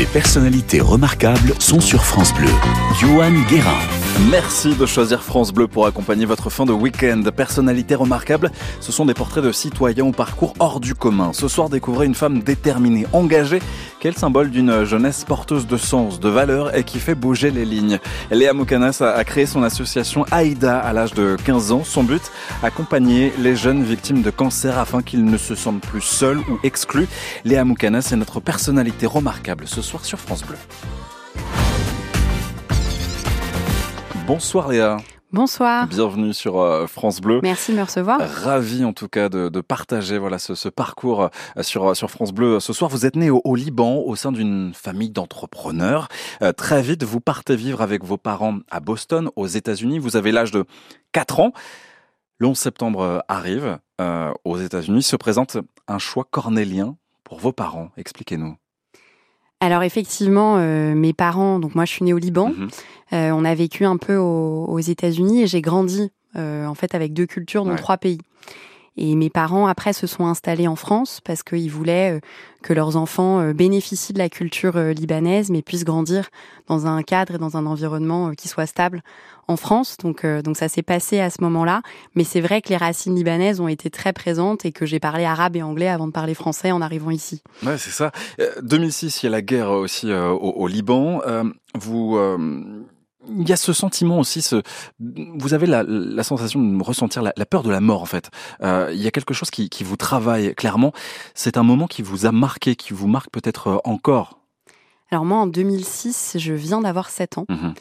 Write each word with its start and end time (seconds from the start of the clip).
Les 0.00 0.06
personnalités 0.06 0.80
remarquables 0.80 1.52
sont 1.58 1.78
sur 1.78 2.06
France 2.06 2.32
Bleu. 2.32 2.48
Johan 3.02 3.34
Guérin. 3.50 3.99
Merci 4.30 4.74
de 4.74 4.86
choisir 4.86 5.22
France 5.22 5.52
Bleu 5.52 5.66
pour 5.66 5.86
accompagner 5.86 6.24
votre 6.24 6.50
fin 6.50 6.64
de 6.64 6.72
week-end. 6.72 7.22
Personnalités 7.34 7.94
remarquables, 7.94 8.50
ce 8.80 8.92
sont 8.92 9.06
des 9.06 9.14
portraits 9.14 9.42
de 9.42 9.52
citoyens 9.52 10.04
au 10.04 10.12
parcours 10.12 10.54
hors 10.58 10.80
du 10.80 10.94
commun. 10.94 11.32
Ce 11.32 11.48
soir, 11.48 11.68
découvrez 11.68 12.06
une 12.06 12.14
femme 12.14 12.40
déterminée, 12.42 13.06
engagée, 13.12 13.60
le 14.08 14.12
symbole 14.12 14.50
d'une 14.50 14.84
jeunesse 14.84 15.24
porteuse 15.24 15.66
de 15.66 15.76
sens, 15.76 16.20
de 16.20 16.28
valeurs 16.28 16.74
et 16.74 16.84
qui 16.84 16.98
fait 16.98 17.14
bouger 17.14 17.50
les 17.50 17.64
lignes. 17.64 17.98
Léa 18.30 18.52
Moukanas 18.52 19.02
a 19.02 19.22
créé 19.24 19.46
son 19.46 19.62
association 19.62 20.24
Aïda 20.30 20.78
à 20.78 20.92
l'âge 20.92 21.12
de 21.12 21.36
15 21.44 21.72
ans. 21.72 21.84
Son 21.84 22.02
but, 22.02 22.22
accompagner 22.62 23.32
les 23.38 23.56
jeunes 23.56 23.82
victimes 23.82 24.22
de 24.22 24.30
cancer 24.30 24.78
afin 24.78 25.02
qu'ils 25.02 25.24
ne 25.24 25.36
se 25.36 25.54
sentent 25.54 25.82
plus 25.82 26.00
seuls 26.00 26.38
ou 26.38 26.58
exclus. 26.62 27.08
Léa 27.44 27.64
Moukanas 27.64 28.10
est 28.12 28.16
notre 28.16 28.40
personnalité 28.40 29.06
remarquable 29.06 29.66
ce 29.66 29.82
soir 29.82 30.04
sur 30.04 30.18
France 30.18 30.44
Bleu. 30.44 30.56
Bonsoir 34.32 34.68
Léa. 34.68 34.98
Bonsoir. 35.32 35.88
Bienvenue 35.88 36.32
sur 36.32 36.60
euh, 36.60 36.86
France 36.86 37.20
Bleu. 37.20 37.40
Merci 37.42 37.72
de 37.72 37.78
me 37.78 37.82
recevoir. 37.82 38.20
Ravi 38.20 38.84
en 38.84 38.92
tout 38.92 39.08
cas 39.08 39.28
de, 39.28 39.48
de 39.48 39.60
partager 39.60 40.18
voilà 40.18 40.38
ce, 40.38 40.54
ce, 40.54 40.68
parcours 40.68 41.22
euh, 41.22 41.62
sur 41.62 41.96
sur 41.96 42.12
France 42.12 42.30
Bleu. 42.30 42.60
Ce 42.60 42.72
soir, 42.72 42.88
vous 42.88 43.06
êtes 43.06 43.16
né 43.16 43.28
au, 43.28 43.40
au 43.42 43.56
Liban 43.56 43.96
au 43.96 44.14
sein 44.14 44.30
d'une 44.30 44.72
famille 44.72 45.10
d'entrepreneurs. 45.10 46.06
Euh, 46.42 46.52
très 46.52 46.80
vite, 46.80 47.02
vous 47.02 47.18
partez 47.18 47.56
vivre 47.56 47.82
avec 47.82 48.04
vos 48.04 48.18
parents 48.18 48.58
à 48.70 48.78
Boston, 48.78 49.30
aux 49.34 49.48
États-Unis. 49.48 49.98
Vous 49.98 50.16
avez 50.16 50.30
l'âge 50.30 50.52
de 50.52 50.64
4 51.10 51.40
ans. 51.40 51.52
Le 52.38 52.46
11 52.46 52.56
septembre 52.56 53.24
arrive. 53.26 53.80
Euh, 54.00 54.32
aux 54.44 54.58
États-Unis 54.58 55.02
se 55.02 55.16
présente 55.16 55.56
un 55.88 55.98
choix 55.98 56.24
cornélien 56.30 56.94
pour 57.24 57.40
vos 57.40 57.52
parents. 57.52 57.90
Expliquez-nous. 57.96 58.56
Alors 59.60 59.82
effectivement, 59.82 60.56
euh, 60.56 60.94
mes 60.94 61.12
parents, 61.12 61.58
donc 61.58 61.74
moi 61.74 61.84
je 61.84 61.92
suis 61.92 62.04
née 62.04 62.14
au 62.14 62.18
Liban, 62.18 62.48
mmh. 62.48 62.68
euh, 63.12 63.30
on 63.32 63.44
a 63.44 63.54
vécu 63.54 63.84
un 63.84 63.98
peu 63.98 64.16
aux, 64.16 64.64
aux 64.64 64.78
États-Unis 64.78 65.42
et 65.42 65.46
j'ai 65.46 65.60
grandi 65.60 66.10
euh, 66.36 66.64
en 66.66 66.74
fait 66.74 66.94
avec 66.94 67.12
deux 67.12 67.26
cultures 67.26 67.64
dans 67.64 67.72
ouais. 67.72 67.76
trois 67.76 67.98
pays. 67.98 68.20
Et 68.96 69.14
mes 69.14 69.30
parents 69.30 69.66
après 69.66 69.92
se 69.92 70.06
sont 70.06 70.26
installés 70.26 70.68
en 70.68 70.76
France 70.76 71.20
parce 71.24 71.42
qu'ils 71.42 71.70
voulaient 71.70 72.16
euh, 72.16 72.20
que 72.62 72.72
leurs 72.72 72.96
enfants 72.96 73.40
euh, 73.40 73.52
bénéficient 73.52 74.12
de 74.12 74.18
la 74.18 74.28
culture 74.28 74.78
libanaise 74.78 75.50
mais 75.50 75.62
puissent 75.62 75.84
grandir 75.84 76.28
dans 76.68 76.86
un 76.86 77.02
cadre 77.02 77.34
et 77.34 77.38
dans 77.38 77.56
un 77.56 77.66
environnement 77.66 78.32
qui 78.34 78.46
soit 78.46 78.66
stable 78.66 79.02
en 79.50 79.56
France. 79.56 79.96
Donc, 79.98 80.24
euh, 80.24 80.42
donc 80.42 80.56
ça 80.56 80.68
s'est 80.68 80.82
passé 80.82 81.20
à 81.20 81.28
ce 81.28 81.42
moment-là. 81.42 81.82
Mais 82.14 82.24
c'est 82.24 82.40
vrai 82.40 82.62
que 82.62 82.68
les 82.70 82.76
racines 82.76 83.14
libanaises 83.14 83.60
ont 83.60 83.68
été 83.68 83.90
très 83.90 84.12
présentes 84.12 84.64
et 84.64 84.72
que 84.72 84.86
j'ai 84.86 85.00
parlé 85.00 85.24
arabe 85.24 85.56
et 85.56 85.62
anglais 85.62 85.88
avant 85.88 86.06
de 86.06 86.12
parler 86.12 86.34
français 86.34 86.72
en 86.72 86.80
arrivant 86.80 87.10
ici. 87.10 87.42
Ouais, 87.64 87.76
c'est 87.76 87.90
ça. 87.90 88.12
2006, 88.62 89.22
il 89.22 89.26
y 89.26 89.28
a 89.28 89.32
la 89.32 89.42
guerre 89.42 89.70
aussi 89.70 90.10
euh, 90.10 90.28
au, 90.30 90.52
au, 90.52 90.66
Liban. 90.66 91.20
Euh, 91.26 91.44
vous 91.74 92.18
il 93.28 93.48
y 93.48 93.52
a 93.52 93.56
ce 93.56 93.72
sentiment 93.72 94.18
aussi, 94.18 94.40
ce, 94.40 94.62
vous 94.98 95.52
avez 95.52 95.66
la, 95.66 95.82
la 95.82 96.22
sensation 96.22 96.60
de 96.60 96.82
ressentir 96.82 97.22
la, 97.22 97.34
la, 97.36 97.46
peur 97.46 97.62
de 97.62 97.70
la 97.70 97.80
mort 97.80 98.00
en 98.00 98.06
fait. 98.06 98.30
Euh, 98.62 98.90
il 98.92 99.00
y 99.00 99.06
a 99.06 99.10
quelque 99.10 99.34
chose 99.34 99.50
qui, 99.50 99.68
qui 99.68 99.84
vous 99.84 99.96
travaille 99.96 100.54
clairement. 100.54 100.92
C'est 101.34 101.58
un 101.58 101.62
moment 101.62 101.86
qui 101.86 102.00
vous 102.00 102.24
a 102.24 102.32
marqué, 102.32 102.76
qui 102.76 102.94
vous 102.94 103.08
marque 103.08 103.30
peut-être 103.30 103.82
encore? 103.84 104.40
Alors 105.10 105.24
moi, 105.24 105.38
en 105.38 105.46
2006, 105.46 106.36
je 106.38 106.54
viens 106.54 106.80
d'avoir 106.80 107.10
7 107.10 107.38
ans. 107.38 107.46
Mmh. 107.48 107.72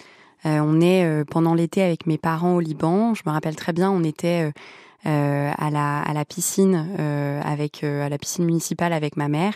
Euh, 0.45 0.59
on 0.59 0.79
est 0.81 1.03
euh, 1.03 1.23
pendant 1.25 1.53
l'été 1.53 1.81
avec 1.81 2.05
mes 2.05 2.17
parents 2.17 2.55
au 2.55 2.59
Liban. 2.59 3.13
Je 3.13 3.23
me 3.25 3.31
rappelle 3.31 3.55
très 3.55 3.73
bien, 3.73 3.91
on 3.91 4.03
était 4.03 4.51
euh, 5.05 5.51
à, 5.57 5.69
la, 5.69 6.01
à 6.01 6.13
la 6.13 6.25
piscine 6.25 6.87
avec 7.43 7.83
à 7.83 8.09
la 8.09 8.17
piscine 8.17 8.45
municipale 8.45 8.93
avec 8.93 9.17
ma 9.17 9.27
mère. 9.27 9.55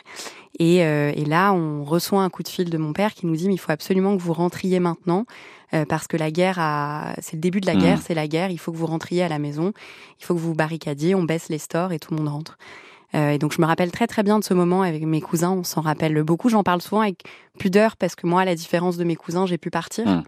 Et, 0.59 0.77
et, 0.77 1.25
là, 1.25 1.51
on 1.51 1.83
reçoit 1.83 2.21
un 2.21 2.29
coup 2.29 2.43
de 2.43 2.47
fil 2.47 2.69
de 2.69 2.77
mon 2.77 2.93
père 2.93 3.13
qui 3.13 3.25
nous 3.25 3.35
dit 3.35 3.47
mais 3.47 3.55
il 3.55 3.59
faut 3.59 3.71
absolument 3.71 4.15
que 4.15 4.21
vous 4.21 4.33
rentriez 4.33 4.79
maintenant 4.79 5.25
parce 5.89 6.07
que 6.07 6.15
la 6.15 6.29
guerre 6.29 6.59
a 6.59 7.13
c'est 7.19 7.33
le 7.33 7.41
début 7.41 7.59
de 7.59 7.65
la 7.65 7.75
guerre, 7.75 7.97
mmh. 7.97 8.03
c'est 8.05 8.13
la 8.13 8.27
guerre. 8.27 8.51
Il 8.51 8.59
faut 8.59 8.71
que 8.71 8.77
vous 8.77 8.85
rentriez 8.85 9.23
à 9.23 9.29
la 9.29 9.39
maison. 9.39 9.73
Il 10.19 10.25
faut 10.25 10.35
que 10.35 10.39
vous 10.39 10.49
vous 10.49 10.55
barricadiez. 10.55 11.15
On 11.15 11.23
baisse 11.23 11.49
les 11.49 11.57
stores 11.57 11.91
et 11.91 11.99
tout 11.99 12.13
le 12.13 12.17
monde 12.17 12.31
rentre. 12.31 12.57
Euh, 13.15 13.31
et 13.31 13.37
donc 13.37 13.53
je 13.53 13.61
me 13.61 13.65
rappelle 13.65 13.91
très 13.91 14.07
très 14.07 14.23
bien 14.23 14.39
de 14.39 14.43
ce 14.43 14.53
moment 14.53 14.81
avec 14.81 15.03
mes 15.03 15.21
cousins, 15.21 15.51
on 15.51 15.63
s'en 15.63 15.81
rappelle 15.81 16.21
beaucoup. 16.23 16.49
J'en 16.49 16.63
parle 16.63 16.81
souvent 16.81 17.01
avec 17.01 17.23
pudeur 17.59 17.95
parce 17.95 18.15
que 18.15 18.25
moi, 18.25 18.41
à 18.41 18.45
la 18.45 18.55
différence 18.55 18.97
de 18.97 19.03
mes 19.03 19.15
cousins, 19.15 19.45
j'ai 19.45 19.57
pu 19.57 19.69
partir. 19.69 20.07
Mmh. 20.07 20.23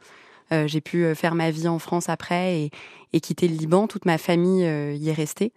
Euh, 0.52 0.68
j'ai 0.68 0.82
pu 0.82 1.14
faire 1.16 1.36
ma 1.36 1.52
vie 1.52 1.68
en 1.68 1.80
France 1.80 2.10
après 2.10 2.60
et, 2.60 2.72
et 3.14 3.20
quitter 3.20 3.48
le 3.48 3.56
Liban. 3.56 3.88
Toute 3.88 4.06
ma 4.06 4.18
famille 4.18 4.66
euh, 4.66 4.94
y 4.94 5.10
est 5.10 5.14
restée. 5.14 5.52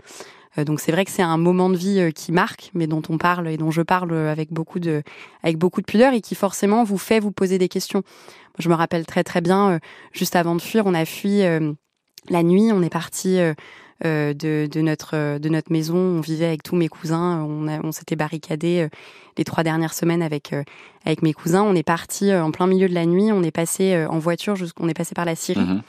Euh, 0.56 0.64
donc 0.64 0.80
c'est 0.80 0.92
vrai 0.92 1.04
que 1.04 1.10
c'est 1.10 1.22
un 1.22 1.36
moment 1.36 1.70
de 1.70 1.76
vie 1.76 2.12
qui 2.14 2.32
marque, 2.32 2.70
mais 2.74 2.86
dont 2.86 3.02
on 3.08 3.18
parle 3.18 3.48
et 3.48 3.56
dont 3.56 3.70
je 3.70 3.82
parle 3.82 4.14
avec 4.14 4.52
beaucoup 4.52 4.80
de, 4.80 5.02
avec 5.42 5.58
beaucoup 5.58 5.80
de 5.80 5.86
pudeur 5.86 6.14
et 6.14 6.20
qui 6.20 6.34
forcément 6.34 6.84
vous 6.84 6.98
fait 6.98 7.20
vous 7.20 7.32
poser 7.32 7.58
des 7.58 7.68
questions. 7.68 8.02
Je 8.58 8.68
me 8.68 8.74
rappelle 8.74 9.06
très 9.06 9.22
très 9.22 9.40
bien, 9.40 9.78
juste 10.12 10.34
avant 10.34 10.56
de 10.56 10.60
fuir, 10.60 10.86
on 10.86 10.94
a 10.94 11.04
fui 11.04 11.44
la 12.30 12.42
nuit, 12.42 12.70
on 12.72 12.82
est 12.82 12.90
parti 12.90 13.38
euh, 13.38 13.54
de, 14.04 14.66
de, 14.66 14.80
notre, 14.80 15.38
de 15.38 15.48
notre 15.48 15.72
maison. 15.72 15.96
On 15.96 16.20
vivait 16.20 16.46
avec 16.46 16.62
tous 16.62 16.76
mes 16.76 16.88
cousins. 16.88 17.44
On, 17.48 17.68
a, 17.68 17.80
on 17.84 17.92
s'était 17.92 18.16
barricadé 18.16 18.80
euh, 18.80 18.88
les 19.36 19.44
trois 19.44 19.62
dernières 19.62 19.94
semaines 19.94 20.22
avec, 20.22 20.52
euh, 20.52 20.62
avec 21.04 21.22
mes 21.22 21.32
cousins. 21.32 21.62
On 21.62 21.74
est 21.74 21.82
parti 21.82 22.32
en 22.34 22.50
plein 22.50 22.66
milieu 22.66 22.88
de 22.88 22.94
la 22.94 23.06
nuit. 23.06 23.32
On 23.32 23.42
est 23.42 23.50
passé 23.50 24.06
en 24.08 24.18
voiture, 24.18 24.56
jusqu'on 24.56 24.88
est 24.88 24.94
passé 24.94 25.14
par 25.14 25.24
la 25.24 25.34
Syrie. 25.34 25.60
Mmh. 25.60 25.82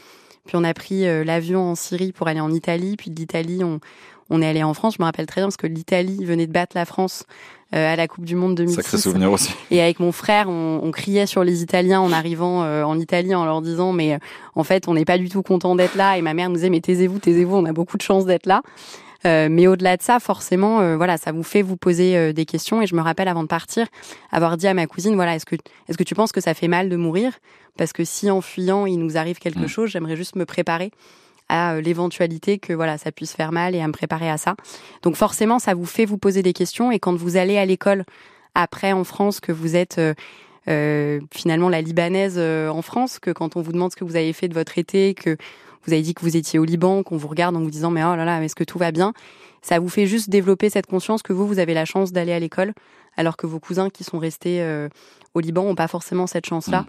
Puis 0.45 0.55
on 0.55 0.63
a 0.63 0.73
pris 0.73 1.03
l'avion 1.25 1.61
en 1.61 1.75
Syrie 1.75 2.11
pour 2.11 2.27
aller 2.27 2.39
en 2.39 2.51
Italie. 2.51 2.95
Puis 2.97 3.11
d'Italie, 3.11 3.63
on, 3.63 3.79
on 4.29 4.41
est 4.41 4.47
allé 4.47 4.63
en 4.63 4.73
France. 4.73 4.95
Je 4.97 5.01
me 5.01 5.05
rappelle 5.05 5.25
très 5.25 5.41
bien 5.41 5.47
parce 5.47 5.57
que 5.57 5.67
l'Italie 5.67 6.23
venait 6.25 6.47
de 6.47 6.51
battre 6.51 6.75
la 6.75 6.85
France 6.85 7.25
euh, 7.75 7.93
à 7.93 7.95
la 7.95 8.07
Coupe 8.07 8.25
du 8.25 8.35
Monde 8.35 8.55
2006. 8.55 8.75
Sacré 8.75 8.97
souvenir 8.97 9.31
aussi. 9.31 9.53
Et 9.71 9.81
avec 9.81 9.99
mon 9.99 10.11
frère, 10.11 10.49
on, 10.49 10.81
on 10.83 10.91
criait 10.91 11.25
sur 11.25 11.43
les 11.43 11.61
Italiens 11.61 12.01
en 12.01 12.11
arrivant 12.11 12.63
euh, 12.63 12.83
en 12.83 12.99
Italie 12.99 13.35
en 13.35 13.45
leur 13.45 13.61
disant 13.61 13.93
mais 13.93 14.13
euh, 14.13 14.17
en 14.55 14.63
fait 14.63 14.87
on 14.87 14.93
n'est 14.93 15.05
pas 15.05 15.17
du 15.17 15.29
tout 15.29 15.43
content 15.43 15.75
d'être 15.75 15.95
là. 15.95 16.17
Et 16.17 16.21
ma 16.21 16.33
mère 16.33 16.49
nous 16.49 16.55
disait 16.55 16.69
mais 16.69 16.81
taisez-vous, 16.81 17.19
taisez-vous, 17.19 17.55
on 17.55 17.65
a 17.65 17.73
beaucoup 17.73 17.97
de 17.97 18.03
chance 18.03 18.25
d'être 18.25 18.45
là. 18.45 18.61
Euh, 19.25 19.49
mais 19.51 19.67
au-delà 19.67 19.97
de 19.97 20.01
ça, 20.01 20.19
forcément, 20.19 20.79
euh, 20.79 20.95
voilà, 20.95 21.17
ça 21.17 21.31
vous 21.31 21.43
fait 21.43 21.61
vous 21.61 21.77
poser 21.77 22.15
euh, 22.15 22.33
des 22.33 22.45
questions. 22.45 22.81
Et 22.81 22.87
je 22.87 22.95
me 22.95 23.01
rappelle 23.01 23.27
avant 23.27 23.43
de 23.43 23.47
partir, 23.47 23.87
avoir 24.31 24.57
dit 24.57 24.67
à 24.67 24.73
ma 24.73 24.87
cousine, 24.87 25.15
voilà, 25.15 25.35
est-ce 25.35 25.45
que 25.45 25.55
est-ce 25.87 25.97
que 25.97 26.03
tu 26.03 26.15
penses 26.15 26.31
que 26.31 26.41
ça 26.41 26.53
fait 26.53 26.67
mal 26.67 26.89
de 26.89 26.95
mourir? 26.95 27.33
Parce 27.77 27.93
que 27.93 28.03
si 28.03 28.31
en 28.31 28.41
fuyant 28.41 28.85
il 28.85 28.97
nous 28.97 29.17
arrive 29.17 29.39
quelque 29.39 29.59
mmh. 29.59 29.67
chose, 29.67 29.89
j'aimerais 29.89 30.15
juste 30.15 30.35
me 30.35 30.45
préparer 30.45 30.91
à 31.49 31.73
euh, 31.73 31.81
l'éventualité 31.81 32.59
que 32.59 32.73
voilà 32.73 32.97
ça 32.97 33.11
puisse 33.11 33.33
faire 33.33 33.51
mal 33.51 33.75
et 33.75 33.81
à 33.81 33.87
me 33.87 33.93
préparer 33.93 34.29
à 34.29 34.37
ça. 34.37 34.55
Donc 35.01 35.15
forcément, 35.15 35.59
ça 35.59 35.73
vous 35.73 35.85
fait 35.85 36.05
vous 36.05 36.17
poser 36.17 36.43
des 36.43 36.53
questions 36.53 36.91
et 36.91 36.99
quand 36.99 37.15
vous 37.15 37.37
allez 37.37 37.57
à 37.57 37.65
l'école 37.65 38.05
après 38.55 38.93
en 38.93 39.03
France 39.03 39.39
que 39.39 39.51
vous 39.51 39.75
êtes 39.75 39.97
euh, 39.99 40.13
euh, 40.69 41.19
finalement 41.31 41.69
la 41.69 41.81
libanaise 41.81 42.35
euh, 42.37 42.69
en 42.69 42.81
France, 42.81 43.17
que 43.19 43.31
quand 43.31 43.55
on 43.55 43.61
vous 43.61 43.71
demande 43.71 43.91
ce 43.91 43.95
que 43.95 44.03
vous 44.03 44.15
avez 44.15 44.33
fait 44.33 44.47
de 44.47 44.53
votre 44.53 44.77
été, 44.77 45.15
que 45.15 45.35
vous 45.85 45.93
avez 45.93 46.01
dit 46.01 46.13
que 46.13 46.21
vous 46.21 46.37
étiez 46.37 46.59
au 46.59 46.65
Liban, 46.65 47.01
qu'on 47.01 47.17
vous 47.17 47.27
regarde 47.27 47.55
en 47.55 47.61
vous 47.61 47.71
disant 47.71 47.89
mais 47.89 48.03
oh 48.03 48.15
là 48.15 48.25
là, 48.25 48.43
est-ce 48.43 48.55
que 48.55 48.63
tout 48.63 48.77
va 48.77 48.91
bien? 48.91 49.13
Ça 49.61 49.79
vous 49.79 49.89
fait 49.89 50.05
juste 50.05 50.29
développer 50.29 50.69
cette 50.69 50.85
conscience 50.85 51.23
que 51.23 51.33
vous, 51.33 51.47
vous 51.47 51.59
avez 51.59 51.73
la 51.73 51.85
chance 51.85 52.11
d'aller 52.11 52.33
à 52.33 52.39
l'école, 52.39 52.73
alors 53.17 53.35
que 53.35 53.47
vos 53.47 53.59
cousins 53.59 53.89
qui 53.89 54.03
sont 54.03 54.19
restés 54.19 54.61
euh, 54.61 54.89
au 55.33 55.39
Liban 55.39 55.63
n'ont 55.63 55.75
pas 55.75 55.87
forcément 55.87 56.27
cette 56.27 56.45
chance-là. 56.45 56.81
Mmh. 56.81 56.87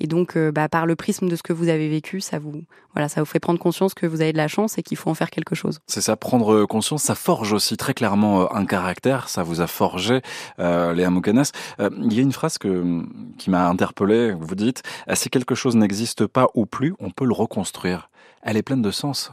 Et 0.00 0.06
donc, 0.06 0.36
euh, 0.36 0.52
bah, 0.52 0.68
par 0.68 0.86
le 0.86 0.94
prisme 0.94 1.28
de 1.28 1.36
ce 1.36 1.42
que 1.42 1.52
vous 1.52 1.68
avez 1.68 1.88
vécu, 1.88 2.20
ça 2.20 2.38
vous, 2.38 2.62
voilà, 2.94 3.08
ça 3.08 3.20
vous 3.20 3.26
fait 3.26 3.40
prendre 3.40 3.58
conscience 3.58 3.94
que 3.94 4.06
vous 4.06 4.20
avez 4.20 4.32
de 4.32 4.36
la 4.36 4.48
chance 4.48 4.78
et 4.78 4.82
qu'il 4.82 4.96
faut 4.96 5.10
en 5.10 5.14
faire 5.14 5.30
quelque 5.30 5.54
chose. 5.54 5.80
C'est 5.86 6.00
ça, 6.00 6.16
prendre 6.16 6.66
conscience, 6.66 7.02
ça 7.02 7.14
forge 7.14 7.52
aussi 7.52 7.76
très 7.76 7.94
clairement 7.94 8.42
euh, 8.42 8.46
un 8.52 8.64
caractère. 8.64 9.28
Ça 9.28 9.42
vous 9.42 9.60
a 9.60 9.66
forgé, 9.66 10.20
euh, 10.60 10.92
Léa 10.92 11.10
Moukanas. 11.10 11.50
Euh, 11.80 11.90
il 11.98 12.12
y 12.12 12.20
a 12.20 12.22
une 12.22 12.32
phrase 12.32 12.58
que, 12.58 13.02
qui 13.38 13.50
m'a 13.50 13.68
interpellé. 13.68 14.32
Vous 14.32 14.54
dites 14.54 14.82
si 15.14 15.30
quelque 15.30 15.54
chose 15.54 15.74
n'existe 15.76 16.26
pas 16.26 16.48
ou 16.54 16.66
plus, 16.66 16.94
on 17.00 17.10
peut 17.10 17.26
le 17.26 17.34
reconstruire. 17.34 18.10
Elle 18.42 18.56
est 18.56 18.62
pleine 18.62 18.82
de 18.82 18.90
sens. 18.90 19.32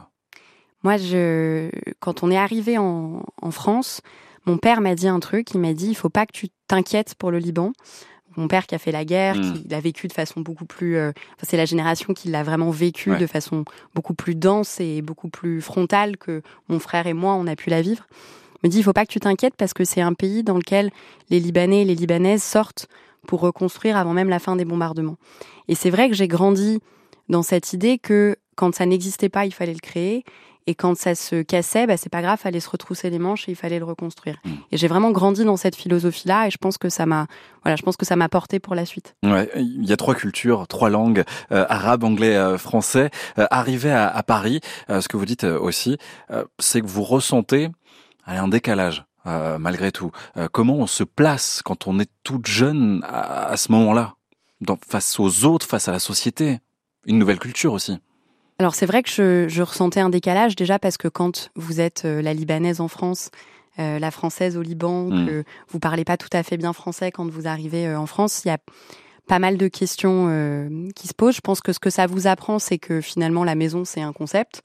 Moi, 0.82 0.96
je, 0.96 1.70
quand 2.00 2.22
on 2.22 2.30
est 2.30 2.36
arrivé 2.36 2.76
en, 2.78 3.22
en 3.40 3.50
France, 3.50 4.00
mon 4.46 4.58
père 4.58 4.80
m'a 4.80 4.94
dit 4.94 5.08
un 5.08 5.20
truc. 5.20 5.52
Il 5.54 5.60
m'a 5.60 5.74
dit 5.74 5.88
il 5.88 5.94
faut 5.96 6.08
pas 6.08 6.26
que 6.26 6.32
tu 6.32 6.48
t'inquiètes 6.68 7.14
pour 7.14 7.30
le 7.30 7.38
Liban 7.38 7.72
mon 8.36 8.48
père 8.48 8.66
qui 8.66 8.74
a 8.74 8.78
fait 8.78 8.92
la 8.92 9.04
guerre, 9.04 9.36
mmh. 9.36 9.52
qui 9.52 9.68
l'a 9.68 9.80
vécu 9.80 10.08
de 10.08 10.12
façon 10.12 10.40
beaucoup 10.40 10.64
plus. 10.64 10.96
Euh, 10.96 11.10
enfin, 11.10 11.46
c'est 11.48 11.56
la 11.56 11.64
génération 11.64 12.14
qui 12.14 12.28
l'a 12.28 12.42
vraiment 12.42 12.70
vécu 12.70 13.10
ouais. 13.10 13.18
de 13.18 13.26
façon 13.26 13.64
beaucoup 13.94 14.14
plus 14.14 14.34
dense 14.34 14.80
et 14.80 15.02
beaucoup 15.02 15.28
plus 15.28 15.60
frontale 15.60 16.16
que 16.16 16.42
mon 16.68 16.78
frère 16.78 17.06
et 17.06 17.14
moi 17.14 17.34
on 17.34 17.46
a 17.46 17.56
pu 17.56 17.70
la 17.70 17.82
vivre. 17.82 18.06
Me 18.62 18.68
dit 18.68 18.78
il 18.78 18.82
faut 18.82 18.92
pas 18.92 19.04
que 19.04 19.12
tu 19.12 19.20
t'inquiètes 19.20 19.54
parce 19.56 19.74
que 19.74 19.84
c'est 19.84 20.00
un 20.00 20.14
pays 20.14 20.42
dans 20.42 20.56
lequel 20.56 20.90
les 21.30 21.40
Libanais 21.40 21.82
et 21.82 21.84
les 21.84 21.94
Libanaises 21.94 22.42
sortent 22.42 22.88
pour 23.26 23.40
reconstruire 23.40 23.96
avant 23.96 24.12
même 24.12 24.28
la 24.28 24.38
fin 24.38 24.56
des 24.56 24.64
bombardements. 24.64 25.16
Et 25.68 25.74
c'est 25.74 25.90
vrai 25.90 26.08
que 26.08 26.14
j'ai 26.14 26.28
grandi 26.28 26.80
dans 27.28 27.42
cette 27.42 27.72
idée 27.72 27.98
que 27.98 28.36
quand 28.54 28.74
ça 28.74 28.86
n'existait 28.86 29.28
pas, 29.28 29.44
il 29.44 29.52
fallait 29.52 29.74
le 29.74 29.80
créer 29.80 30.24
et 30.66 30.74
quand 30.74 30.96
ça 30.96 31.14
se 31.14 31.42
cassait, 31.42 31.86
bah, 31.86 31.96
c'est 31.96 32.10
pas 32.10 32.22
grave, 32.22 32.38
fallait 32.38 32.60
se 32.60 32.68
retrousser 32.68 33.08
les 33.08 33.18
manches 33.18 33.48
et 33.48 33.52
il 33.52 33.56
fallait 33.56 33.78
le 33.78 33.84
reconstruire. 33.84 34.36
Mmh. 34.44 34.50
Et 34.72 34.76
j'ai 34.76 34.88
vraiment 34.88 35.12
grandi 35.12 35.44
dans 35.44 35.56
cette 35.56 35.76
philosophie-là 35.76 36.48
et 36.48 36.50
je 36.50 36.58
pense 36.58 36.76
que 36.76 36.88
ça 36.88 37.06
m'a, 37.06 37.26
voilà, 37.62 37.76
je 37.76 37.82
pense 37.82 37.96
que 37.96 38.04
ça 38.04 38.16
m'a 38.16 38.28
porté 38.28 38.58
pour 38.58 38.74
la 38.74 38.84
suite. 38.84 39.14
Ouais, 39.22 39.48
il 39.54 39.84
y 39.84 39.92
a 39.92 39.96
trois 39.96 40.14
cultures, 40.14 40.66
trois 40.66 40.90
langues, 40.90 41.24
euh, 41.52 41.64
arabe, 41.68 42.02
anglais, 42.02 42.36
euh, 42.36 42.58
français. 42.58 43.10
Euh, 43.38 43.46
arrivé 43.50 43.92
à, 43.92 44.08
à 44.08 44.22
Paris, 44.22 44.60
ce 44.88 45.06
que 45.08 45.16
vous 45.16 45.24
dites 45.24 45.44
aussi, 45.44 45.98
c'est 46.58 46.80
que 46.80 46.86
vous 46.86 47.02
ressentez 47.02 47.68
allez, 48.24 48.38
un 48.38 48.48
décalage 48.48 49.04
malgré 49.58 49.90
tout. 49.90 50.12
comment 50.52 50.76
on 50.76 50.86
se 50.86 51.02
place 51.02 51.60
quand 51.64 51.88
on 51.88 51.98
est 51.98 52.08
toute 52.22 52.46
jeune 52.46 53.04
à, 53.04 53.56
ce 53.56 53.72
moment-là, 53.72 54.14
face 54.88 55.18
aux 55.18 55.44
autres, 55.44 55.66
face 55.66 55.88
à 55.88 55.92
la 55.92 55.98
société? 55.98 56.60
Une 57.06 57.18
nouvelle 57.18 57.40
culture 57.40 57.72
aussi. 57.72 57.98
Alors 58.58 58.74
c'est 58.74 58.86
vrai 58.86 59.02
que 59.02 59.10
je, 59.10 59.48
je, 59.48 59.62
ressentais 59.62 60.00
un 60.00 60.08
décalage 60.08 60.56
déjà 60.56 60.78
parce 60.78 60.96
que 60.96 61.08
quand 61.08 61.50
vous 61.56 61.80
êtes 61.80 62.04
la 62.04 62.32
Libanaise 62.32 62.80
en 62.80 62.88
France, 62.88 63.30
la 63.76 64.10
Française 64.10 64.56
au 64.56 64.62
Liban, 64.62 65.08
mmh. 65.08 65.26
que 65.26 65.44
vous 65.68 65.78
parlez 65.78 66.04
pas 66.04 66.16
tout 66.16 66.30
à 66.32 66.42
fait 66.42 66.56
bien 66.56 66.72
français 66.72 67.10
quand 67.10 67.30
vous 67.30 67.46
arrivez 67.46 67.94
en 67.94 68.06
France, 68.06 68.42
il 68.44 68.48
y 68.48 68.50
a 68.50 68.58
pas 69.26 69.38
mal 69.38 69.56
de 69.56 69.68
questions 69.68 70.28
euh, 70.28 70.88
qui 70.94 71.08
se 71.08 71.14
posent. 71.14 71.36
Je 71.36 71.40
pense 71.40 71.60
que 71.60 71.72
ce 71.72 71.78
que 71.78 71.90
ça 71.90 72.06
vous 72.06 72.26
apprend, 72.26 72.58
c'est 72.58 72.78
que 72.78 73.00
finalement 73.00 73.44
la 73.44 73.54
maison, 73.54 73.84
c'est 73.84 74.00
un 74.00 74.12
concept. 74.12 74.62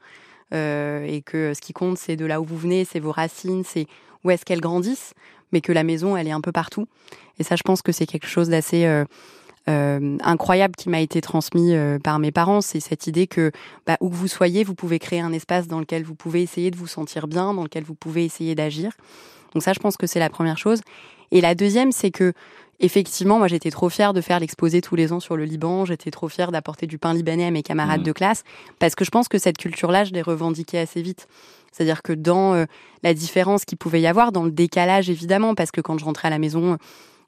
Euh, 0.53 1.05
et 1.05 1.21
que 1.21 1.53
ce 1.53 1.61
qui 1.61 1.73
compte, 1.73 1.97
c'est 1.97 2.15
de 2.17 2.25
là 2.25 2.41
où 2.41 2.45
vous 2.45 2.57
venez, 2.57 2.85
c'est 2.85 2.99
vos 2.99 3.11
racines, 3.11 3.63
c'est 3.63 3.87
où 4.23 4.31
est-ce 4.31 4.43
qu'elles 4.43 4.61
grandissent, 4.61 5.13
mais 5.51 5.61
que 5.61 5.71
la 5.71 5.83
maison, 5.83 6.17
elle 6.17 6.27
est 6.27 6.31
un 6.31 6.41
peu 6.41 6.51
partout. 6.51 6.87
Et 7.39 7.43
ça, 7.43 7.55
je 7.55 7.63
pense 7.63 7.81
que 7.81 7.91
c'est 7.91 8.05
quelque 8.05 8.27
chose 8.27 8.49
d'assez 8.49 8.85
euh, 9.69 9.99
euh 9.99 10.17
incroyable 10.23 10.75
qui 10.75 10.89
m'a 10.89 11.01
été 11.01 11.21
transmis 11.21 11.73
par 12.03 12.19
mes 12.19 12.31
parents. 12.31 12.61
C'est 12.61 12.79
cette 12.79 13.07
idée 13.07 13.27
que 13.27 13.51
bah, 13.85 13.97
où 14.01 14.09
que 14.09 14.15
vous 14.15 14.27
soyez, 14.27 14.63
vous 14.63 14.75
pouvez 14.75 14.99
créer 14.99 15.19
un 15.19 15.33
espace 15.33 15.67
dans 15.67 15.79
lequel 15.79 16.03
vous 16.03 16.15
pouvez 16.15 16.41
essayer 16.41 16.71
de 16.71 16.77
vous 16.77 16.87
sentir 16.87 17.27
bien, 17.27 17.53
dans 17.53 17.63
lequel 17.63 17.83
vous 17.83 17.95
pouvez 17.95 18.25
essayer 18.25 18.55
d'agir. 18.55 18.91
Donc 19.53 19.63
ça, 19.63 19.73
je 19.73 19.79
pense 19.79 19.97
que 19.97 20.07
c'est 20.07 20.19
la 20.19 20.29
première 20.29 20.57
chose. 20.57 20.81
Et 21.31 21.41
la 21.41 21.55
deuxième, 21.55 21.91
c'est 21.91 22.11
que 22.11 22.33
effectivement, 22.79 23.37
moi 23.37 23.47
j'étais 23.47 23.69
trop 23.69 23.89
fière 23.89 24.13
de 24.13 24.21
faire 24.21 24.39
l'exposé 24.39 24.81
tous 24.81 24.95
les 24.95 25.13
ans 25.13 25.19
sur 25.19 25.37
le 25.37 25.45
Liban, 25.45 25.85
j'étais 25.85 26.11
trop 26.11 26.27
fière 26.27 26.51
d'apporter 26.51 26.87
du 26.87 26.97
pain 26.97 27.13
libanais 27.13 27.45
à 27.45 27.51
mes 27.51 27.61
camarades 27.61 28.01
mmh. 28.01 28.05
de 28.05 28.11
classe, 28.11 28.43
parce 28.79 28.95
que 28.95 29.05
je 29.05 29.11
pense 29.11 29.27
que 29.27 29.37
cette 29.37 29.57
culture-là, 29.57 30.03
je 30.03 30.13
l'ai 30.13 30.21
revendiquée 30.21 30.79
assez 30.79 31.01
vite. 31.01 31.27
C'est-à-dire 31.71 32.01
que 32.01 32.11
dans 32.11 32.53
euh, 32.53 32.65
la 33.03 33.13
différence 33.13 33.63
qu'il 33.63 33.77
pouvait 33.77 34.01
y 34.01 34.07
avoir, 34.07 34.31
dans 34.31 34.43
le 34.43 34.51
décalage 34.51 35.09
évidemment, 35.09 35.55
parce 35.55 35.71
que 35.71 35.79
quand 35.79 35.97
je 35.97 36.05
rentrais 36.05 36.27
à 36.27 36.31
la 36.31 36.39
maison, 36.39 36.77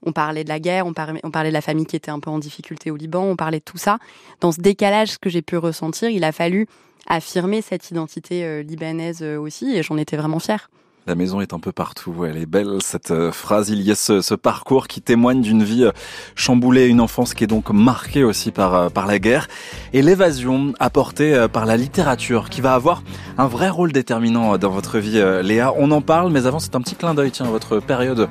on 0.05 0.11
parlait 0.11 0.43
de 0.43 0.49
la 0.49 0.59
guerre, 0.59 0.85
on 0.85 0.93
parlait, 0.93 1.49
de 1.49 1.53
la 1.53 1.61
famille 1.61 1.85
qui 1.85 1.95
était 1.95 2.11
un 2.11 2.19
peu 2.19 2.29
en 2.29 2.39
difficulté 2.39 2.91
au 2.91 2.95
Liban, 2.95 3.23
on 3.23 3.35
parlait 3.35 3.59
de 3.59 3.63
tout 3.63 3.77
ça. 3.77 3.97
Dans 4.41 4.51
ce 4.51 4.61
décalage 4.61 5.17
que 5.17 5.29
j'ai 5.29 5.41
pu 5.41 5.57
ressentir, 5.57 6.09
il 6.09 6.23
a 6.23 6.31
fallu 6.31 6.67
affirmer 7.07 7.61
cette 7.61 7.89
identité 7.89 8.45
euh, 8.45 8.61
libanaise 8.61 9.19
euh, 9.21 9.37
aussi, 9.37 9.75
et 9.75 9.83
j'en 9.83 9.97
étais 9.97 10.17
vraiment 10.17 10.39
fière. 10.39 10.69
La 11.05 11.15
maison 11.15 11.41
est 11.41 11.53
un 11.53 11.59
peu 11.59 11.73
partout. 11.73 12.23
Elle 12.23 12.37
est 12.37 12.45
belle, 12.45 12.77
cette 12.81 13.11
euh, 13.11 13.33
phrase. 13.33 13.67
Il 13.67 13.81
y 13.81 13.91
a 13.91 13.95
ce, 13.95 14.35
parcours 14.35 14.87
qui 14.87 15.01
témoigne 15.01 15.41
d'une 15.41 15.61
vie 15.61 15.85
chamboulée, 16.33 16.87
une 16.87 17.01
enfance 17.01 17.33
qui 17.33 17.43
est 17.43 17.47
donc 17.47 17.71
marquée 17.71 18.23
aussi 18.23 18.51
par, 18.51 18.89
par 18.89 19.05
la 19.05 19.19
guerre. 19.19 19.49
Et 19.91 20.01
l'évasion 20.01 20.73
apportée 20.79 21.47
par 21.51 21.65
la 21.65 21.75
littérature 21.75 22.49
qui 22.49 22.61
va 22.61 22.73
avoir 22.73 23.03
un 23.37 23.47
vrai 23.47 23.67
rôle 23.67 23.91
déterminant 23.91 24.57
dans 24.57 24.69
votre 24.69 24.97
vie, 24.97 25.21
Léa. 25.43 25.73
On 25.75 25.91
en 25.91 25.99
parle, 25.99 26.31
mais 26.31 26.45
avant, 26.45 26.59
c'est 26.59 26.73
un 26.73 26.81
petit 26.81 26.95
clin 26.95 27.13
d'œil. 27.13 27.31
Tiens, 27.31 27.47
votre 27.47 27.81
période 27.81 28.29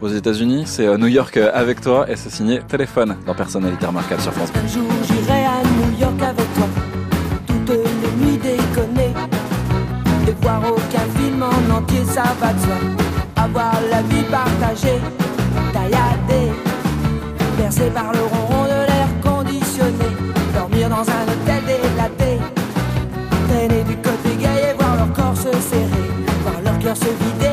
aux 0.00 0.08
États-Unis, 0.08 0.64
c'est 0.66 0.86
New 0.98 1.06
York 1.06 1.36
avec 1.36 1.80
toi 1.80 2.08
et 2.08 2.16
c'est 2.16 2.30
signé 2.30 2.60
Téléphone 2.60 3.16
dans 3.26 3.34
Personnalité 3.34 3.86
remarquable 3.86 4.20
sur 4.20 4.32
France 4.32 4.50
Un 4.54 4.66
jour, 4.66 4.90
j'irai 5.06 5.44
à 5.44 5.62
New 5.62 5.98
York 5.98 6.22
avec 6.22 6.54
toi. 6.54 6.66
Toutes 7.46 7.70
les 7.70 8.24
nuits 8.24 8.38
déconner 8.38 9.12
et 10.28 10.34
voir 10.42 10.62
aucun 10.68 11.06
en 11.42 11.76
entier, 11.76 12.04
ça 12.04 12.24
va 12.40 12.52
de 12.52 12.58
soi. 12.60 12.74
Avoir 13.36 13.72
la 13.90 14.02
vie 14.02 14.24
partagée, 14.30 15.00
tailladée, 15.72 16.52
percée 17.56 17.90
par 17.90 18.12
le 18.12 18.20
ronron 18.20 18.64
de 18.64 18.86
l'air 18.88 19.08
conditionné. 19.22 20.08
Dormir 20.54 20.88
dans 20.88 21.02
un 21.02 21.24
hôtel 21.30 21.62
délaté, 21.66 22.40
traîner 23.48 23.84
du 23.84 23.96
côté 23.96 24.36
gay 24.38 24.70
et 24.70 24.74
voir 24.76 24.96
leur 24.96 25.12
corps 25.12 25.36
se 25.36 25.52
serrer, 25.60 26.06
voir 26.42 26.60
leur 26.64 26.78
cœur 26.78 26.96
se 26.96 27.04
vider 27.04 27.45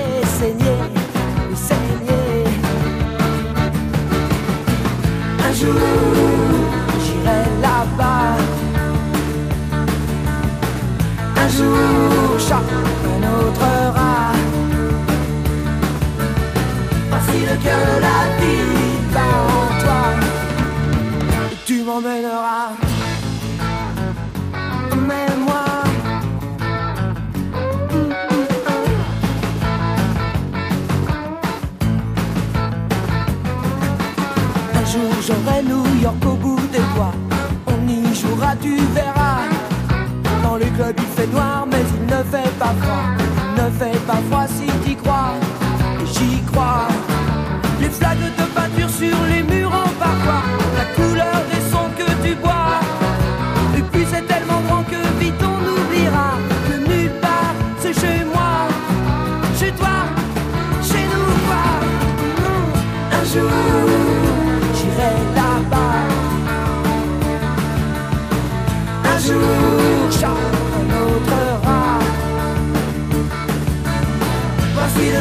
j'irai 7.04 7.44
là-bas. 7.62 8.38
Un 11.38 11.50
jour, 11.50 12.40
chaque 12.40 12.84
que 17.64 18.02
la 18.02 18.22
vie 18.40 19.00
va 19.14 19.30
en 19.56 19.68
toi. 19.82 20.04
tu 21.66 21.84
m'emmèneras. 21.84 22.83
J'aurai 35.26 35.64
New 35.64 35.84
York 36.02 36.24
au 36.26 36.36
bout 36.36 36.60
des 36.72 36.86
doigts. 36.96 37.16
On 37.68 37.88
y 37.88 38.14
jouera, 38.16 38.56
tu 38.62 38.76
verras. 38.94 39.44
Dans 40.44 40.58
les 40.58 40.70
clubs 40.72 40.96
il 40.98 41.12
fait 41.16 41.28
noir, 41.28 41.66
mais 41.70 41.84
il 41.98 42.06
ne 42.06 42.24
fait 42.24 42.52
pas 42.60 42.74
froid. 42.82 43.06
Il 43.56 43.64
ne 43.64 43.70
fait 43.80 44.00
pas 44.06 44.22
froid 44.30 44.46
si 44.48 44.66
t'y 44.84 44.96
crois. 44.96 45.36
J'y 46.14 46.42
crois. 46.52 46.88
Les 47.80 47.90
flaques 47.90 48.18
de 48.38 48.46
peinture 48.56 48.90
sur 48.90 49.18
les 49.30 49.44
murs 49.44 49.74
en 49.74 49.90
parfois, 50.04 50.44
la 50.78 50.86
couleur 50.96 51.36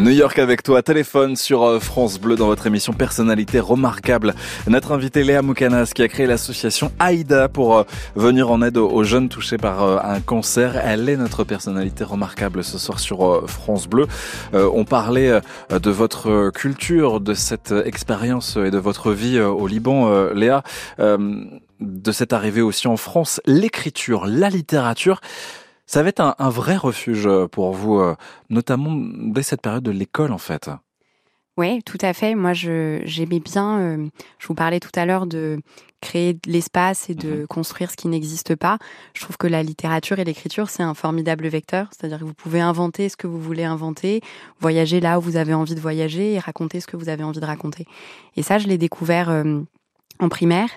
New 0.00 0.12
York 0.12 0.38
avec 0.38 0.62
toi, 0.62 0.82
téléphone 0.82 1.36
sur 1.36 1.62
euh, 1.62 1.78
France 1.78 2.18
Bleu 2.18 2.34
dans 2.34 2.46
votre 2.46 2.66
émission 2.66 2.94
Personnalité 2.94 3.60
remarquable. 3.60 4.34
Notre 4.66 4.92
invité 4.92 5.22
Léa 5.22 5.42
Moukanas 5.42 5.92
qui 5.94 6.00
a 6.00 6.08
créé 6.08 6.26
l'association 6.26 6.90
AIDA 6.98 7.50
pour 7.50 7.76
euh, 7.76 7.82
venir 8.16 8.50
en 8.50 8.62
aide 8.62 8.78
aux 8.78 9.04
jeunes 9.04 9.28
touchés 9.28 9.58
par 9.58 9.82
euh, 9.82 9.98
un 10.02 10.20
cancer. 10.20 10.80
Elle 10.82 11.06
est 11.10 11.18
notre 11.18 11.44
personnalité 11.44 12.02
remarquable 12.02 12.64
ce 12.64 12.78
soir 12.78 12.98
sur 12.98 13.46
France 13.46 13.88
Bleu. 13.88 14.06
On 14.54 14.84
parlait 14.84 15.40
de 15.70 15.90
votre 15.90 16.50
culture, 16.50 17.20
de 17.20 17.34
cette 17.34 17.74
expérience 17.84 18.56
et 18.56 18.70
de 18.70 18.78
votre 18.78 19.12
vie 19.12 19.38
au 19.38 19.66
Liban, 19.66 20.30
Léa, 20.32 20.62
de 20.98 22.12
cette 22.12 22.32
arrivée 22.32 22.62
aussi 22.62 22.88
en 22.88 22.96
France, 22.96 23.40
l'écriture, 23.46 24.24
la 24.26 24.48
littérature. 24.48 25.20
Ça 25.90 26.04
va 26.04 26.10
être 26.10 26.20
un, 26.20 26.50
vrai 26.50 26.76
refuge 26.76 27.26
euh, 27.26 27.48
pour 27.48 27.72
vous, 27.72 27.98
euh, 27.98 28.14
notamment 28.48 28.92
dès 28.94 29.42
cette 29.42 29.60
période 29.60 29.82
de 29.82 29.90
l'école 29.90 30.30
en 30.30 30.38
fait. 30.38 30.70
Oui, 31.56 31.82
tout 31.82 31.98
à 32.00 32.12
fait. 32.12 32.36
Moi, 32.36 32.52
j'aimais 32.52 33.40
bien, 33.40 33.80
euh, 33.80 34.06
je 34.38 34.46
vous 34.46 34.54
parlais 34.54 34.78
tout 34.78 34.92
à 34.94 35.04
l'heure 35.04 35.26
de 35.26 35.60
créer 36.00 36.34
de 36.34 36.40
l'espace 36.46 37.10
et 37.10 37.16
de 37.16 37.40
mhm. 37.40 37.46
construire 37.48 37.90
ce 37.90 37.96
qui 37.96 38.06
n'existe 38.06 38.54
pas. 38.54 38.78
Je 39.14 39.22
trouve 39.22 39.36
que 39.36 39.48
la 39.48 39.64
littérature 39.64 40.20
et 40.20 40.24
l'écriture, 40.24 40.70
c'est 40.70 40.84
un 40.84 40.94
formidable 40.94 41.48
vecteur. 41.48 41.88
C'est-à-dire 41.90 42.20
que 42.20 42.24
vous 42.24 42.34
pouvez 42.34 42.60
inventer 42.60 43.08
ce 43.08 43.16
que 43.16 43.26
vous 43.26 43.40
voulez 43.40 43.64
inventer, 43.64 44.20
voyager 44.60 45.00
là 45.00 45.18
où 45.18 45.22
vous 45.22 45.34
avez 45.34 45.54
envie 45.54 45.74
de 45.74 45.80
voyager 45.80 46.34
et 46.34 46.38
raconter 46.38 46.78
ce 46.78 46.86
que 46.86 46.96
vous 46.96 47.08
avez 47.08 47.24
envie 47.24 47.40
de 47.40 47.46
raconter. 47.46 47.84
Et 48.36 48.44
ça, 48.44 48.58
je 48.58 48.68
l'ai 48.68 48.78
découvert 48.78 49.44
en 50.20 50.28
primaire. 50.28 50.70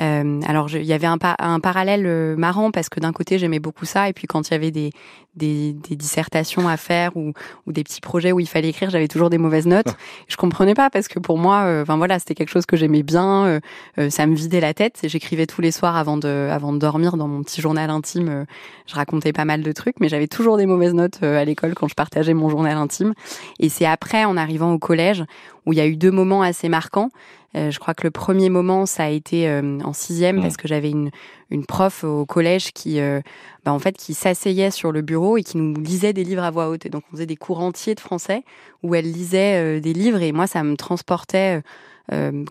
Euh, 0.00 0.40
alors, 0.46 0.70
il 0.74 0.84
y 0.84 0.92
avait 0.92 1.06
un, 1.06 1.18
un 1.38 1.60
parallèle 1.60 2.06
euh, 2.06 2.36
marrant 2.36 2.70
parce 2.70 2.88
que 2.88 3.00
d'un 3.00 3.12
côté, 3.12 3.38
j'aimais 3.38 3.58
beaucoup 3.58 3.84
ça, 3.84 4.08
et 4.08 4.12
puis 4.12 4.26
quand 4.26 4.48
il 4.48 4.52
y 4.52 4.54
avait 4.54 4.70
des, 4.70 4.90
des, 5.34 5.74
des, 5.74 5.94
dissertations 5.94 6.68
à 6.68 6.76
faire 6.76 7.16
ou, 7.16 7.32
ou, 7.66 7.72
des 7.72 7.84
petits 7.84 8.00
projets 8.00 8.32
où 8.32 8.40
il 8.40 8.48
fallait 8.48 8.70
écrire, 8.70 8.88
j'avais 8.88 9.08
toujours 9.08 9.28
des 9.28 9.38
mauvaises 9.38 9.66
notes. 9.66 9.88
Ah. 9.88 9.96
Je 10.28 10.36
comprenais 10.36 10.74
pas 10.74 10.88
parce 10.90 11.08
que 11.08 11.18
pour 11.18 11.38
moi, 11.38 11.64
euh, 11.64 11.82
enfin 11.82 11.98
voilà, 11.98 12.18
c'était 12.18 12.34
quelque 12.34 12.50
chose 12.50 12.66
que 12.66 12.76
j'aimais 12.76 13.02
bien. 13.02 13.60
ça 14.08 14.26
me 14.26 14.34
vidait 14.34 14.60
la 14.60 14.74
tête. 14.74 15.00
J'écrivais 15.04 15.46
tous 15.46 15.60
les 15.60 15.70
soirs 15.70 15.96
avant 15.96 16.16
de, 16.16 16.48
avant 16.50 16.72
de 16.72 16.78
dormir 16.78 17.16
dans 17.16 17.28
mon 17.28 17.42
petit 17.42 17.60
journal 17.60 17.90
intime. 17.90 18.46
je 18.86 18.94
racontais 18.94 19.32
pas 19.32 19.44
mal 19.44 19.62
de 19.62 19.72
trucs, 19.72 20.00
mais 20.00 20.08
j'avais 20.08 20.28
toujours 20.28 20.56
des 20.56 20.66
mauvaises 20.66 20.94
notes 20.94 21.22
à 21.22 21.44
l'école 21.44 21.74
quand 21.74 21.88
je 21.88 21.94
partageais 21.94 22.34
mon 22.34 22.48
journal 22.48 22.76
intime. 22.76 23.12
Et 23.58 23.68
c'est 23.68 23.86
après, 23.86 24.24
en 24.24 24.36
arrivant 24.36 24.72
au 24.72 24.78
collège, 24.78 25.24
où 25.66 25.72
il 25.72 25.76
y 25.76 25.82
a 25.82 25.86
eu 25.86 25.96
deux 25.96 26.10
moments 26.10 26.42
assez 26.42 26.68
marquants. 26.68 27.10
Euh, 27.56 27.70
je 27.70 27.80
crois 27.80 27.94
que 27.94 28.04
le 28.04 28.10
premier 28.10 28.48
moment, 28.48 28.86
ça 28.86 29.04
a 29.04 29.08
été 29.08 29.48
euh, 29.48 29.80
en 29.80 29.92
sixième 29.92 30.40
parce 30.40 30.56
que 30.56 30.68
j'avais 30.68 30.90
une, 30.90 31.10
une 31.50 31.66
prof 31.66 32.04
au 32.04 32.24
collège 32.24 32.72
qui, 32.72 33.00
euh, 33.00 33.20
bah, 33.64 33.72
en 33.72 33.78
fait, 33.78 33.96
qui 33.96 34.14
s'asseyait 34.14 34.70
sur 34.70 34.92
le 34.92 35.02
bureau 35.02 35.36
et 35.36 35.42
qui 35.42 35.58
nous 35.58 35.74
lisait 35.80 36.12
des 36.12 36.22
livres 36.22 36.44
à 36.44 36.50
voix 36.50 36.68
haute. 36.68 36.86
Et 36.86 36.90
donc, 36.90 37.02
on 37.08 37.16
faisait 37.16 37.26
des 37.26 37.36
cours 37.36 37.60
entiers 37.60 37.94
de 37.94 38.00
français 38.00 38.44
où 38.82 38.94
elle 38.94 39.10
lisait 39.10 39.80
des 39.80 39.92
livres 39.92 40.22
et 40.22 40.32
moi, 40.32 40.46
ça 40.46 40.62
me 40.62 40.76
transportait. 40.76 41.62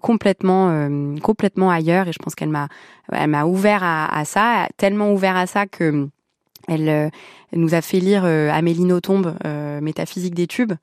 complètement 0.02 0.88
complètement 1.22 1.70
ailleurs 1.70 2.08
et 2.08 2.14
je 2.14 2.20
pense 2.20 2.34
qu'elle 2.34 2.50
m'a 2.50 2.70
elle 3.12 3.30
m'a 3.30 3.44
ouvert 3.44 3.84
à, 3.84 4.06
à, 4.18 4.24
ça 4.24 4.70
tellement 4.78 5.12
ouvert 5.12 5.36
à 5.36 5.48
ça 5.48 5.66
que 5.66 6.08
elle, 6.68 7.12
nous 7.54 7.74
a 7.74 7.82
fait 7.82 8.00
lire 8.00 8.26
Amélie 8.26 8.86
Nothomb, 8.86 9.36
Métaphysique 9.82 10.36
des 10.36 10.48
tubes, 10.48 10.74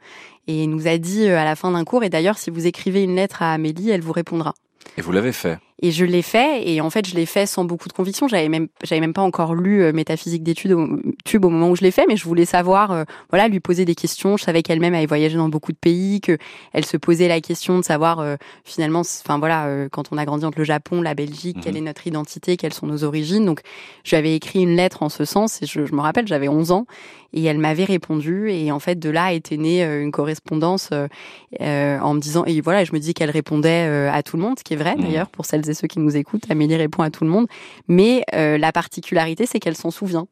et 0.47 0.67
nous 0.67 0.89
a 0.89 0.99
dit 0.99 1.29
à 1.29 1.45
la 1.45 1.57
fin 1.57 1.71
d'un 1.71 1.85
cours, 1.85 2.05
et 2.05 2.11
d'ailleurs, 2.11 2.39
si 2.39 2.51
vous 2.51 2.67
écrivez 2.67 3.03
une 3.03 3.17
lettre 3.17 3.43
à 3.43 3.53
Amélie, 3.53 3.91
elle 3.91 4.01
vous 4.01 4.13
répondra. 4.13 4.55
Et 4.97 5.01
vous 5.01 5.13
l'avez 5.13 5.33
fait 5.33 5.59
et 5.83 5.91
je 5.91 6.07
l'ai 6.07 6.23
fait, 6.23 6.67
et 6.67 6.81
en 6.81 6.89
fait, 6.89 7.07
je 7.07 7.15
l'ai 7.15 7.27
fait 7.27 7.45
sans 7.45 7.67
beaucoup 7.67 7.89
de 7.89 7.93
conviction. 7.93 8.29
J'avais 8.29 8.49
même, 8.49 8.69
j'avais 8.83 9.01
même 9.01 9.13
pas 9.13 9.23
encore 9.23 9.55
lu 9.55 9.83
euh, 9.83 9.93
Métaphysique 9.93 10.43
d'études 10.43 10.73
au, 10.73 10.89
tube 11.27 11.45
au 11.45 11.51
moment 11.51 11.69
où 11.69 11.77
je 11.77 11.83
l'ai 11.83 11.91
fait, 11.91 12.07
mais 12.09 12.17
je 12.17 12.25
voulais 12.25 12.47
savoir, 12.47 12.93
euh, 12.93 13.05
voilà, 13.29 13.47
lui 13.49 13.61
poser 13.61 13.85
des 13.85 13.95
questions. 13.95 14.39
Je 14.39 14.45
savais 14.45 14.63
qu'elle-même 14.63 14.95
avait 14.95 15.05
voyagé 15.05 15.37
dans 15.37 15.51
beaucoup 15.51 15.73
de 15.73 15.77
pays, 15.77 16.23
que 16.23 16.39
elle 16.73 16.87
se 16.87 16.97
posait 16.97 17.29
la 17.29 17.43
question 17.43 17.79
de 17.79 17.85
savoir 17.85 18.21
euh, 18.21 18.37
finalement, 18.65 19.01
enfin 19.01 19.39
voilà, 19.39 19.87
quand 19.93 20.13
on 20.13 20.17
a 20.17 20.25
grandi 20.25 20.47
entre 20.47 20.59
le 20.59 20.65
Japon, 20.65 21.03
la 21.03 21.15
Belgique, 21.15 21.59
quelle 21.63 21.75
mhm. 21.75 21.79
est 21.79 21.87
notre 21.89 22.07
identité, 22.07 22.57
quelles 22.57 22.73
sont 22.73 22.87
nos 22.87 23.05
origines. 23.05 23.45
Donc, 23.45 23.61
je 24.03 24.11
lui 24.11 24.17
avais 24.17 24.35
écrit 24.35 24.63
une 24.63 24.77
lettre 24.77 25.03
en 25.03 25.11
ce 25.11 25.27
sens, 25.27 25.61
et 25.61 25.67
je, 25.67 25.85
je 25.85 25.95
me 25.95 26.01
rappelle, 26.01 26.27
j'avais 26.27 26.49
11 26.49 26.73
ans, 26.73 26.87
et 27.35 27.45
elle 27.45 27.59
m'avait 27.59 27.85
répondu, 27.85 28.51
et 28.51 28.73
en 28.73 28.79
fait, 28.79 28.99
de 28.99 29.11
là 29.11 29.35
était 29.35 29.59
née 29.59 29.85
une 29.85 30.11
correspondance 30.11 30.91
en 30.91 32.15
me 32.15 32.19
disant, 32.19 32.45
et 32.47 32.63
voilà, 32.63 32.85
je 32.85 32.93
me 32.95 32.99
dis 32.99 33.13
qu'elle 33.13 33.31
répondait 33.31 34.09
à 34.09 34.23
tout 34.23 34.39
le 34.39 34.43
monde, 34.43 34.59
ce 34.59 34.65
qui 34.65 34.73
est 34.73 34.79
vrai 34.79 34.97
mhm. 34.97 35.03
d'ailleurs 35.03 35.29
pour 35.29 35.45
celles 35.45 35.66
et 35.69 35.75
ceux 35.75 35.89
qui 35.89 35.99
nous 35.99 36.17
écoutent. 36.17 36.51
Amélie 36.51 36.77
répond 36.77 37.03
à 37.03 37.11
tout 37.11 37.25
le 37.25 37.31
monde. 37.31 37.47
Mais 37.89 38.25
euh, 38.35 38.59
la 38.59 38.73
particularité, 38.73 39.47
c'est 39.47 39.59
qu'elle 39.59 39.77
s'en 39.77 39.91
souvient. 39.91 40.27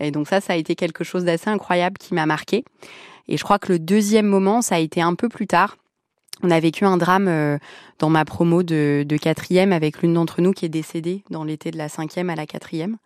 Et 0.00 0.10
donc 0.10 0.28
ça, 0.28 0.40
ça 0.40 0.52
a 0.52 0.56
été 0.56 0.74
quelque 0.74 1.04
chose 1.04 1.24
d'assez 1.24 1.50
incroyable 1.50 1.98
qui 1.98 2.14
m'a 2.14 2.26
marqué. 2.26 2.64
Et 3.28 3.36
je 3.36 3.44
crois 3.44 3.58
que 3.58 3.72
le 3.72 3.78
deuxième 3.78 4.26
moment, 4.26 4.62
ça 4.62 4.76
a 4.76 4.78
été 4.78 5.00
un 5.00 5.14
peu 5.14 5.28
plus 5.28 5.46
tard. 5.46 5.76
On 6.42 6.50
a 6.50 6.60
vécu 6.60 6.84
un 6.84 6.98
drame 6.98 7.28
euh, 7.28 7.58
dans 7.98 8.10
ma 8.10 8.24
promo 8.24 8.62
de, 8.62 9.04
de 9.08 9.16
quatrième 9.16 9.72
avec 9.72 10.02
l'une 10.02 10.14
d'entre 10.14 10.42
nous 10.42 10.52
qui 10.52 10.66
est 10.66 10.70
décédée 10.70 11.24
dans 11.30 11.44
l'été 11.44 11.70
de 11.70 11.78
la 11.78 11.88
cinquième 11.88 12.28
à 12.28 12.34
la 12.34 12.46
quatrième. 12.46 12.98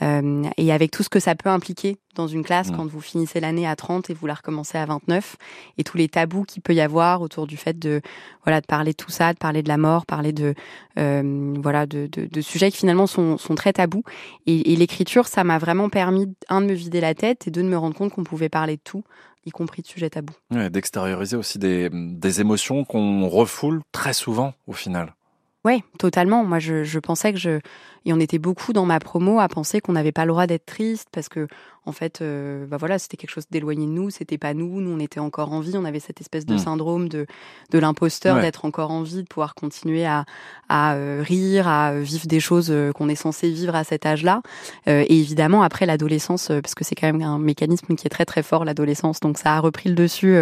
Euh, 0.00 0.44
et 0.56 0.72
avec 0.72 0.90
tout 0.90 1.02
ce 1.02 1.08
que 1.08 1.20
ça 1.20 1.34
peut 1.34 1.50
impliquer 1.50 1.98
dans 2.14 2.26
une 2.26 2.42
classe 2.42 2.70
quand 2.70 2.86
vous 2.86 3.00
finissez 3.00 3.40
l'année 3.40 3.66
à 3.66 3.76
30 3.76 4.10
et 4.10 4.14
vous 4.14 4.26
la 4.26 4.34
recommencez 4.34 4.78
à 4.78 4.84
29 4.86 5.36
et 5.78 5.84
tous 5.84 5.96
les 5.96 6.08
tabous 6.08 6.44
qu'il 6.44 6.62
peut 6.62 6.74
y 6.74 6.80
avoir 6.80 7.22
autour 7.22 7.46
du 7.46 7.56
fait 7.56 7.78
de 7.78 8.00
voilà 8.44 8.60
de 8.60 8.66
parler 8.66 8.92
de 8.92 8.96
tout 8.96 9.10
ça, 9.10 9.32
de 9.32 9.38
parler 9.38 9.62
de 9.62 9.68
la 9.68 9.76
mort, 9.76 10.06
parler 10.06 10.32
de 10.32 10.54
euh, 10.98 11.54
voilà 11.62 11.86
de, 11.86 12.08
de, 12.10 12.26
de, 12.26 12.40
sujets 12.40 12.70
qui 12.70 12.78
finalement 12.78 13.06
sont, 13.06 13.38
sont 13.38 13.54
très 13.54 13.72
tabous 13.72 14.02
et, 14.46 14.72
et 14.72 14.76
l'écriture 14.76 15.26
ça 15.26 15.44
m'a 15.44 15.58
vraiment 15.58 15.88
permis 15.88 16.26
un 16.48 16.62
de 16.62 16.66
me 16.66 16.74
vider 16.74 17.00
la 17.00 17.14
tête 17.14 17.46
et 17.46 17.50
deux 17.50 17.62
de 17.62 17.68
me 17.68 17.78
rendre 17.78 17.94
compte 17.94 18.12
qu'on 18.12 18.24
pouvait 18.24 18.48
parler 18.48 18.76
de 18.76 18.82
tout 18.82 19.04
y 19.44 19.50
compris 19.50 19.82
de 19.82 19.88
sujets 19.88 20.10
tabous. 20.10 20.34
Ouais, 20.52 20.70
D'extérioriser 20.70 21.36
aussi 21.36 21.58
des, 21.58 21.88
des 21.92 22.40
émotions 22.40 22.84
qu'on 22.84 23.28
refoule 23.28 23.82
très 23.90 24.12
souvent 24.12 24.54
au 24.66 24.72
final. 24.72 25.14
Oui, 25.64 25.82
totalement. 25.98 26.44
Moi, 26.44 26.58
je, 26.58 26.82
je 26.82 26.98
pensais 26.98 27.32
que 27.32 27.38
je, 27.38 27.60
et 28.04 28.12
on 28.12 28.18
était 28.18 28.38
beaucoup 28.38 28.72
dans 28.72 28.84
ma 28.84 28.98
promo 28.98 29.38
à 29.38 29.48
penser 29.48 29.80
qu'on 29.80 29.92
n'avait 29.92 30.12
pas 30.12 30.24
le 30.24 30.32
droit 30.32 30.46
d'être 30.46 30.66
triste 30.66 31.08
parce 31.12 31.28
que, 31.28 31.46
en 31.86 31.92
fait, 31.92 32.20
euh, 32.20 32.66
bah 32.66 32.76
voilà, 32.76 32.98
c'était 32.98 33.16
quelque 33.16 33.30
chose 33.30 33.46
d'éloigné 33.50 33.86
de 33.86 33.92
nous, 33.92 34.10
c'était 34.10 34.38
pas 34.38 34.54
nous, 34.54 34.80
nous 34.80 34.90
on 34.90 34.98
était 34.98 35.20
encore 35.20 35.52
en 35.52 35.60
vie, 35.60 35.74
on 35.76 35.84
avait 35.84 36.00
cette 36.00 36.20
espèce 36.20 36.44
de 36.46 36.54
hmm. 36.54 36.58
syndrome 36.58 37.08
de, 37.08 37.26
de 37.70 37.78
l'imposteur, 37.78 38.40
d'être 38.40 38.64
encore 38.64 38.90
en 38.90 39.02
vie, 39.02 39.22
de 39.22 39.28
pouvoir 39.28 39.54
continuer 39.54 40.04
à, 40.04 40.24
à 40.68 40.94
euh, 40.94 41.22
rire, 41.24 41.68
à 41.68 41.94
vivre 41.94 42.26
des 42.26 42.40
choses 42.40 42.70
euh, 42.70 42.92
qu'on 42.92 43.08
est 43.08 43.14
censé 43.14 43.50
vivre 43.50 43.76
à 43.76 43.84
cet 43.84 44.04
âge-là. 44.04 44.42
et 44.86 45.20
évidemment, 45.20 45.62
après 45.62 45.86
l'adolescence, 45.86 46.48
parce 46.48 46.74
que 46.74 46.84
c'est 46.84 46.94
quand 46.94 47.06
même 47.06 47.22
un 47.22 47.38
mécanisme 47.38 47.94
qui 47.94 48.06
est 48.06 48.10
très 48.10 48.24
très 48.24 48.42
fort, 48.42 48.64
l'adolescence, 48.64 49.20
donc 49.20 49.38
ça 49.38 49.54
a 49.54 49.60
repris 49.60 49.88
le 49.88 49.94
dessus 49.94 50.36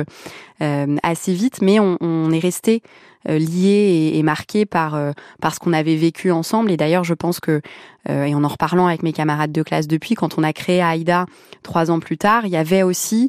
assez 0.60 1.32
vite, 1.34 1.60
mais 1.62 1.78
on, 1.78 1.96
on 2.00 2.30
est 2.30 2.38
resté 2.38 2.82
lié 3.26 4.12
et, 4.12 4.18
et, 4.18 4.22
marqué 4.22 4.64
par, 4.66 4.98
par 5.40 5.54
ce 5.54 5.60
qu'on 5.60 5.72
avait 5.72 5.96
vécu 5.96 6.30
ensemble. 6.30 6.70
Et 6.70 6.76
d'ailleurs, 6.76 7.04
je 7.04 7.14
pense 7.14 7.38
que 7.40 7.60
euh, 8.08 8.24
et 8.24 8.34
en 8.34 8.44
en 8.44 8.48
reparlant 8.48 8.86
avec 8.86 9.02
mes 9.02 9.12
camarades 9.12 9.52
de 9.52 9.62
classe 9.62 9.86
depuis, 9.86 10.14
quand 10.14 10.38
on 10.38 10.42
a 10.42 10.52
créé 10.52 10.80
AIDA 10.80 11.26
trois 11.62 11.90
ans 11.90 12.00
plus 12.00 12.16
tard, 12.16 12.46
il 12.46 12.50
y 12.50 12.56
avait 12.56 12.82
aussi 12.82 13.28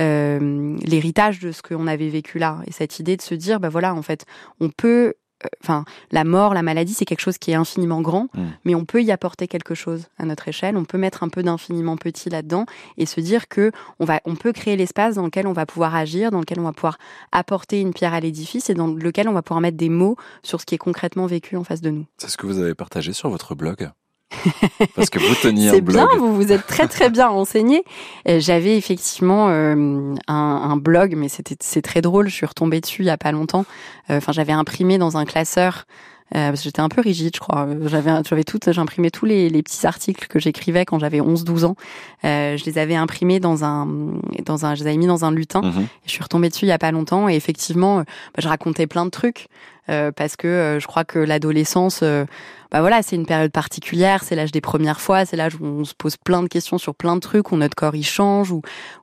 euh, 0.00 0.76
l'héritage 0.84 1.40
de 1.40 1.52
ce 1.52 1.62
qu'on 1.62 1.86
avait 1.86 2.08
vécu 2.08 2.38
là 2.38 2.60
et 2.66 2.72
cette 2.72 2.98
idée 2.98 3.16
de 3.16 3.22
se 3.22 3.34
dire, 3.34 3.60
bah 3.60 3.68
voilà, 3.68 3.94
en 3.94 4.02
fait, 4.02 4.24
on 4.60 4.70
peut 4.70 5.08
euh, 5.08 5.12
enfin, 5.62 5.84
la 6.12 6.24
mort, 6.24 6.54
la 6.54 6.62
maladie, 6.62 6.94
c'est 6.94 7.04
quelque 7.04 7.20
chose 7.20 7.38
qui 7.38 7.50
est 7.50 7.54
infiniment 7.54 8.00
grand, 8.00 8.28
mm. 8.34 8.44
mais 8.64 8.74
on 8.74 8.84
peut 8.84 9.02
y 9.02 9.10
apporter 9.12 9.48
quelque 9.48 9.74
chose 9.74 10.06
à 10.18 10.24
notre 10.24 10.48
échelle. 10.48 10.76
On 10.76 10.84
peut 10.84 10.98
mettre 10.98 11.22
un 11.22 11.28
peu 11.28 11.42
d'infiniment 11.42 11.96
petit 11.96 12.30
là-dedans 12.30 12.66
et 12.96 13.06
se 13.06 13.20
dire 13.20 13.48
que 13.48 13.72
on 14.00 14.04
va, 14.04 14.20
on 14.24 14.36
peut 14.36 14.52
créer 14.52 14.76
l'espace 14.76 15.16
dans 15.16 15.24
lequel 15.24 15.46
on 15.46 15.52
va 15.52 15.66
pouvoir 15.66 15.94
agir, 15.94 16.30
dans 16.30 16.40
lequel 16.40 16.60
on 16.60 16.64
va 16.64 16.72
pouvoir 16.72 16.98
apporter 17.32 17.80
une 17.80 17.92
pierre 17.92 18.14
à 18.14 18.20
l'édifice 18.20 18.70
et 18.70 18.74
dans 18.74 18.88
lequel 18.88 19.28
on 19.28 19.32
va 19.32 19.42
pouvoir 19.42 19.60
mettre 19.60 19.76
des 19.76 19.90
mots 19.90 20.16
sur 20.42 20.60
ce 20.60 20.66
qui 20.66 20.74
est 20.74 20.78
concrètement 20.78 21.26
vécu 21.26 21.56
en 21.56 21.64
face 21.64 21.80
de 21.80 21.90
nous. 21.90 22.06
C'est 22.18 22.30
ce 22.30 22.36
que 22.36 22.46
vous 22.46 22.58
avez 22.58 22.74
partagé 22.74 23.12
sur 23.12 23.28
votre 23.28 23.54
blog. 23.54 23.90
Parce 24.94 25.10
que 25.10 25.18
vous 25.18 25.34
teniez 25.40 25.70
C'est 25.70 25.80
bien, 25.80 26.08
vous 26.18 26.34
vous 26.34 26.52
êtes 26.52 26.66
très 26.66 26.88
très 26.88 27.10
bien 27.10 27.28
renseigné. 27.28 27.84
Euh, 28.28 28.40
j'avais 28.40 28.76
effectivement 28.76 29.48
euh, 29.48 30.14
un, 30.26 30.34
un, 30.34 30.76
blog, 30.76 31.14
mais 31.16 31.28
c'était 31.28 31.56
c'est 31.60 31.82
très 31.82 32.02
drôle. 32.02 32.28
Je 32.28 32.34
suis 32.34 32.46
retombée 32.46 32.80
dessus 32.80 33.02
il 33.02 33.06
y 33.06 33.10
a 33.10 33.18
pas 33.18 33.32
longtemps. 33.32 33.64
Euh, 34.10 34.18
enfin, 34.18 34.32
j'avais 34.32 34.52
imprimé 34.52 34.98
dans 34.98 35.16
un 35.16 35.24
classeur. 35.24 35.86
parce 36.32 36.58
que 36.58 36.64
j'étais 36.64 36.80
un 36.80 36.88
peu 36.88 37.00
rigide, 37.00 37.34
je 37.36 37.40
crois. 37.40 37.68
J'avais, 37.84 38.10
j'avais 38.28 38.42
tout, 38.42 38.58
j'imprimais 38.66 39.10
tous 39.10 39.26
les, 39.26 39.48
les, 39.48 39.62
petits 39.62 39.86
articles 39.86 40.26
que 40.26 40.40
j'écrivais 40.40 40.84
quand 40.84 40.98
j'avais 40.98 41.20
11-12 41.20 41.64
ans. 41.64 41.76
je 42.24 42.64
les 42.64 42.78
avais 42.78 42.96
imprimés 42.96 43.38
dans 43.38 43.64
un, 43.64 43.86
dans 44.44 44.66
un, 44.66 44.74
je 44.74 44.82
les 44.82 44.88
avais 44.88 44.96
mis 44.96 45.06
dans 45.06 45.24
un 45.24 45.30
lutin. 45.30 45.62
Mhm. 45.62 45.86
je 46.04 46.10
suis 46.10 46.22
retombée 46.22 46.48
dessus 46.48 46.64
il 46.64 46.68
y 46.68 46.72
a 46.72 46.78
pas 46.78 46.90
longtemps 46.90 47.28
et 47.28 47.36
effectivement, 47.36 47.98
bah, 47.98 48.04
je 48.38 48.48
racontais 48.48 48.88
plein 48.88 49.04
de 49.04 49.10
trucs. 49.10 49.48
Euh, 49.88 50.10
parce 50.12 50.36
que 50.36 50.48
euh, 50.48 50.80
je 50.80 50.86
crois 50.86 51.04
que 51.04 51.18
l'adolescence, 51.18 52.00
euh, 52.02 52.24
bah 52.72 52.80
voilà, 52.80 53.02
c'est 53.02 53.14
une 53.14 53.26
période 53.26 53.52
particulière, 53.52 54.24
c'est 54.24 54.34
l'âge 54.34 54.50
des 54.50 54.60
premières 54.60 55.00
fois, 55.00 55.24
c'est 55.24 55.36
l'âge 55.36 55.54
où 55.60 55.64
on 55.64 55.84
se 55.84 55.94
pose 55.94 56.16
plein 56.16 56.42
de 56.42 56.48
questions 56.48 56.78
sur 56.78 56.94
plein 56.94 57.14
de 57.14 57.20
trucs, 57.20 57.52
où 57.52 57.56
notre 57.56 57.76
corps 57.76 57.94
il 57.94 58.04
change, 58.04 58.50
où, 58.50 58.62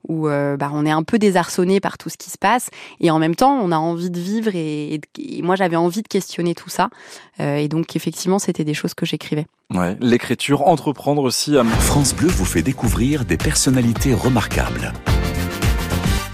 où 0.09 0.27
bah, 0.27 0.69
on 0.73 0.85
est 0.85 0.91
un 0.91 1.03
peu 1.03 1.17
désarçonné 1.17 1.79
par 1.79 1.97
tout 1.97 2.09
ce 2.09 2.17
qui 2.17 2.29
se 2.29 2.37
passe, 2.37 2.69
et 2.99 3.09
en 3.09 3.19
même 3.19 3.35
temps 3.35 3.57
on 3.61 3.71
a 3.71 3.77
envie 3.77 4.09
de 4.09 4.19
vivre, 4.19 4.51
et, 4.53 4.99
et, 5.17 5.41
moi 5.41 5.55
j'avais 5.55 5.77
envie 5.77 6.01
de 6.01 6.07
questionner 6.09 6.55
tout 6.55 6.69
ça, 6.69 6.89
et 7.39 7.69
donc 7.69 7.95
effectivement 7.95 8.37
c'était 8.37 8.65
des 8.65 8.73
choses 8.73 8.93
que 8.93 9.05
j'écrivais. 9.05 9.47
Ouais, 9.73 9.95
l'écriture, 10.01 10.67
entreprendre 10.67 11.23
aussi. 11.23 11.55
France 11.79 12.13
Bleu 12.13 12.27
vous 12.27 12.45
fait 12.45 12.63
découvrir 12.63 13.23
des 13.23 13.37
personnalités 13.37 14.13
remarquables 14.13 14.91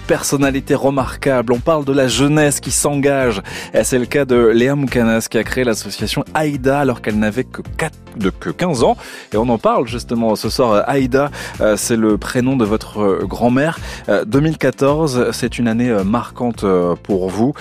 personnalité 0.10 0.74
remarquable. 0.74 1.54
On 1.54 1.60
parle 1.60 1.86
de 1.86 1.94
la 1.94 2.08
jeunesse 2.08 2.60
qui 2.60 2.72
s'engage. 2.72 3.44
C'est 3.84 4.00
le 4.00 4.08
cas 4.08 4.25
de 4.25 4.48
Léa 4.48 4.74
Moukanas 4.74 5.28
qui 5.30 5.38
a 5.38 5.44
créé 5.44 5.63
l'association 5.63 6.25
Aïda 6.34 6.80
alors 6.80 7.04
qu'elle 7.04 7.20
n'avait 7.20 7.44
que, 7.44 7.62
4, 7.78 7.94
de, 8.16 8.32
que 8.32 8.50
15 8.50 8.82
ans. 8.82 8.98
Et 9.34 9.38
on 9.38 9.48
en 9.50 9.60
parle 9.60 9.86
justement 9.88 10.36
ce 10.36 10.50
soir. 10.50 10.84
Aïda, 10.89 11.30
euh, 11.62 11.78
c'est 11.78 11.96
le 11.96 12.18
prénom 12.18 12.58
de 12.58 12.66
votre 12.66 13.01
euh, 13.01 13.25
grand-mère. 13.28 13.78
2014, 14.25 15.18
euh, 15.20 15.32
c'est 15.32 15.60
une 15.60 15.68
année 15.68 15.96
marquante 16.04 16.66
pour 17.04 17.30
vous 17.30 17.54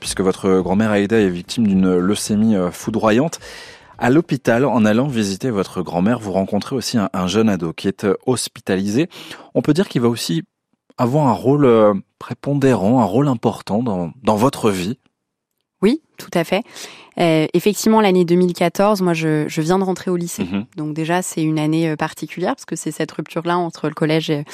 puisque 0.00 0.22
votre 0.22 0.60
grand-mère 0.60 0.92
Aïda 0.92 1.20
est 1.20 1.28
victime 1.28 1.66
d'une 1.66 1.98
leucémie 1.98 2.56
foudroyante. 2.72 3.38
À 3.98 4.08
l'hôpital, 4.08 4.64
en 4.64 4.86
allant 4.86 5.08
visiter 5.08 5.50
votre 5.50 5.82
grand-mère, 5.82 6.18
vous 6.18 6.32
rencontrez 6.32 6.74
aussi 6.74 6.96
un, 6.98 7.26
jeune 7.26 7.50
ado 7.50 7.74
qui 7.74 7.86
est 7.86 8.06
hospitalisé. 8.26 9.08
On 9.54 9.60
peut 9.60 9.74
dire 9.74 9.88
qu'il 9.88 10.00
va 10.00 10.08
aussi 10.08 10.42
avoir 10.98 11.26
un 11.26 11.32
rôle 11.32 11.64
euh, 11.64 11.94
prépondérant, 12.18 13.00
un 13.00 13.04
rôle 13.04 13.28
important 13.28 13.82
dans, 13.82 14.12
dans 14.22 14.36
votre 14.36 14.70
vie 14.70 14.98
Oui, 15.82 16.00
tout 16.16 16.30
à 16.34 16.44
fait. 16.44 16.62
Euh, 17.18 17.46
effectivement, 17.52 18.00
l'année 18.00 18.24
2014, 18.24 19.02
moi, 19.02 19.12
je, 19.12 19.44
je, 19.46 19.60
viens 19.60 19.78
de 19.78 19.84
rentrer 19.84 20.10
au 20.10 20.16
lycée. 20.16 20.44
Mhm. 20.44 20.64
Donc 20.76 20.94
déjà, 20.94 21.20
c'est 21.20 21.42
une 21.42 21.58
année 21.58 21.90
euh, 21.90 21.96
particulière 21.96 22.54
parce 22.54 22.64
que 22.64 22.76
c'est 22.76 22.90
cette 22.90 23.12
rupture-là 23.12 23.58
entre 23.58 23.88
le 23.88 23.94
collège 23.94 24.30
et, 24.30 24.44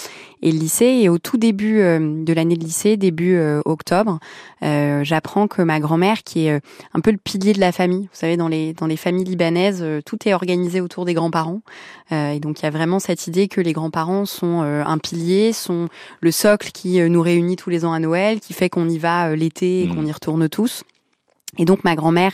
le 0.43 0.51
lycée. 0.51 0.99
Et 1.03 1.09
au 1.09 1.19
tout 1.19 1.37
début 1.37 1.81
euh, 1.81 2.25
de 2.25 2.33
l'année 2.33 2.57
de 2.57 2.65
lycée, 2.65 2.97
début 2.97 3.37
euh, 3.37 3.61
octobre, 3.65 4.19
j'apprends 4.61 5.47
que 5.47 5.63
ma 5.63 5.79
grand-mère, 5.79 6.25
qui 6.25 6.47
est 6.47 6.61
un 6.95 7.01
peu 7.01 7.13
le 7.13 7.19
pilier 7.19 7.53
de 7.53 7.61
la 7.61 7.71
famille, 7.71 8.03
vous 8.03 8.19
savez, 8.19 8.37
dans 8.37 8.49
les 8.49 8.73
dans 8.73 8.87
les 8.87 8.97
familles 8.97 9.25
libanaises, 9.25 9.85
tout 10.05 10.19
est 10.27 10.35
organisé 10.35 10.81
autour 10.81 11.05
des 11.05 11.15
grands-parents. 11.15 11.61
et 12.11 12.41
donc 12.41 12.61
il 12.61 12.65
y 12.65 12.67
a 12.67 12.71
vraiment 12.71 12.99
cette 12.99 13.27
idée 13.29 13.47
que 13.49 13.61
les 13.61 13.73
grands-parents 13.73 14.27
sont 14.27 14.61
un 14.63 14.99
pilier, 14.99 15.53
sont 15.53 15.89
le 16.21 16.31
socle 16.33 16.71
qui 16.73 17.01
nous 17.09 17.23
réunit 17.23 17.57
tous 17.57 17.71
les 17.71 17.85
ans 17.85 17.93
à 17.93 18.01
Noël, 18.01 18.41
qui 18.41 18.53
fait 18.53 18.69
qu'on 18.69 18.89
y 18.89 18.99
va 18.99 19.35
l'été 19.37 19.83
et 19.83 19.87
mhm. 19.87 19.95
qu'on 19.95 20.07
y 20.07 20.13
retourne 20.13 20.49
tous. 20.49 20.83
Et 21.57 21.65
donc 21.65 21.83
ma 21.83 21.97
grand-mère, 21.97 22.33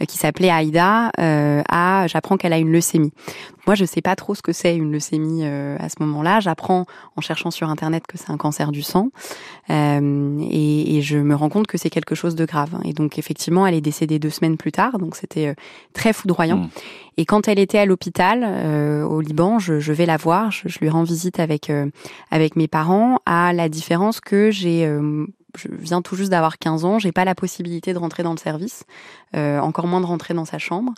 euh, 0.00 0.04
qui 0.04 0.16
s'appelait 0.16 0.50
Aïda, 0.50 1.10
euh, 1.18 1.62
a, 1.68 2.06
j'apprends 2.06 2.36
qu'elle 2.36 2.52
a 2.52 2.58
une 2.58 2.70
leucémie. 2.70 3.12
Moi, 3.66 3.76
je 3.76 3.84
sais 3.84 4.02
pas 4.02 4.16
trop 4.16 4.34
ce 4.34 4.42
que 4.42 4.52
c'est 4.52 4.76
une 4.76 4.90
leucémie 4.90 5.42
euh, 5.44 5.76
à 5.78 5.88
ce 5.88 5.96
moment-là. 6.00 6.40
J'apprends 6.40 6.86
en 7.16 7.20
cherchant 7.20 7.52
sur 7.52 7.68
internet 7.68 8.04
que 8.06 8.18
c'est 8.18 8.30
un 8.30 8.36
cancer 8.36 8.72
du 8.72 8.82
sang, 8.82 9.10
euh, 9.70 10.38
et, 10.50 10.96
et, 10.96 11.02
je 11.02 11.18
me 11.18 11.34
rends 11.36 11.48
compte 11.48 11.68
que 11.68 11.78
c'est 11.78 11.90
quelque 11.90 12.14
chose 12.14 12.34
de 12.34 12.44
grave. 12.44 12.76
Et 12.84 12.92
donc 12.92 13.18
effectivement, 13.18 13.66
elle 13.66 13.74
est 13.74 13.80
décédée 13.80 14.18
deux 14.18 14.30
semaines 14.30 14.56
plus 14.56 14.72
tard, 14.72 14.98
donc 14.98 15.14
c'était 15.14 15.48
euh, 15.48 15.54
très 15.92 16.12
foudroyant. 16.12 16.58
Mmh. 16.58 16.70
Et 17.18 17.24
quand 17.24 17.46
elle 17.46 17.58
était 17.58 17.78
à 17.78 17.84
l'hôpital 17.84 18.42
au 19.04 19.20
Liban, 19.20 19.58
je, 19.58 19.80
je, 19.80 19.92
vais 19.92 20.06
la 20.06 20.16
voir, 20.16 20.50
je, 20.50 20.66
je 20.66 20.78
lui 20.78 20.88
rends 20.88 21.02
visite 21.02 21.40
avec 21.40 21.70
avec 22.30 22.56
mes 22.56 22.68
parents. 22.68 23.18
À 23.26 23.52
la 23.52 23.68
différence 23.68 24.22
que 24.22 24.50
j'ai 24.50 24.90
je 25.56 25.68
viens 25.70 26.02
tout 26.02 26.16
juste 26.16 26.30
d'avoir 26.30 26.58
15 26.58 26.84
ans, 26.84 26.98
j'ai 26.98 27.12
pas 27.12 27.24
la 27.24 27.34
possibilité 27.34 27.92
de 27.92 27.98
rentrer 27.98 28.22
dans 28.22 28.32
le 28.32 28.38
service, 28.38 28.84
euh, 29.36 29.58
encore 29.58 29.86
moins 29.86 30.00
de 30.00 30.06
rentrer 30.06 30.34
dans 30.34 30.44
sa 30.44 30.58
chambre, 30.58 30.92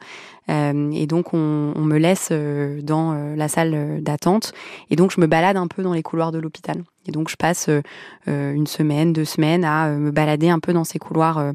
euh, 0.50 0.90
et 0.92 1.06
donc 1.06 1.34
on, 1.34 1.72
on, 1.74 1.82
me 1.82 1.98
laisse 1.98 2.28
euh, 2.30 2.80
dans 2.82 3.12
euh, 3.12 3.36
la 3.36 3.48
salle 3.48 4.02
d'attente, 4.02 4.52
et 4.90 4.96
donc 4.96 5.10
je 5.10 5.20
me 5.20 5.26
balade 5.26 5.56
un 5.56 5.66
peu 5.66 5.82
dans 5.82 5.92
les 5.92 6.02
couloirs 6.02 6.32
de 6.32 6.38
l'hôpital. 6.38 6.84
Et 7.06 7.12
donc 7.12 7.28
je 7.28 7.36
passe 7.36 7.68
euh, 7.68 8.52
une 8.52 8.66
semaine, 8.66 9.12
deux 9.12 9.24
semaines 9.24 9.64
à 9.64 9.90
me 9.90 10.10
balader 10.10 10.48
un 10.48 10.60
peu 10.60 10.72
dans 10.72 10.84
ces 10.84 10.98
couloirs 10.98 11.52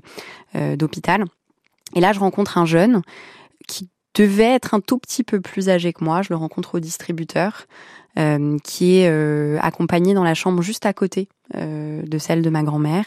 d'hôpital. 0.53 1.25
Et 1.95 2.01
là, 2.01 2.13
je 2.13 2.19
rencontre 2.19 2.59
un 2.59 2.65
jeune 2.65 3.01
qui 3.67 3.89
devait 4.13 4.55
être 4.55 4.73
un 4.73 4.79
tout 4.79 4.97
petit 4.97 5.23
peu 5.23 5.39
plus 5.41 5.69
âgé 5.69 5.93
que 5.93 6.03
moi. 6.03 6.21
Je 6.21 6.29
le 6.29 6.35
rencontre 6.35 6.75
au 6.75 6.79
distributeur, 6.79 7.65
qui 8.63 8.97
est 8.97 9.57
accompagné 9.59 10.13
dans 10.13 10.23
la 10.23 10.33
chambre 10.33 10.61
juste 10.61 10.85
à 10.85 10.93
côté 10.93 11.29
euh, 11.55 12.03
de 12.03 12.17
celle 12.19 12.43
de 12.43 12.49
ma 12.51 12.61
grand-mère. 12.61 13.05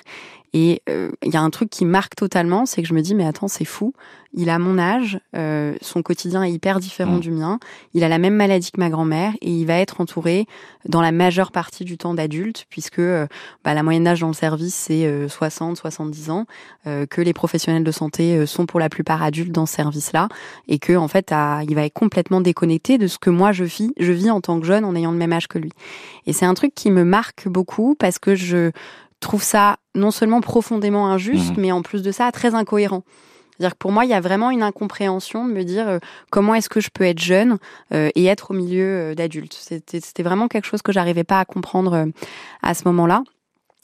Et 0.54 0.82
il 0.87 0.92
euh, 0.92 1.11
y 1.25 1.37
a 1.37 1.40
un 1.40 1.49
truc 1.49 1.71
qui 1.71 1.87
marque 1.87 2.14
totalement, 2.14 2.66
c'est 2.66 2.82
que 2.82 2.88
je 2.88 2.92
me 2.92 3.00
dis 3.00 3.14
mais 3.14 3.26
attends 3.26 3.49
c'est 3.49 3.64
fou, 3.64 3.94
il 4.35 4.50
a 4.50 4.59
mon 4.59 4.78
âge, 4.78 5.18
euh, 5.35 5.75
son 5.80 6.02
quotidien 6.02 6.42
est 6.42 6.52
hyper 6.52 6.78
différent 6.78 7.16
mm. 7.16 7.21
du 7.21 7.30
mien, 7.30 7.59
il 7.94 8.04
a 8.04 8.09
la 8.09 8.18
même 8.18 8.35
maladie 8.35 8.71
que 8.71 8.78
ma 8.78 8.90
grand-mère 8.90 9.32
et 9.40 9.50
il 9.50 9.64
va 9.64 9.78
être 9.78 10.02
entouré 10.02 10.47
dans 10.87 11.00
la 11.00 11.11
majeure 11.11 11.52
partie 11.52 11.85
du 11.85 11.97
temps 11.97 12.12
d'adultes 12.12 12.66
puisque 12.68 13.00
bah, 13.00 13.73
la 13.73 13.82
moyenne 13.82 14.04
d'âge 14.04 14.21
dans 14.21 14.28
le 14.28 14.35
service 14.35 14.75
c'est 14.75 15.28
60 15.28 15.78
70 15.78 16.30
ans, 16.30 16.47
que 16.85 17.21
les 17.23 17.32
professionnels 17.32 17.85
de 17.85 17.92
santé 17.92 18.44
sont 18.47 18.66
pour 18.66 18.78
la 18.78 18.90
plupart 18.90 19.23
adultes 19.23 19.52
dans 19.52 19.66
ce 19.66 19.75
service-là 19.75 20.28
et 20.68 20.78
que 20.78 20.94
en 20.94 21.09
fait 21.09 21.32
il 21.66 21.75
va 21.75 21.85
être 21.85 21.94
complètement 21.94 22.42
déconnecté 22.42 22.99
de 22.99 23.06
ce 23.06 23.18
que 23.18 23.30
moi 23.30 23.52
je 23.52 23.64
vis, 23.64 23.92
je 23.99 24.12
vis 24.12 24.30
en 24.30 24.42
tant 24.42 24.61
que 24.61 24.66
jeune 24.66 24.85
en 24.85 24.94
ayant 24.94 25.12
le 25.12 25.18
même 25.18 25.32
âge 25.32 25.49
que 25.49 25.59
lui. 25.59 25.73
Et 26.26 26.35
c'est 26.35 26.47
un 26.47 26.54
truc 26.54 26.75
qui 26.75 26.90
me 26.90 27.04
marque 27.04 27.49
beaucoup 27.49 27.97
parce 27.99 28.18
que 28.18 28.35
je 28.35 28.71
trouve 29.22 29.42
ça 29.42 29.76
non 29.94 30.10
seulement 30.10 30.40
profondément 30.40 31.08
injuste, 31.08 31.56
mhm. 31.56 31.60
mais 31.60 31.72
en 31.72 31.82
plus 31.82 32.02
de 32.02 32.12
ça 32.12 32.30
très 32.32 32.54
incohérent. 32.54 33.02
C'est-à-dire 33.56 33.74
que 33.74 33.78
pour 33.78 33.92
moi, 33.92 34.04
il 34.04 34.10
y 34.10 34.14
a 34.14 34.20
vraiment 34.20 34.50
une 34.50 34.62
incompréhension 34.62 35.46
de 35.46 35.52
me 35.52 35.62
dire 35.62 35.86
euh, 35.86 35.98
comment 36.30 36.54
est-ce 36.54 36.68
que 36.68 36.80
je 36.80 36.90
peux 36.92 37.04
être 37.04 37.20
jeune 37.20 37.58
euh, 37.92 38.10
et 38.14 38.24
être 38.24 38.50
au 38.50 38.54
milieu 38.54 38.84
euh, 38.84 39.14
d'adultes. 39.14 39.54
C'était 39.54 40.22
vraiment 40.22 40.48
quelque 40.48 40.66
chose 40.66 40.82
que 40.82 40.92
j'arrivais 40.92 41.24
pas 41.24 41.38
à 41.38 41.44
comprendre 41.44 42.06
à 42.62 42.74
ce 42.74 42.84
moment-là. 42.86 43.22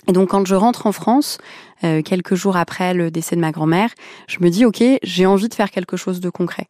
Et 0.09 0.13
donc 0.13 0.31
quand 0.31 0.47
je 0.47 0.55
rentre 0.55 0.87
en 0.87 0.93
France, 0.93 1.39
quelques 1.81 2.35
jours 2.35 2.57
après 2.57 2.95
le 2.95 3.11
décès 3.11 3.37
de 3.37 3.41
ma 3.41 3.53
grand-mère, 3.53 3.91
je 4.27 4.39
me 4.41 4.51
dis 4.51 4.65
ok, 4.65 4.83
j'ai 5.03 5.27
envie 5.27 5.49
de 5.49 5.55
faire 5.55 5.71
quelque 5.71 5.97
chose 5.97 6.21
de 6.21 6.31
concret 6.31 6.69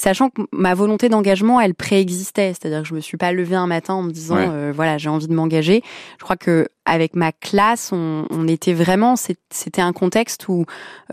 sachant 0.00 0.30
que 0.30 0.42
ma 0.50 0.74
volonté 0.74 1.08
d'engagement, 1.08 1.60
elle 1.60 1.74
préexistait. 1.74 2.54
C'est-à-dire 2.54 2.82
que 2.82 2.88
je 2.88 2.94
me 2.94 3.00
suis 3.00 3.18
pas 3.18 3.32
levée 3.32 3.56
un 3.56 3.66
matin 3.66 3.94
en 3.94 4.02
me 4.02 4.10
disant, 4.10 4.38
euh, 4.38 4.72
voilà, 4.74 4.98
j'ai 4.98 5.10
envie 5.10 5.28
de 5.28 5.34
m'engager. 5.34 5.82
Je 6.18 6.24
crois 6.24 6.36
que 6.36 6.68
avec 6.86 7.14
ma 7.14 7.30
classe, 7.30 7.90
on, 7.92 8.26
on 8.30 8.48
était 8.48 8.72
vraiment, 8.72 9.14
c'était 9.14 9.82
un 9.82 9.92
contexte 9.92 10.48
où 10.48 10.64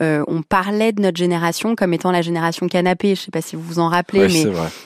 euh, 0.01 0.23
on 0.27 0.41
parlait 0.41 0.91
de 0.91 1.01
notre 1.01 1.17
génération 1.17 1.75
comme 1.75 1.93
étant 1.93 2.11
la 2.11 2.21
génération 2.21 2.67
canapé. 2.67 3.13
Je 3.13 3.21
sais 3.21 3.31
pas 3.31 3.41
si 3.41 3.55
vous 3.55 3.61
vous 3.61 3.79
en 3.79 3.89
rappelez, 3.89 4.27
mais 4.27 4.45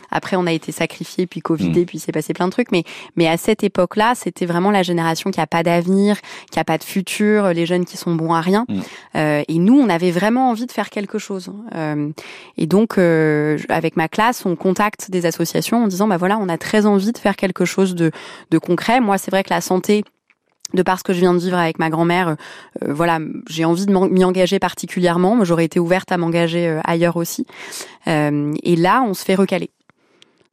après 0.10 0.36
on 0.36 0.46
a 0.48 0.52
été 0.52 0.72
sacrifié, 0.72 1.28
puis 1.28 1.40
covidé, 1.40 1.84
mm. 1.84 1.86
puis 1.86 2.00
s'est 2.00 2.12
passé 2.12 2.34
plein 2.34 2.48
de 2.48 2.52
trucs. 2.52 2.72
Mais 2.72 2.84
mais 3.16 3.28
à 3.28 3.38
cette 3.38 3.64
époque-là, 3.64 4.16
c'était 4.16 4.46
vraiment 4.46 4.72
la 4.72 4.84
génération 4.84 5.32
qui 5.32 5.40
a 5.40 5.48
pas 5.48 5.64
d'avenir, 5.64 6.18
qui 6.52 6.60
a 6.60 6.66
pas 6.66 6.80
de 6.80 6.84
futur, 6.84 7.54
les 7.54 7.66
jeunes 7.66 7.86
qui 7.86 7.96
sont 7.96 8.16
bons 8.16 8.34
à 8.34 8.42
rien. 8.42 8.51
Mm. 8.68 8.80
Euh, 9.16 9.44
et 9.48 9.60
nous, 9.60 9.80
on 9.80 9.90
avait 9.90 10.12
vraiment 10.12 10.50
envie 10.50 10.66
de 10.66 10.72
faire 10.72 10.90
quelque 10.90 11.18
chose. 11.18 11.52
Euh, 11.76 12.12
et 12.58 12.68
donc 12.68 12.98
avec 12.98 13.96
ma 13.96 14.08
classe, 14.08 14.46
on 14.46 14.56
contacte 14.56 15.10
des 15.10 15.26
associations 15.26 15.84
en 15.84 15.88
disant 15.88 16.08
bah 16.08 16.18
voilà, 16.18 16.38
on 16.38 16.50
a 16.50 16.58
très 16.58 16.86
envie 16.86 17.12
de 17.12 17.18
faire 17.18 17.36
quelque 17.36 17.66
chose 17.66 17.96
de, 17.96 18.12
de 18.52 18.58
concret. 18.58 19.00
Moi, 19.00 19.18
c'est 19.18 19.32
vrai 19.32 19.44
que 19.44 19.54
la 19.54 19.62
santé 19.62 20.04
de 20.74 20.84
par 20.84 21.00
ce 21.00 21.04
que 21.04 21.14
je 21.14 21.20
viens 21.20 21.34
de 21.34 21.40
vivre 21.40 21.58
avec 21.58 21.80
ma 21.80 21.90
grand-mère, 21.90 22.30
euh, 22.30 22.36
euh, 22.84 22.94
voilà, 22.94 23.20
j'ai 23.50 23.66
envie 23.66 23.86
de 23.86 23.92
m'y 23.92 24.24
engager 24.24 24.60
particulièrement. 24.60 25.44
J'aurais 25.44 25.66
été 25.66 25.80
ouverte 25.80 26.12
à 26.12 26.18
m'engager 26.18 26.68
euh, 26.68 26.80
ailleurs 26.84 27.18
aussi. 27.18 27.46
et 28.08 28.76
là, 28.76 29.04
on 29.04 29.14
se 29.14 29.24
fait 29.24 29.36
recaler. 29.36 29.70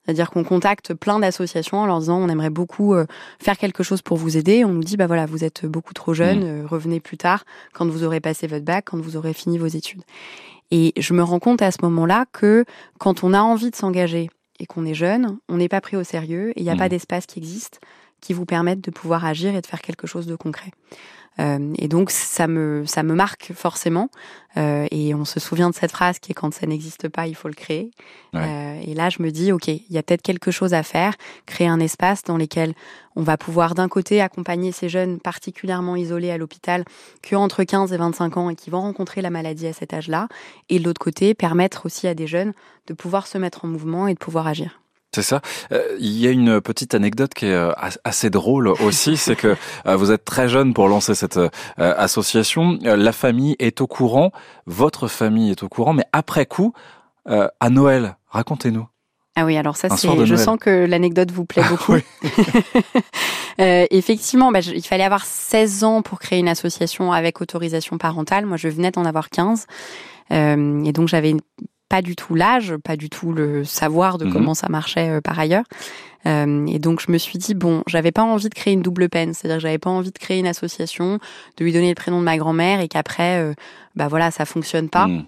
C'est-à-dire 0.08 0.30
qu'on 0.30 0.42
contacte 0.42 0.94
plein 0.94 1.18
d'associations 1.18 1.76
en 1.80 1.84
leur 1.84 1.98
disant 1.98 2.16
on 2.16 2.30
aimerait 2.30 2.48
beaucoup 2.48 2.94
faire 3.38 3.58
quelque 3.58 3.82
chose 3.82 4.00
pour 4.00 4.16
vous 4.16 4.38
aider. 4.38 4.64
On 4.64 4.70
nous 4.70 4.82
dit 4.82 4.96
bah 4.96 5.06
voilà 5.06 5.26
vous 5.26 5.44
êtes 5.44 5.66
beaucoup 5.66 5.92
trop 5.92 6.14
jeune, 6.14 6.62
mmh. 6.62 6.66
revenez 6.66 6.98
plus 6.98 7.18
tard 7.18 7.44
quand 7.74 7.86
vous 7.86 8.04
aurez 8.04 8.18
passé 8.18 8.46
votre 8.46 8.64
bac, 8.64 8.86
quand 8.86 8.98
vous 8.98 9.18
aurez 9.18 9.34
fini 9.34 9.58
vos 9.58 9.66
études. 9.66 10.00
Et 10.70 10.94
je 10.96 11.12
me 11.12 11.22
rends 11.22 11.40
compte 11.40 11.60
à 11.60 11.70
ce 11.70 11.78
moment-là 11.82 12.24
que 12.32 12.64
quand 12.98 13.22
on 13.22 13.34
a 13.34 13.40
envie 13.42 13.70
de 13.70 13.76
s'engager 13.76 14.30
et 14.58 14.64
qu'on 14.64 14.86
est 14.86 14.94
jeune, 14.94 15.36
on 15.50 15.58
n'est 15.58 15.68
pas 15.68 15.82
pris 15.82 15.98
au 15.98 16.04
sérieux 16.04 16.52
et 16.56 16.60
il 16.60 16.62
n'y 16.62 16.70
a 16.70 16.76
pas 16.76 16.86
mmh. 16.86 16.88
d'espace 16.88 17.26
qui 17.26 17.38
existe 17.38 17.78
qui 18.20 18.32
vous 18.32 18.44
permette 18.44 18.80
de 18.80 18.90
pouvoir 18.90 19.24
agir 19.24 19.54
et 19.54 19.60
de 19.60 19.66
faire 19.66 19.80
quelque 19.80 20.06
chose 20.06 20.26
de 20.26 20.36
concret. 20.36 20.70
Euh, 21.40 21.72
et 21.78 21.88
donc 21.88 22.10
ça 22.10 22.48
me 22.48 22.84
ça 22.86 23.02
me 23.02 23.14
marque 23.14 23.52
forcément. 23.54 24.10
Euh, 24.56 24.86
et 24.90 25.14
on 25.14 25.24
se 25.24 25.38
souvient 25.38 25.70
de 25.70 25.74
cette 25.74 25.92
phrase 25.92 26.18
qui 26.18 26.32
est 26.32 26.34
quand 26.34 26.52
ça 26.52 26.66
n'existe 26.66 27.08
pas, 27.08 27.26
il 27.26 27.34
faut 27.34 27.48
le 27.48 27.54
créer. 27.54 27.90
Euh, 28.34 28.80
et 28.84 28.94
là, 28.94 29.08
je 29.10 29.22
me 29.22 29.30
dis 29.30 29.52
ok, 29.52 29.68
il 29.68 29.84
y 29.90 29.98
a 29.98 30.02
peut-être 30.02 30.22
quelque 30.22 30.50
chose 30.50 30.74
à 30.74 30.82
faire, 30.82 31.14
créer 31.46 31.68
un 31.68 31.80
espace 31.80 32.24
dans 32.24 32.36
lequel 32.36 32.74
on 33.14 33.22
va 33.22 33.36
pouvoir 33.36 33.74
d'un 33.74 33.88
côté 33.88 34.20
accompagner 34.20 34.72
ces 34.72 34.88
jeunes 34.88 35.20
particulièrement 35.20 35.96
isolés 35.96 36.30
à 36.30 36.38
l'hôpital, 36.38 36.84
qui 37.22 37.36
ont 37.36 37.40
entre 37.40 37.62
15 37.62 37.92
et 37.92 37.96
25 37.96 38.36
ans 38.36 38.50
et 38.50 38.56
qui 38.56 38.70
vont 38.70 38.80
rencontrer 38.80 39.22
la 39.22 39.30
maladie 39.30 39.66
à 39.66 39.72
cet 39.72 39.92
âge-là, 39.92 40.28
et 40.68 40.78
de 40.78 40.84
l'autre 40.84 41.00
côté 41.00 41.34
permettre 41.34 41.86
aussi 41.86 42.06
à 42.08 42.14
des 42.14 42.26
jeunes 42.26 42.52
de 42.86 42.94
pouvoir 42.94 43.26
se 43.26 43.38
mettre 43.38 43.64
en 43.64 43.68
mouvement 43.68 44.08
et 44.08 44.14
de 44.14 44.18
pouvoir 44.18 44.46
agir. 44.46 44.80
C'est 45.18 45.22
ça. 45.22 45.40
Euh, 45.72 45.82
il 45.98 46.16
y 46.16 46.28
a 46.28 46.30
une 46.30 46.60
petite 46.60 46.94
anecdote 46.94 47.34
qui 47.34 47.46
est 47.46 47.52
euh, 47.52 47.72
assez 48.04 48.30
drôle 48.30 48.68
aussi, 48.68 49.16
c'est 49.16 49.34
que 49.34 49.56
euh, 49.86 49.96
vous 49.96 50.12
êtes 50.12 50.24
très 50.24 50.48
jeune 50.48 50.74
pour 50.74 50.86
lancer 50.86 51.16
cette 51.16 51.40
association. 51.76 52.78
La 52.82 53.10
famille 53.10 53.56
est 53.58 53.80
au 53.80 53.88
courant, 53.88 54.30
votre 54.66 55.08
famille 55.08 55.50
est 55.50 55.64
au 55.64 55.68
courant, 55.68 55.92
mais 55.92 56.04
après 56.12 56.46
coup, 56.46 56.72
à 57.26 57.70
Noël, 57.70 58.16
racontez-nous. 58.28 58.86
Ah 59.34 59.44
oui, 59.44 59.56
alors 59.56 59.76
ça 59.76 59.88
c'est. 59.88 60.08
Je 60.24 60.36
sens 60.36 60.56
que 60.60 60.86
l'anecdote 60.86 61.32
vous 61.32 61.44
plaît 61.44 61.62
ah 61.64 61.68
beaucoup. 61.68 61.96
effectivement, 63.58 64.52
bah, 64.52 64.60
il 64.60 64.86
fallait 64.86 65.04
avoir 65.04 65.24
16 65.24 65.82
ans 65.82 66.02
pour 66.02 66.20
créer 66.20 66.38
une 66.38 66.48
association 66.48 67.12
avec 67.12 67.40
autorisation 67.40 67.98
parentale. 67.98 68.46
Moi, 68.46 68.56
je 68.56 68.68
venais 68.68 68.92
d'en 68.92 69.04
avoir 69.04 69.30
15. 69.30 69.66
et 70.30 70.92
donc 70.92 71.08
j'avais 71.08 71.34
pas 71.88 72.02
du 72.02 72.16
tout 72.16 72.34
l'âge, 72.34 72.76
pas 72.76 72.96
du 72.96 73.08
tout 73.08 73.32
le 73.32 73.64
savoir 73.64 74.18
de 74.18 74.26
mhm. 74.26 74.32
comment 74.32 74.54
ça 74.54 74.68
marchait 74.68 75.10
euh, 75.10 75.20
par 75.20 75.38
ailleurs. 75.38 75.64
Euh, 76.26 76.66
et 76.66 76.78
donc 76.78 77.00
je 77.00 77.10
me 77.12 77.18
suis 77.18 77.38
dit 77.38 77.54
bon, 77.54 77.82
j'avais 77.86 78.12
pas 78.12 78.22
envie 78.22 78.48
de 78.48 78.54
créer 78.54 78.74
une 78.74 78.82
double 78.82 79.08
peine, 79.08 79.34
c'est-à-dire 79.34 79.58
que 79.58 79.62
j'avais 79.62 79.78
pas 79.78 79.90
envie 79.90 80.10
de 80.10 80.18
créer 80.18 80.38
une 80.38 80.46
association, 80.46 81.18
de 81.56 81.64
lui 81.64 81.72
donner 81.72 81.88
le 81.88 81.94
prénom 81.94 82.18
de 82.18 82.24
ma 82.24 82.36
grand-mère 82.36 82.80
et 82.80 82.88
qu'après, 82.88 83.40
euh, 83.40 83.54
bah 83.94 84.08
voilà, 84.08 84.30
ça 84.30 84.44
fonctionne 84.44 84.88
pas. 84.88 85.06
Mhm. 85.06 85.24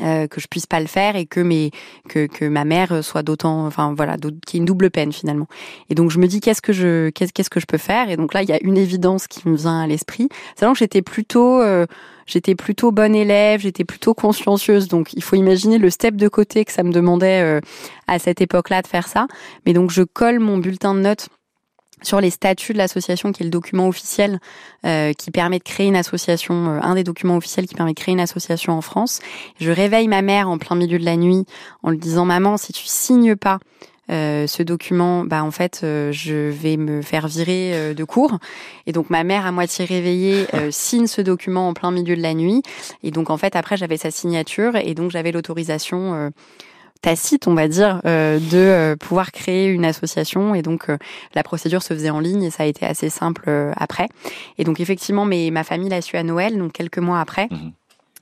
Euh, 0.00 0.28
que 0.28 0.40
je 0.40 0.46
puisse 0.46 0.66
pas 0.66 0.78
le 0.78 0.86
faire 0.86 1.16
et 1.16 1.26
que 1.26 1.40
mes 1.40 1.72
que, 2.08 2.26
que 2.26 2.44
ma 2.44 2.64
mère 2.64 3.02
soit 3.02 3.24
d'autant 3.24 3.66
enfin 3.66 3.94
voilà 3.96 4.16
qui 4.46 4.56
est 4.56 4.60
une 4.60 4.64
double 4.64 4.90
peine 4.90 5.12
finalement 5.12 5.48
et 5.90 5.96
donc 5.96 6.12
je 6.12 6.20
me 6.20 6.28
dis 6.28 6.38
qu'est-ce 6.38 6.62
que 6.62 6.72
je 6.72 7.08
qu'est-ce 7.10 7.32
qu'est-ce 7.32 7.50
que 7.50 7.58
je 7.58 7.66
peux 7.66 7.78
faire? 7.78 8.08
Et 8.08 8.16
donc 8.16 8.32
là 8.32 8.42
il 8.42 8.48
y 8.48 8.52
a 8.52 8.62
une 8.62 8.76
évidence 8.76 9.26
qui 9.26 9.48
me 9.48 9.56
vient 9.56 9.80
à 9.80 9.88
l'esprit 9.88 10.28
c'est 10.54 10.66
que 10.66 10.78
j'étais 10.78 11.02
plutôt 11.02 11.60
euh, 11.60 11.86
j'étais 12.28 12.54
plutôt 12.54 12.92
bonne 12.92 13.16
élève 13.16 13.60
j'étais 13.60 13.84
plutôt 13.84 14.14
consciencieuse 14.14 14.86
donc 14.86 15.12
il 15.14 15.22
faut 15.22 15.34
imaginer 15.34 15.78
le 15.78 15.90
step 15.90 16.14
de 16.14 16.28
côté 16.28 16.64
que 16.64 16.72
ça 16.72 16.84
me 16.84 16.92
demandait 16.92 17.42
euh, 17.42 17.60
à 18.06 18.20
cette 18.20 18.40
époque-là 18.40 18.82
de 18.82 18.86
faire 18.86 19.08
ça 19.08 19.26
mais 19.66 19.72
donc 19.72 19.90
je 19.90 20.04
colle 20.04 20.38
mon 20.38 20.58
bulletin 20.58 20.94
de 20.94 21.00
notes 21.00 21.28
sur 22.02 22.20
les 22.20 22.30
statuts 22.30 22.72
de 22.72 22.78
l'association, 22.78 23.32
qui 23.32 23.42
est 23.42 23.44
le 23.46 23.50
document 23.50 23.88
officiel 23.88 24.40
euh, 24.86 25.12
qui 25.12 25.30
permet 25.30 25.58
de 25.58 25.64
créer 25.64 25.86
une 25.86 25.96
association, 25.96 26.68
euh, 26.68 26.80
un 26.82 26.94
des 26.94 27.04
documents 27.04 27.36
officiels 27.36 27.66
qui 27.66 27.74
permet 27.74 27.92
de 27.92 27.98
créer 27.98 28.12
une 28.12 28.20
association 28.20 28.72
en 28.72 28.80
France. 28.80 29.20
Je 29.60 29.70
réveille 29.70 30.08
ma 30.08 30.22
mère 30.22 30.48
en 30.48 30.58
plein 30.58 30.76
milieu 30.76 30.98
de 30.98 31.04
la 31.04 31.16
nuit 31.16 31.44
en 31.82 31.90
lui 31.90 31.98
disant 31.98 32.24
maman, 32.24 32.56
si 32.56 32.72
tu 32.72 32.84
signes 32.86 33.36
pas 33.36 33.58
euh, 34.10 34.46
ce 34.46 34.62
document, 34.62 35.24
bah 35.24 35.42
en 35.42 35.50
fait, 35.50 35.80
je 35.82 36.50
vais 36.50 36.76
me 36.76 37.02
faire 37.02 37.28
virer 37.28 37.94
de 37.94 38.04
cours. 38.04 38.38
Et 38.86 38.92
donc 38.92 39.10
ma 39.10 39.24
mère, 39.24 39.46
à 39.46 39.52
moitié 39.52 39.84
réveillée, 39.84 40.46
signe 40.70 41.06
ce 41.06 41.20
document 41.20 41.68
en 41.68 41.74
plein 41.74 41.90
milieu 41.90 42.16
de 42.16 42.22
la 42.22 42.34
nuit. 42.34 42.62
Et 43.02 43.10
donc 43.10 43.30
en 43.30 43.36
fait, 43.36 43.56
après, 43.56 43.76
j'avais 43.76 43.96
sa 43.96 44.10
signature 44.10 44.76
et 44.76 44.94
donc 44.94 45.10
j'avais 45.10 45.32
l'autorisation 45.32 46.30
tacite, 47.00 47.46
on 47.46 47.54
va 47.54 47.68
dire, 47.68 48.00
euh, 48.06 48.38
de 48.38 48.56
euh, 48.56 48.96
pouvoir 48.96 49.32
créer 49.32 49.68
une 49.68 49.84
association. 49.84 50.54
Et 50.54 50.62
donc, 50.62 50.88
euh, 50.88 50.98
la 51.34 51.42
procédure 51.42 51.82
se 51.82 51.94
faisait 51.94 52.10
en 52.10 52.20
ligne 52.20 52.42
et 52.42 52.50
ça 52.50 52.64
a 52.64 52.66
été 52.66 52.86
assez 52.86 53.10
simple 53.10 53.50
après. 53.76 54.08
Et 54.58 54.64
donc, 54.64 54.80
effectivement, 54.80 55.24
mais 55.24 55.50
ma 55.50 55.64
famille 55.64 55.88
l'a 55.88 56.02
su 56.02 56.16
à 56.16 56.22
Noël, 56.22 56.58
donc 56.58 56.72
quelques 56.72 56.98
mois 56.98 57.20
après. 57.20 57.48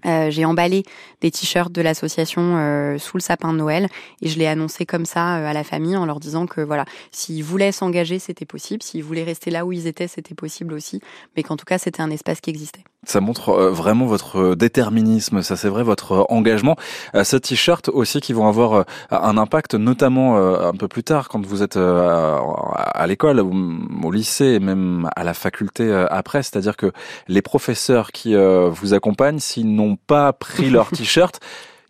Mhm. 0.04 0.30
j'ai 0.30 0.44
emballé 0.44 0.84
des 1.20 1.30
t-shirts 1.30 1.72
de 1.72 1.82
l'association 1.82 2.96
sous 2.98 3.16
le 3.16 3.22
sapin 3.22 3.52
de 3.52 3.58
Noël 3.58 3.88
et 4.22 4.28
je 4.28 4.38
l'ai 4.38 4.46
annoncé 4.46 4.86
comme 4.86 5.06
ça 5.06 5.36
à 5.48 5.52
la 5.52 5.64
famille 5.64 5.96
en 5.96 6.06
leur 6.06 6.20
disant 6.20 6.46
que 6.46 6.60
voilà, 6.60 6.84
s'ils 7.10 7.42
voulaient 7.44 7.72
s'engager, 7.72 8.18
c'était 8.18 8.44
possible, 8.46 8.82
s'ils 8.82 9.02
voulaient 9.02 9.24
rester 9.24 9.50
là 9.50 9.64
où 9.64 9.72
ils 9.72 9.86
étaient, 9.86 10.08
c'était 10.08 10.34
possible 10.34 10.74
aussi, 10.74 11.00
mais 11.36 11.42
qu'en 11.42 11.56
tout 11.56 11.64
cas, 11.64 11.78
c'était 11.78 12.02
un 12.02 12.10
espace 12.10 12.40
qui 12.40 12.50
existait. 12.50 12.84
Ça 13.06 13.20
montre 13.20 13.50
euh, 13.50 13.70
vraiment 13.70 14.06
votre 14.06 14.38
euh, 14.38 14.56
déterminisme, 14.56 15.40
ça 15.40 15.56
c'est 15.56 15.68
vrai, 15.68 15.84
votre 15.84 16.12
euh, 16.12 16.22
engagement. 16.28 16.76
Ces 17.22 17.40
t-shirts 17.40 17.88
aussi 17.88 18.20
qui 18.20 18.32
vont 18.32 18.48
avoir 18.48 18.84
un 19.10 19.38
impact, 19.38 19.74
notamment 19.74 20.36
un 20.36 20.72
peu 20.72 20.88
plus 20.88 21.04
tard, 21.04 21.28
quand 21.28 21.44
vous 21.46 21.62
êtes 21.62 21.76
à 21.76 23.06
l'école, 23.06 23.40
au 23.40 24.10
lycée 24.10 24.44
et 24.54 24.58
même 24.58 25.08
à 25.14 25.24
la 25.24 25.34
faculté 25.34 25.92
après. 26.10 26.42
C'est-à-dire 26.42 26.76
que 26.76 26.92
les 27.28 27.42
professeurs 27.42 28.12
qui 28.12 28.34
vous 28.34 28.94
accompagnent, 28.94 29.38
s'ils 29.38 29.74
n'ont 29.74 29.96
pas 29.96 30.32
pris 30.32 30.68
leur 30.68 30.90
t-shirt, 30.90 31.40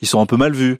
ils 0.00 0.08
sont 0.08 0.20
un 0.20 0.26
peu 0.26 0.36
mal 0.36 0.52
vus. 0.52 0.78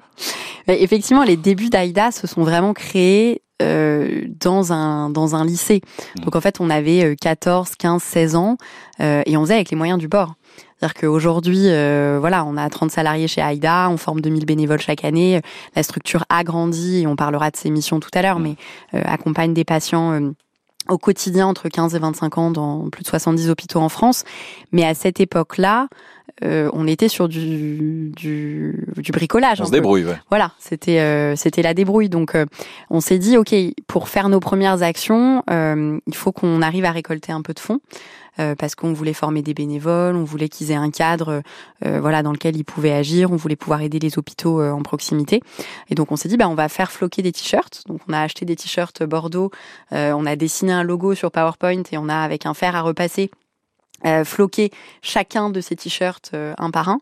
Effectivement, 0.68 1.25
les 1.25 1.37
débuts 1.37 1.70
d'Aïda 1.70 2.11
se 2.11 2.27
sont 2.27 2.42
vraiment 2.42 2.75
créés 2.75 3.42
euh, 3.62 4.23
dans 4.40 4.73
un 4.73 5.11
dans 5.11 5.35
un 5.35 5.45
lycée. 5.45 5.81
Mmh. 6.16 6.25
Donc 6.25 6.37
en 6.37 6.40
fait, 6.40 6.61
on 6.61 6.71
avait 6.71 7.16
14, 7.16 7.75
15, 7.77 8.03
16 8.03 8.37
ans 8.37 8.57
euh, 9.01 9.23
et 9.27 9.37
on 9.37 9.42
faisait 9.42 9.55
avec 9.55 9.71
les 9.71 9.77
moyens 9.77 9.99
du 9.99 10.09
bord. 10.09 10.35
C'est-à-dire 10.79 10.95
qu'aujourd'hui, 10.95 11.69
euh, 11.69 12.19
voilà, 12.21 12.45
on 12.45 12.57
a 12.57 12.69
30 12.69 12.90
salariés 12.90 13.29
chez 13.29 13.40
AIDA, 13.40 13.88
on 13.90 13.97
forme 13.97 14.21
2000 14.21 14.45
bénévoles 14.45 14.81
chaque 14.81 15.05
année. 15.05 15.40
La 15.75 15.83
structure 15.83 16.25
a 16.29 16.45
grandi 16.45 16.99
et 16.99 17.07
on 17.07 17.16
parlera 17.16 17.51
de 17.51 17.57
ces 17.57 17.71
missions 17.71 17.99
tout 17.99 18.11
à 18.12 18.23
l'heure, 18.23 18.38
mmh. 18.38 18.42
mais 18.42 18.57
euh, 18.95 19.03
accompagne 19.07 19.55
des 19.55 19.64
patients 19.64 20.12
euh, 20.12 20.33
au 20.88 20.99
quotidien 20.99 21.47
entre 21.47 21.69
15 21.69 21.95
et 21.95 21.99
25 21.99 22.38
ans 22.38 22.51
dans 22.51 22.90
plus 22.90 23.03
de 23.03 23.09
70 23.09 23.49
hôpitaux 23.49 23.81
en 23.81 23.88
France. 23.88 24.25
Mais 24.71 24.85
à 24.85 24.95
cette 24.95 25.19
époque-là, 25.19 25.88
euh, 26.45 26.71
on 26.75 26.87
était 26.87 27.09
sur 27.09 27.29
du, 27.29 28.12
du, 28.15 28.87
du 28.97 29.12
bricolage. 29.12 29.61
On 29.61 29.67
se 29.67 29.71
débrouille, 29.71 30.05
ouais. 30.05 30.19
Voilà, 30.29 30.53
c'était 30.59 31.01
euh, 31.01 31.35
c'était 31.35 31.62
la 31.62 31.73
débrouille. 31.73 32.09
Donc, 32.09 32.35
euh, 32.35 32.45
on 32.91 33.01
s'est 33.01 33.19
dit, 33.19 33.39
ok, 33.39 33.55
pour 33.87 34.09
faire 34.09 34.29
nos 34.29 34.41
premières 34.41 34.83
actions, 34.83 35.43
il 35.49 36.15
faut 36.15 36.33
qu'on 36.33 36.62
arrive 36.62 36.85
à 36.85 36.91
récolter 36.91 37.33
un 37.33 37.43
peu 37.43 37.55
de 37.55 37.61
fonds. 37.61 37.81
parce 38.59 38.75
qu'on 38.75 38.93
voulait 38.93 39.15
former 39.15 39.41
des 39.41 39.55
bénévoles, 39.55 40.15
on 40.15 40.25
voulait 40.25 40.49
qu'ils 40.49 40.71
aient 40.71 40.75
un 40.75 40.91
cadre, 40.91 41.43
voilà, 41.83 42.23
dans 42.23 42.33
lequel 42.33 42.57
ils 42.57 42.65
pouvaient 42.65 42.93
agir, 42.93 43.33
on 43.33 43.37
voulait 43.37 43.57
pouvoir 43.57 43.81
aider 43.81 43.99
les 43.99 44.19
hôpitaux 44.19 44.62
en 44.62 44.83
proximité. 44.83 45.41
Et 45.89 45.95
donc 45.95 46.12
on 46.12 46.17
s'est 46.17 46.29
dit, 46.29 46.37
bah 46.37 46.49
on 46.49 46.55
va 46.55 46.69
faire 46.69 46.93
floquer 46.93 47.23
des 47.23 47.33
t-shirts. 47.33 47.85
Donc 47.87 48.01
on 48.09 48.12
a 48.12 48.21
acheté 48.21 48.45
des 48.45 48.57
t-shirts 48.57 49.03
Bordeaux, 49.05 49.51
on 49.93 50.27
a 50.27 50.37
dessiné 50.37 50.73
un 50.73 50.83
logo 50.83 51.15
sur 51.15 51.31
PowerPoint 51.31 51.83
et 51.91 51.99
on 51.99 52.09
a 52.09 52.17
avec 52.17 52.45
un 52.47 52.55
fer 52.55 52.77
à 52.77 52.83
repasser 52.83 53.31
euh, 54.07 54.25
floquer 54.25 54.71
chacun 55.03 55.51
de 55.51 55.61
ces 55.61 55.77
t-shirts 55.77 56.31
euh, 56.35 56.55
un 56.59 56.71
par 56.71 56.88
un. 56.88 57.01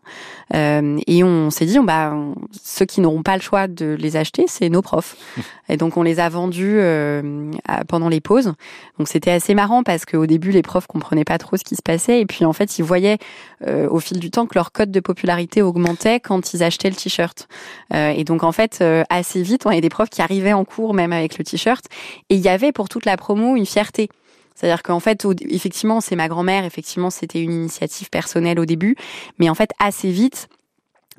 Euh, 0.53 0.97
et 1.07 1.23
on 1.23 1.49
s'est 1.49 1.65
dit, 1.65 1.77
bah, 1.79 2.13
ceux 2.51 2.85
qui 2.85 3.01
n'auront 3.01 3.23
pas 3.23 3.35
le 3.35 3.41
choix 3.41 3.67
de 3.67 3.95
les 3.99 4.15
acheter, 4.15 4.45
c'est 4.47 4.69
nos 4.69 4.81
profs. 4.81 5.15
et 5.69 5.77
donc 5.77 5.97
on 5.97 6.03
les 6.03 6.19
a 6.19 6.29
vendus 6.29 6.77
euh, 6.79 7.51
pendant 7.87 8.09
les 8.09 8.21
pauses. 8.21 8.53
Donc 8.97 9.07
c'était 9.07 9.31
assez 9.31 9.53
marrant 9.53 9.83
parce 9.83 10.05
qu'au 10.05 10.25
début, 10.25 10.51
les 10.51 10.61
profs 10.61 10.87
comprenaient 10.87 11.23
pas 11.23 11.37
trop 11.37 11.57
ce 11.57 11.63
qui 11.63 11.75
se 11.75 11.81
passait. 11.81 12.21
Et 12.21 12.25
puis 12.25 12.45
en 12.45 12.53
fait, 12.53 12.79
ils 12.79 12.83
voyaient 12.83 13.17
au 13.65 13.99
fil 13.99 14.19
du 14.19 14.29
temps 14.29 14.45
que 14.45 14.55
leur 14.55 14.71
code 14.71 14.91
de 14.91 14.99
popularité 14.99 15.61
augmentait 15.61 16.19
quand 16.19 16.53
ils 16.53 16.61
achetaient 16.61 16.89
le 16.89 16.95
t-shirt. 16.95 17.47
et 17.93 18.23
donc 18.23 18.43
en 18.43 18.51
fait, 18.51 18.83
assez 19.09 19.41
vite, 19.41 19.65
on 19.65 19.69
avait 19.69 19.81
des 19.81 19.89
profs 19.89 20.09
qui 20.09 20.21
arrivaient 20.21 20.53
en 20.53 20.65
cours 20.65 20.93
même 20.93 21.13
avec 21.13 21.37
le 21.37 21.43
t-shirt. 21.43 21.85
Et 22.29 22.35
il 22.35 22.41
y 22.41 22.49
avait 22.49 22.71
pour 22.71 22.89
toute 22.89 23.05
la 23.05 23.17
promo 23.17 23.55
une 23.55 23.65
fierté. 23.65 24.09
C'est-à-dire 24.55 24.83
qu'en 24.83 24.99
fait, 24.99 25.27
effectivement, 25.49 26.01
c'est 26.01 26.15
ma 26.15 26.27
grand-mère, 26.27 26.63
effectivement, 26.63 27.09
c'était 27.09 27.41
une 27.41 27.51
initiative 27.51 28.09
personnelle 28.09 28.59
au 28.59 28.65
début, 28.65 28.95
mais 29.37 29.49
en 29.49 29.55
fait, 29.55 29.71
assez 29.79 30.11
vite, 30.11 30.47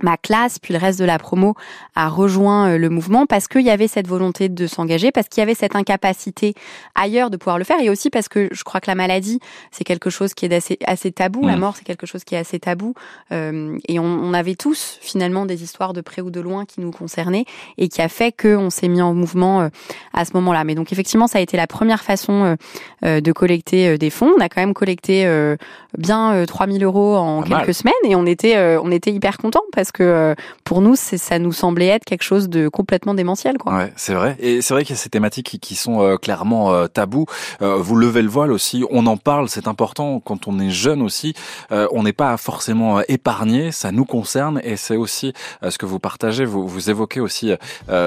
ma 0.02 0.16
classe, 0.16 0.58
puis 0.58 0.74
le 0.74 0.78
reste 0.78 0.98
de 0.98 1.04
la 1.04 1.18
promo 1.18 1.54
a 1.94 2.08
rejoint 2.08 2.70
euh, 2.70 2.78
le 2.78 2.90
mouvement 2.90 3.24
parce 3.26 3.48
qu'il 3.48 3.62
y 3.62 3.70
avait 3.70 3.88
cette 3.88 4.06
volonté 4.06 4.48
de 4.48 4.66
s'engager, 4.66 5.10
parce 5.10 5.28
qu'il 5.28 5.40
y 5.40 5.42
avait 5.42 5.54
cette 5.54 5.74
incapacité 5.74 6.54
ailleurs 6.94 7.30
de 7.30 7.36
pouvoir 7.36 7.58
le 7.58 7.64
faire, 7.64 7.80
et 7.80 7.88
aussi 7.88 8.10
parce 8.10 8.28
que 8.28 8.48
je 8.52 8.62
crois 8.62 8.80
que 8.80 8.90
la 8.90 8.94
maladie, 8.94 9.40
c'est 9.70 9.84
quelque 9.84 10.10
chose 10.10 10.34
qui 10.34 10.44
est 10.44 10.54
assez, 10.54 10.78
assez 10.86 11.12
tabou, 11.12 11.46
la 11.46 11.56
mort, 11.56 11.76
c'est 11.76 11.84
quelque 11.84 12.06
chose 12.06 12.24
qui 12.24 12.34
est 12.34 12.38
assez 12.38 12.58
tabou, 12.58 12.94
euh, 13.32 13.78
et 13.88 13.98
on, 13.98 14.04
on, 14.04 14.34
avait 14.34 14.54
tous 14.54 14.98
finalement 15.00 15.46
des 15.46 15.62
histoires 15.62 15.92
de 15.92 16.00
près 16.00 16.20
ou 16.20 16.30
de 16.30 16.40
loin 16.40 16.64
qui 16.66 16.80
nous 16.80 16.90
concernaient, 16.90 17.46
et 17.78 17.88
qui 17.88 18.02
a 18.02 18.08
fait 18.08 18.32
qu'on 18.32 18.70
s'est 18.70 18.88
mis 18.88 19.00
en 19.00 19.14
mouvement 19.14 19.62
euh, 19.62 19.68
à 20.12 20.24
ce 20.24 20.32
moment-là. 20.34 20.64
Mais 20.64 20.74
donc 20.74 20.92
effectivement, 20.92 21.26
ça 21.26 21.38
a 21.38 21.40
été 21.40 21.56
la 21.56 21.66
première 21.66 22.02
façon 22.02 22.56
euh, 23.04 23.20
de 23.20 23.32
collecter 23.32 23.98
des 23.98 24.10
fonds. 24.10 24.32
On 24.36 24.40
a 24.40 24.48
quand 24.48 24.60
même 24.60 24.74
collecté 24.74 25.26
bien 25.96 26.44
3000 26.46 26.84
euros 26.84 27.16
en 27.16 27.42
quelques 27.42 27.74
semaines, 27.74 27.94
et 28.04 28.14
on 28.14 28.26
était, 28.26 28.76
on 28.76 28.90
était 28.90 29.10
hyper 29.10 29.38
contents 29.38 29.62
parce 29.72 29.85
que 29.92 30.02
euh, 30.02 30.34
pour 30.64 30.80
nous, 30.80 30.96
ça 30.96 31.38
nous 31.38 31.52
semblait 31.52 31.88
être 31.88 32.04
quelque 32.04 32.22
chose 32.22 32.48
de 32.48 32.68
complètement 32.68 33.14
démentiel. 33.14 33.58
Quoi. 33.58 33.74
Ouais, 33.74 33.92
c'est 33.96 34.14
vrai. 34.14 34.36
Et 34.38 34.62
c'est 34.62 34.74
vrai 34.74 34.84
qu'il 34.84 34.94
y 34.94 34.98
a 34.98 35.00
ces 35.00 35.08
thématiques 35.08 35.58
qui, 35.60 35.74
sont 35.74 36.02
euh, 36.02 36.16
clairement 36.16 36.72
euh, 36.72 36.86
tabous. 36.86 37.26
vous 37.60 37.96
levez 37.96 38.22
le 38.22 38.28
voile 38.28 38.52
aussi, 38.52 38.84
on 38.90 39.06
en 39.06 39.16
parle, 39.16 39.48
c'est 39.48 39.68
important. 39.68 40.20
Quand 40.20 40.48
on 40.48 40.58
est 40.58 40.70
jeune 40.70 41.02
aussi, 41.02 41.34
on 41.70 42.02
n'est 42.02 42.12
pas 42.12 42.36
forcément 42.36 43.00
épargné, 43.08 43.72
ça 43.72 43.92
nous 43.92 44.04
concerne 44.04 44.60
et 44.64 44.76
c'est 44.76 44.96
aussi 44.96 45.32
ce 45.68 45.76
que 45.78 45.86
vous 45.86 45.98
partagez. 45.98 46.44
Vous, 46.44 46.66
vous 46.66 46.90
évoquez 46.90 47.20
aussi 47.20 47.52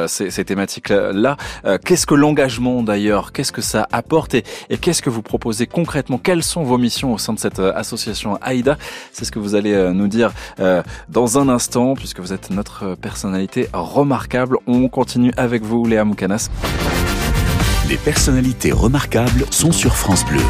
ces, 0.08 0.32
ces 0.32 0.46
thématiques-là. 0.46 1.38
qu'est-ce 1.86 2.06
que 2.06 2.16
l'engagement 2.16 2.82
d'ailleurs? 2.84 3.32
Qu'est-ce 3.32 3.52
que 3.52 3.62
ça 3.62 3.88
apporte 3.92 4.34
et, 4.34 4.44
et 4.70 4.78
qu'est-ce 4.78 5.02
que 5.02 5.10
vous 5.10 5.22
proposez 5.22 5.68
concrètement? 5.68 6.18
Quelles 6.18 6.44
sont 6.44 6.64
vos 6.64 6.78
missions 6.78 7.14
au 7.14 7.18
sein 7.18 7.34
de 7.34 7.40
cette 7.40 7.60
association 7.60 8.40
AIDA 8.44 8.78
C'est 9.12 9.26
ce 9.26 9.32
que 9.32 9.40
vous 9.40 9.56
allez 9.56 9.92
nous 9.94 10.08
dire 10.08 10.32
dans 11.10 11.38
un 11.38 11.50
instant 11.50 11.69
puisque 11.96 12.20
vous 12.20 12.34
êtes 12.34 12.50
notre 12.50 12.96
personnalité 12.96 13.68
remarquable. 13.74 14.58
On 14.66 14.88
continue 14.88 15.32
avec 15.38 15.64
vous, 15.64 15.86
Léa 15.86 16.04
Moukanas. 16.04 16.50
Les 17.88 17.98
personnalités 17.98 18.72
remarquables 18.72 19.46
sont 19.52 19.72
sur 19.72 19.96
France 19.96 20.26
Bleu. 20.26 20.42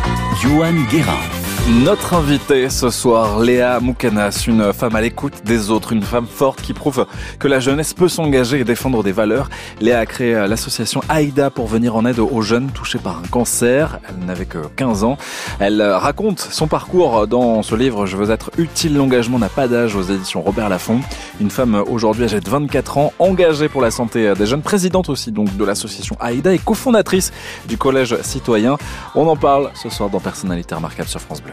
Johan 0.42 0.74
Guérin. 0.90 1.49
Notre 1.68 2.16
invitée 2.16 2.68
ce 2.70 2.90
soir, 2.90 3.40
Léa 3.40 3.80
Moukanas, 3.80 4.46
une 4.48 4.74
femme 4.74 4.96
à 4.96 5.02
l'écoute 5.02 5.44
des 5.46 5.70
autres, 5.70 5.94
une 5.94 6.02
femme 6.02 6.26
forte 6.26 6.62
qui 6.62 6.74
prouve 6.74 7.06
que 7.38 7.48
la 7.48 7.60
jeunesse 7.60 7.94
peut 7.94 8.08
s'engager 8.08 8.60
et 8.60 8.64
défendre 8.64 9.04
des 9.04 9.12
valeurs. 9.12 9.50
Léa 9.80 10.00
a 10.00 10.06
créé 10.08 10.34
l'association 10.48 11.02
AIDA 11.10 11.52
pour 11.52 11.68
venir 11.68 11.96
en 11.96 12.06
aide 12.06 12.20
aux 12.20 12.42
jeunes 12.42 12.72
touchés 12.72 12.98
par 12.98 13.20
un 13.20 13.28
cancer. 13.30 14.00
Elle 14.10 14.26
n'avait 14.26 14.48
que 14.48 14.58
15 14.76 15.04
ans. 15.04 15.18
Elle 15.60 15.82
raconte 15.82 16.40
son 16.40 16.68
parcours 16.68 17.28
dans 17.28 17.62
ce 17.62 17.76
livre 17.76 18.08
Je 18.08 18.18
veux 18.18 18.32
être 18.32 18.50
utile, 18.58 18.96
l'engagement 18.96 19.38
n'a 19.38 19.50
pas 19.50 19.68
d'âge 19.68 19.96
aux 19.96 20.04
éditions 20.04 20.42
Robert 20.42 20.70
Laffont. 20.70 21.02
Une 21.40 21.52
femme 21.52 21.84
aujourd'hui 21.88 22.24
âgée 22.24 22.40
de 22.40 22.50
24 22.50 22.98
ans, 22.98 23.14
engagée 23.20 23.70
pour 23.70 23.82
la 23.82 23.92
santé 23.92 24.34
des 24.34 24.46
jeunes, 24.48 24.64
présidente 24.64 25.08
aussi 25.08 25.32
donc 25.32 25.56
de 25.56 25.64
l'association 25.64 26.18
AIDA 26.20 26.54
et 26.54 26.60
cofondatrice 26.60 27.32
du 27.68 27.78
collège 27.78 28.20
citoyen. 28.24 28.78
On 29.14 29.28
en 29.28 29.36
parle 29.36 29.70
ce 29.76 29.90
soir 29.90 30.10
dans 30.10 30.20
Personnalité 30.20 30.74
remarquable 30.74 31.08
sur 31.08 31.22
France 31.22 31.42
Bleu. 31.42 31.49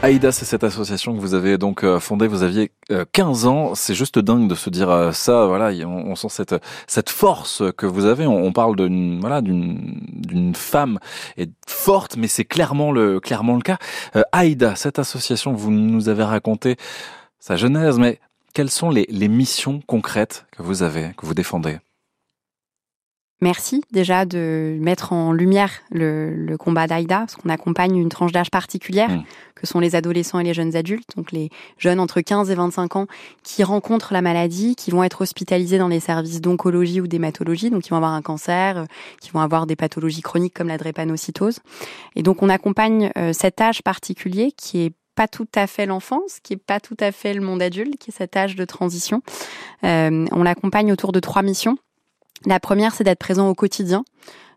Aïda, 0.00 0.30
c'est 0.30 0.44
cette 0.44 0.62
association 0.62 1.12
que 1.12 1.20
vous 1.20 1.34
avez 1.34 1.58
donc 1.58 1.82
euh, 1.82 1.98
fondée. 1.98 2.28
Vous 2.28 2.44
aviez 2.44 2.70
15 3.12 3.44
euh, 3.44 3.48
ans. 3.48 3.74
C'est 3.74 3.94
juste 3.94 4.20
dingue 4.20 4.48
de 4.48 4.54
se 4.54 4.70
dire 4.70 4.90
euh, 4.90 5.10
ça. 5.10 5.46
Voilà, 5.46 5.70
on, 5.86 6.14
sent 6.14 6.28
cette 6.30 6.54
cette 6.86 7.10
force 7.10 7.64
que 7.76 7.84
vous 7.84 8.04
avez. 8.04 8.24
On, 8.24 8.52
parle 8.52 8.76
d'une 8.76 9.18
voilà 9.18 9.40
d'une 9.40 10.00
d'une 10.12 10.54
femme 10.54 11.00
et 11.36 11.48
forte, 11.66 12.16
mais 12.16 12.28
c'est 12.28 12.44
clairement 12.44 12.92
le 12.92 13.18
clairement 13.18 13.56
le 13.56 13.62
cas. 13.62 13.78
Aïda, 14.30 14.76
cette 14.76 15.00
association, 15.00 15.52
vous 15.52 15.72
nous 15.72 16.08
avez 16.08 16.22
raconté 16.22 16.76
sa 17.40 17.56
genèse, 17.56 17.98
mais 17.98 18.20
quelles 18.54 18.70
sont 18.70 18.90
les, 18.90 19.06
les 19.10 19.28
missions 19.28 19.80
concrètes 19.86 20.46
que 20.56 20.62
vous 20.62 20.84
avez, 20.84 21.12
que 21.16 21.26
vous 21.26 21.34
défendez? 21.34 21.78
Merci 23.40 23.82
déjà 23.92 24.24
de 24.24 24.76
mettre 24.80 25.12
en 25.12 25.32
lumière 25.32 25.70
le, 25.90 26.56
combat 26.58 26.88
d'Aïda, 26.88 27.20
parce 27.20 27.36
qu'on 27.36 27.50
accompagne 27.50 27.96
une 27.96 28.08
tranche 28.08 28.32
d'âge 28.32 28.50
particulière, 28.50 29.10
mmh. 29.10 29.24
que 29.54 29.66
sont 29.66 29.78
les 29.78 29.94
adolescents 29.94 30.40
et 30.40 30.44
les 30.44 30.54
jeunes 30.54 30.74
adultes, 30.74 31.10
donc 31.16 31.30
les 31.30 31.50
jeunes 31.78 32.00
entre 32.00 32.20
15 32.20 32.50
et 32.50 32.56
25 32.56 32.96
ans 32.96 33.06
qui 33.44 33.62
rencontrent 33.62 34.12
la 34.12 34.22
maladie, 34.22 34.74
qui 34.74 34.90
vont 34.90 35.04
être 35.04 35.20
hospitalisés 35.20 35.78
dans 35.78 35.86
les 35.86 36.00
services 36.00 36.40
d'oncologie 36.40 37.00
ou 37.00 37.06
d'hématologie, 37.06 37.70
donc 37.70 37.82
qui 37.82 37.90
vont 37.90 37.96
avoir 37.96 38.12
un 38.12 38.22
cancer, 38.22 38.78
euh, 38.78 38.84
qui 39.20 39.30
vont 39.30 39.40
avoir 39.40 39.66
des 39.66 39.76
pathologies 39.76 40.22
chroniques 40.22 40.54
comme 40.54 40.68
la 40.68 40.78
drépanocytose. 40.78 41.60
Et 42.16 42.24
donc 42.24 42.42
on 42.42 42.48
accompagne 42.48 43.12
euh, 43.16 43.32
cet 43.32 43.60
âge 43.60 43.82
particulier 43.82 44.52
qui 44.56 44.82
est 44.82 44.92
pas 45.14 45.28
tout 45.28 45.48
à 45.54 45.66
fait 45.66 45.86
l'enfance, 45.86 46.38
qui 46.42 46.54
est 46.54 46.62
pas 46.64 46.78
tout 46.78 46.96
à 47.00 47.12
fait 47.12 47.34
le 47.34 47.40
monde 47.40 47.60
adulte, 47.62 47.98
qui 47.98 48.10
est 48.10 48.14
cet 48.16 48.36
âge 48.36 48.56
de 48.56 48.64
transition. 48.64 49.22
Euh, 49.84 50.26
on 50.30 50.42
l'accompagne 50.42 50.92
autour 50.92 51.12
de 51.12 51.20
trois 51.20 51.42
missions. 51.42 51.76
La 52.46 52.60
première, 52.60 52.94
c'est 52.94 53.04
d'être 53.04 53.18
présent 53.18 53.48
au 53.48 53.54
quotidien 53.54 54.04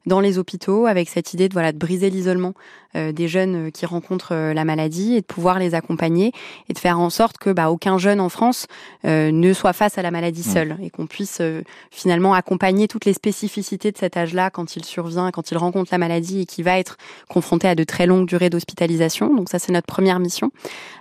dans 0.06 0.20
les 0.20 0.38
hôpitaux 0.38 0.88
avec 0.88 1.10
cette 1.10 1.34
idée 1.34 1.48
de 1.48 1.54
voilà 1.54 1.72
de 1.72 1.78
briser 1.78 2.10
l'isolement 2.10 2.54
des 2.94 3.28
jeunes 3.28 3.68
euh, 3.68 3.70
qui 3.70 3.86
rencontrent 3.86 4.34
euh, 4.34 4.54
la 4.54 4.66
maladie 4.66 5.16
et 5.16 5.22
de 5.22 5.26
pouvoir 5.26 5.60
les 5.60 5.76
accompagner 5.76 6.32
et 6.70 6.74
de 6.74 6.80
faire 6.80 7.00
en 7.00 7.10
sorte 7.10 7.38
que 7.38 7.50
bah, 7.50 7.72
aucun 7.72 7.98
jeune 7.98 8.20
en 8.20 8.30
France 8.30 8.68
ne 9.04 9.54
soit 9.54 9.74
face 9.74 9.98
à 9.98 10.02
la 10.02 10.12
maladie 10.12 10.44
seul 10.44 10.78
et 10.82 10.90
qu'on 10.90 11.08
puisse 11.08 11.42
finalement 11.90 12.34
accompagner 12.34 12.88
toutes 12.88 13.06
les 13.06 13.14
spécificités 13.14 13.92
de 13.92 13.98
cet 13.98 14.16
âge-là 14.18 14.50
quand 14.50 14.76
il 14.76 14.86
survient, 14.86 15.32
quand 15.32 15.52
il 15.52 15.58
rencontre 15.58 15.90
la 15.92 15.98
maladie 15.98 16.42
et 16.42 16.46
qui 16.46 16.64
va 16.64 16.78
être 16.78 16.98
confronté 17.28 17.68
à 17.68 17.76
de 17.76 17.84
très 17.84 18.06
longues 18.06 18.28
durées 18.28 18.50
d'hospitalisation. 18.50 19.34
Donc 19.36 19.50
ça 19.50 19.60
c'est 19.60 19.72
notre 19.72 19.88
première 19.88 20.20
mission. 20.20 20.52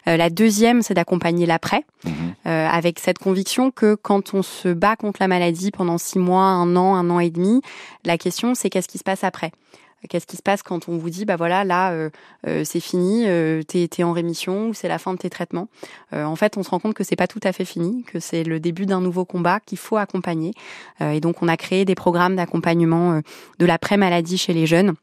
la 0.06 0.30
deuxième 0.30 0.82
c'est 0.82 0.94
d'accompagner 0.94 1.46
l'après 1.46 1.84
mmh. 2.04 2.10
avec 2.46 2.98
cette 2.98 3.18
conviction 3.18 3.70
que 3.70 3.94
quand 3.94 4.34
on 4.34 4.42
se 4.42 4.68
bat 4.68 4.96
contre 4.96 5.20
la 5.20 5.28
maladie 5.28 5.70
pendant 5.70 5.98
six 5.98 6.18
mois, 6.18 6.44
un 6.44 6.76
an, 6.76 6.94
un 6.94 7.10
an 7.10 7.20
et 7.20 7.30
demi, 7.30 7.60
la 8.04 8.18
question 8.18 8.54
c'est 8.54 8.70
qu'est-ce 8.70 8.88
qui 8.88 8.98
se 8.98 9.04
passe 9.04 9.24
après? 9.24 9.52
Qu'est-ce 10.08 10.26
qui 10.26 10.36
se 10.36 10.42
passe 10.42 10.62
quand 10.62 10.88
on 10.88 10.96
vous 10.96 11.10
dit, 11.10 11.26
bah 11.26 11.36
voilà, 11.36 11.62
là, 11.62 11.92
euh, 11.92 12.08
euh, 12.46 12.64
c'est 12.64 12.80
fini, 12.80 13.24
euh, 13.26 13.62
t'es 13.62 13.88
es 13.98 14.02
en 14.02 14.12
rémission 14.12 14.68
ou 14.68 14.74
c'est 14.74 14.88
la 14.88 14.98
fin 14.98 15.12
de 15.12 15.18
tes 15.18 15.28
traitements 15.28 15.68
En 16.12 16.36
fait, 16.36 16.56
on 16.56 16.62
se 16.62 16.70
rend 16.70 16.78
compte 16.78 16.94
que 16.94 17.04
c'est 17.04 17.16
pas 17.16 17.26
tout 17.26 17.40
à 17.42 17.52
fait 17.52 17.66
fini, 17.66 18.04
que 18.04 18.18
c'est 18.18 18.42
le 18.42 18.60
début 18.60 18.86
d'un 18.86 19.00
nouveau 19.00 19.24
combat 19.24 19.60
qu'il 19.60 19.78
faut 19.78 19.98
accompagner. 19.98 20.52
et 21.00 21.20
donc, 21.20 21.42
on 21.42 21.48
a 21.48 21.56
créé 21.56 21.84
des 21.84 21.94
programmes 21.94 22.36
d'accompagnement 22.36 23.20
de 23.58 23.66
l'après-maladie 23.66 24.38
chez 24.38 24.54
les 24.54 24.66
jeunes 24.66 24.94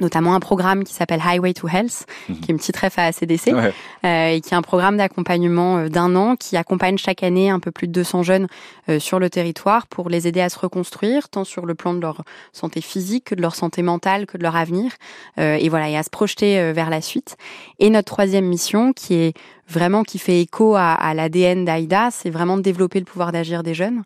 notamment 0.00 0.34
un 0.34 0.40
programme 0.40 0.82
qui 0.82 0.92
s'appelle 0.92 1.20
Highway 1.24 1.54
to 1.54 1.68
Health, 1.68 2.06
mhm. 2.28 2.40
qui 2.40 2.50
est 2.50 2.52
une 2.52 2.58
petite 2.58 2.76
ref 2.76 2.98
à 2.98 3.04
ACDC, 3.04 3.48
euh, 4.04 4.28
et 4.28 4.40
qui 4.40 4.52
est 4.52 4.56
un 4.56 4.62
programme 4.62 4.96
d'accompagnement 4.96 5.78
euh, 5.78 5.88
d'un 5.88 6.16
an 6.16 6.34
qui 6.34 6.56
accompagne 6.56 6.98
chaque 6.98 7.22
année 7.22 7.48
un 7.48 7.60
peu 7.60 7.70
plus 7.70 7.86
de 7.86 7.92
200 7.92 8.24
jeunes 8.24 8.48
euh, 8.88 8.98
sur 8.98 9.20
le 9.20 9.30
territoire 9.30 9.86
pour 9.86 10.10
les 10.10 10.26
aider 10.26 10.40
à 10.40 10.48
se 10.48 10.58
reconstruire, 10.58 11.28
tant 11.28 11.44
sur 11.44 11.64
le 11.64 11.76
plan 11.76 11.94
de 11.94 12.00
leur 12.00 12.24
santé 12.52 12.80
physique 12.80 13.26
que 13.26 13.34
de 13.36 13.40
leur 13.40 13.54
santé 13.54 13.82
mentale, 13.82 14.26
que 14.26 14.36
de 14.36 14.42
leur 14.42 14.56
avenir, 14.56 14.92
et 15.36 15.68
voilà, 15.68 15.88
et 15.88 15.96
à 15.96 16.02
se 16.02 16.10
projeter 16.10 16.72
vers 16.72 16.90
la 16.90 17.00
suite. 17.00 17.36
Et 17.78 17.90
notre 17.90 18.06
troisième 18.06 18.46
mission, 18.46 18.92
qui 18.92 19.14
est 19.14 19.34
vraiment 19.68 20.02
qui 20.02 20.18
fait 20.18 20.40
écho 20.40 20.74
à, 20.74 20.92
à 20.92 21.14
l'ADN 21.14 21.64
d'Aïda, 21.64 22.10
c'est 22.10 22.30
vraiment 22.30 22.56
de 22.56 22.62
développer 22.62 22.98
le 22.98 23.04
pouvoir 23.04 23.32
d'agir 23.32 23.62
des 23.62 23.74
jeunes 23.74 24.02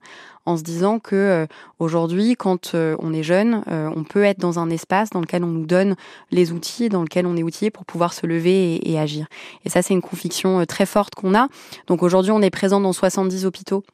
en 0.49 0.57
se 0.57 0.63
disant 0.63 0.99
que 0.99 1.15
euh, 1.15 1.47
aujourd'hui, 1.79 2.35
quand 2.35 2.75
euh, 2.75 2.97
on 3.01 3.13
est 3.13 3.23
jeune, 3.23 3.63
euh, 3.71 3.91
on 3.95 4.03
peut 4.03 4.25
être 4.25 4.39
dans 4.39 4.59
un 4.59 4.71
espace 4.71 5.11
dans 5.11 5.21
lequel 5.21 5.45
on 5.45 5.49
nous 5.49 5.67
donne 5.67 5.95
les 6.31 6.53
outils, 6.53 6.89
dans 6.89 7.03
lequel 7.03 7.27
on 7.27 7.37
est 7.37 7.43
outillé 7.43 7.71
pour 7.71 7.85
pouvoir 7.85 8.15
se 8.15 8.27
lever 8.27 8.77
et, 8.77 8.93
et 8.93 8.99
agir. 8.99 9.27
Et 9.67 9.69
ça, 9.69 9.83
c'est 9.83 9.93
une 9.93 10.01
conviction 10.01 10.65
très 10.65 10.87
forte 10.87 11.15
qu'on 11.15 11.35
a. 11.35 11.49
Donc 11.87 12.03
aujourd'hui, 12.03 12.33
on 12.33 12.41
est 12.41 12.51
présent 12.51 12.81
dans 12.81 12.95
70 12.95 13.45
hôpitaux 13.45 13.85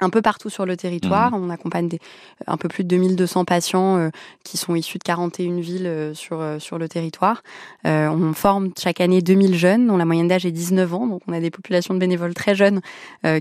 un 0.00 0.10
peu 0.10 0.22
partout 0.22 0.50
sur 0.50 0.66
le 0.66 0.76
territoire. 0.76 1.32
Mmh. 1.32 1.44
On 1.44 1.50
accompagne 1.50 1.88
des, 1.88 2.00
un 2.46 2.56
peu 2.56 2.68
plus 2.68 2.84
de 2.84 2.88
2200 2.88 3.44
patients 3.44 3.96
euh, 3.96 4.10
qui 4.42 4.56
sont 4.56 4.74
issus 4.74 4.98
de 4.98 5.04
41 5.04 5.60
villes 5.60 5.86
euh, 5.86 6.14
sur, 6.14 6.40
euh, 6.40 6.58
sur 6.58 6.78
le 6.78 6.88
territoire. 6.88 7.42
on 7.84 8.32
forme 8.32 8.70
chaque 8.78 9.00
année 9.00 9.22
2000 9.22 9.56
jeunes 9.56 9.86
dont 9.86 9.96
la 9.96 10.04
moyenne 10.04 10.28
d'âge 10.28 10.46
est 10.46 10.50
19 10.50 10.94
ans. 10.94 11.06
Donc 11.06 11.22
on 11.26 11.32
a 11.32 11.40
des 11.40 11.50
populations 11.50 11.94
de 11.94 11.98
bénévoles 11.98 12.34
très 12.34 12.54
jeunes 12.54 12.80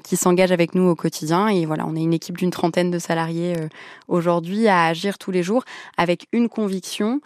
qui 0.03 0.17
s'engagent 0.17 0.51
avec 0.51 0.75
nous 0.75 0.87
au 0.87 0.95
quotidien. 0.95 1.47
Et 1.47 1.65
voilà, 1.65 1.85
on 1.87 1.95
est 1.95 2.01
une 2.01 2.13
équipe 2.13 2.37
d'une 2.37 2.51
trentaine 2.51 2.91
de 2.91 2.99
salariés 2.99 3.55
aujourd'hui 4.07 4.67
à 4.67 4.85
agir 4.85 5.17
tous 5.17 5.31
les 5.31 5.43
jours 5.43 5.63
avec 5.97 6.27
une 6.31 6.49
conviction 6.49 7.21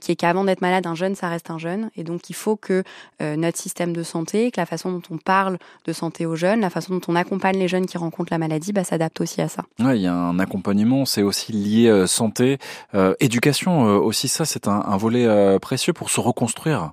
qui 0.00 0.12
est 0.12 0.16
qu'avant 0.16 0.44
d'être 0.44 0.60
malade, 0.60 0.86
un 0.86 0.94
jeune, 0.94 1.14
ça 1.14 1.28
reste 1.28 1.50
un 1.50 1.58
jeune. 1.58 1.90
Et 1.96 2.04
donc 2.04 2.30
il 2.30 2.34
faut 2.34 2.56
que 2.56 2.84
notre 3.20 3.58
système 3.58 3.92
de 3.92 4.02
santé, 4.02 4.50
que 4.50 4.60
la 4.60 4.66
façon 4.66 4.92
dont 4.92 5.02
on 5.10 5.18
parle 5.18 5.58
de 5.84 5.92
santé 5.92 6.26
aux 6.26 6.36
jeunes, 6.36 6.60
la 6.60 6.70
façon 6.70 6.94
dont 6.94 7.02
on 7.08 7.16
accompagne 7.16 7.58
les 7.58 7.68
jeunes 7.68 7.86
qui 7.86 7.98
rencontrent 7.98 8.32
la 8.32 8.38
maladie, 8.38 8.61
bah, 8.70 8.84
s'adapte 8.84 9.20
aussi 9.20 9.40
à 9.40 9.48
ça. 9.48 9.64
il 9.78 10.00
y 10.00 10.06
a 10.06 10.14
un 10.14 10.38
accompagnement, 10.38 11.04
c'est 11.04 11.22
aussi 11.22 11.52
lié 11.52 11.88
euh, 11.88 12.06
santé, 12.06 12.58
euh, 12.94 13.14
éducation 13.18 13.88
euh, 13.88 13.98
aussi. 13.98 14.28
Ça, 14.28 14.44
c'est 14.44 14.68
un, 14.68 14.82
un 14.86 14.96
volet 14.96 15.58
précieux 15.58 15.92
pour 15.92 16.10
se 16.10 16.20
reconstruire. 16.20 16.92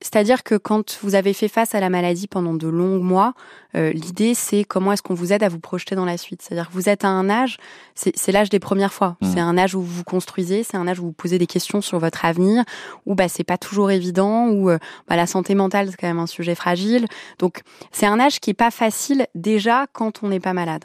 C'est-à-dire 0.00 0.44
que 0.44 0.54
quand 0.54 0.98
vous 1.02 1.16
avez 1.16 1.32
fait 1.32 1.48
face 1.48 1.74
à 1.74 1.80
la 1.80 1.90
maladie 1.90 2.28
pendant 2.28 2.54
de 2.54 2.68
longs 2.68 3.02
mois, 3.02 3.34
euh, 3.74 3.90
l'idée 3.90 4.34
c'est 4.34 4.62
comment 4.62 4.92
est-ce 4.92 5.02
qu'on 5.02 5.14
vous 5.14 5.32
aide 5.32 5.42
à 5.42 5.48
vous 5.48 5.58
projeter 5.58 5.96
dans 5.96 6.04
la 6.04 6.16
suite. 6.16 6.40
C'est-à-dire 6.40 6.68
que 6.68 6.72
vous 6.72 6.88
êtes 6.88 7.04
à 7.04 7.08
un 7.08 7.28
âge, 7.28 7.56
c'est 7.94 8.30
l'âge 8.30 8.48
des 8.48 8.60
premières 8.60 8.92
fois. 8.92 9.16
Mmh. 9.20 9.32
C'est 9.32 9.40
un 9.40 9.58
âge 9.58 9.74
où 9.74 9.80
vous 9.80 9.96
vous 9.96 10.04
construisez, 10.04 10.62
c'est 10.62 10.76
un 10.76 10.86
âge 10.86 11.00
où 11.00 11.06
vous 11.06 11.12
posez 11.12 11.38
des 11.38 11.48
questions 11.48 11.80
sur 11.80 11.98
votre 11.98 12.24
avenir, 12.24 12.64
où 13.06 13.16
bah 13.16 13.28
c'est 13.28 13.44
pas 13.44 13.58
toujours 13.58 13.90
évident, 13.90 14.48
où 14.48 14.70
euh, 14.70 14.78
bah, 15.08 15.16
la 15.16 15.26
santé 15.26 15.56
mentale 15.56 15.88
c'est 15.90 15.96
quand 15.96 16.06
même 16.06 16.20
un 16.20 16.26
sujet 16.26 16.54
fragile. 16.54 17.06
Donc 17.40 17.62
c'est 17.90 18.06
un 18.06 18.20
âge 18.20 18.38
qui 18.38 18.50
est 18.50 18.54
pas 18.54 18.70
facile 18.70 19.26
déjà 19.34 19.86
quand 19.92 20.22
on 20.22 20.28
n'est 20.28 20.40
pas 20.40 20.52
malade. 20.52 20.84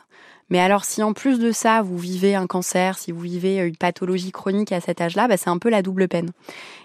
Mais 0.53 0.59
alors, 0.59 0.85
si 0.85 1.01
en 1.01 1.13
plus 1.13 1.39
de 1.39 1.51
ça, 1.51 1.81
vous 1.81 1.97
vivez 1.97 2.35
un 2.35 2.45
cancer, 2.45 2.99
si 2.99 3.11
vous 3.11 3.21
vivez 3.21 3.57
une 3.57 3.75
pathologie 3.75 4.31
chronique 4.31 4.71
à 4.71 4.81
cet 4.81 5.01
âge-là, 5.01 5.27
bah, 5.27 5.35
c'est 5.35 5.49
un 5.49 5.57
peu 5.57 5.67
la 5.67 5.81
double 5.81 6.07
peine. 6.07 6.29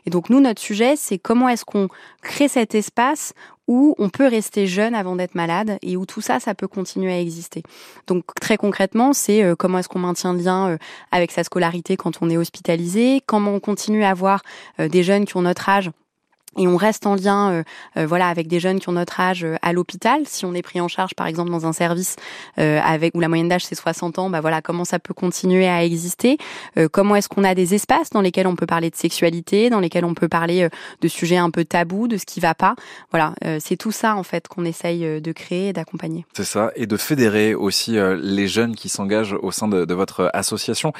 Et 0.07 0.11
donc, 0.11 0.31
nous, 0.31 0.40
notre 0.40 0.62
sujet, 0.62 0.96
c'est 0.96 1.18
comment 1.18 1.50
est-ce 1.50 1.66
qu'on 1.66 1.88
crée 2.22 2.48
cet 2.48 2.74
espace 2.74 3.35
où 3.66 3.94
on 3.98 4.09
peut 4.09 4.26
rester 4.26 4.66
jeune 4.66 4.94
avant 4.94 5.16
d'être 5.16 5.35
malade 5.35 5.76
et 5.83 5.98
où 5.98 6.07
tout 6.07 6.22
ça, 6.22 6.40
ça 6.40 6.54
peut 6.54 6.66
continuer 6.66 7.12
à 7.12 7.20
exister. 7.20 7.62
Donc 8.07 8.24
très 8.40 8.57
concrètement, 8.57 9.12
c'est 9.12 9.42
euh, 9.42 9.54
comment 9.54 9.81
est-ce 9.81 9.90
qu'on 9.90 9.98
maintient 9.98 10.33
le 10.33 10.40
lien 10.40 10.68
euh, 10.70 10.78
avec 11.12 11.31
sa 11.31 11.44
scolarité 11.44 11.98
quand 11.98 12.22
on 12.22 12.31
est 12.31 12.38
hospitalisé, 12.38 13.22
comment 13.26 13.50
on 13.50 13.61
continue 13.61 14.02
à 14.02 14.09
avoir 14.09 14.40
euh, 14.81 14.88
des 14.88 15.02
jeunes 15.02 15.26
qui 15.26 15.37
ont 15.37 15.42
notre 15.42 15.68
âge 15.68 15.90
et 16.58 16.66
on 16.66 16.76
reste 16.76 17.06
en 17.06 17.14
lien 17.14 17.50
euh, 17.50 17.62
euh, 17.96 18.06
voilà 18.06 18.28
avec 18.28 18.48
des 18.48 18.60
jeunes 18.60 18.80
qui 18.80 18.88
ont 18.88 18.92
notre 18.92 19.20
âge 19.20 19.44
euh, 19.44 19.56
à 19.62 19.72
l'hôpital. 19.72 20.22
Si 20.26 20.44
on 20.44 20.54
est 20.54 20.62
pris 20.62 20.80
en 20.80 20.88
charge 20.88 21.14
par 21.14 21.26
exemple 21.26 21.50
dans 21.50 21.66
un 21.66 21.72
service 21.72 22.16
avec 22.56 23.14
où 23.14 23.20
la 23.20 23.28
moyenne 23.28 23.48
d'âge 23.48 23.64
c'est 23.64 23.74
60 23.74 24.18
ans 24.18 24.30
bah 24.30 24.40
voilà 24.40 24.60
comment 24.60 24.84
ça 24.84 24.98
peut 24.98 25.14
continuer 25.14 25.68
à 25.68 25.84
exister 25.84 26.38
comment 26.92 27.14
est-ce 27.14 27.28
qu'on 27.28 27.44
a 27.44 27.54
des 27.54 27.74
espaces 27.74 28.10
dans 28.10 28.20
lesquels 28.20 28.46
on 28.46 28.56
peut 28.56 28.66
parler 28.66 28.90
de 28.90 28.96
sexualité 28.96 29.70
dans 29.70 29.80
lesquels 29.80 30.04
on 30.04 30.14
peut 30.14 30.28
parler 30.28 30.68
de 31.00 31.08
sujets 31.08 31.36
un 31.36 31.50
peu 31.50 31.64
tabous 31.64 32.08
de 32.08 32.16
ce 32.16 32.26
qui 32.26 32.40
va 32.40 32.54
pas. 32.54 32.74
Voilà 33.10 33.34
c'est 33.60 33.76
tout 33.76 33.92
ça 33.92 34.16
en 34.16 34.22
fait 34.22 34.48
qu'on 34.48 34.64
essaye 34.64 35.20
de 35.20 35.32
créer 35.32 35.68
et 35.68 35.72
d'accompagner. 35.72 36.26
C'est 36.34 36.44
ça. 36.44 36.72
Et 36.74 36.86
de 36.86 36.96
fédérer 36.96 37.54
aussi 37.54 37.96
les 38.20 38.48
jeunes 38.48 38.74
qui 38.74 38.88
s'engagent 38.88 39.36
au 39.40 39.52
sein 39.52 39.68
de, 39.68 39.84
de 39.84 39.94
votre 39.94 40.30
association. 40.34 40.92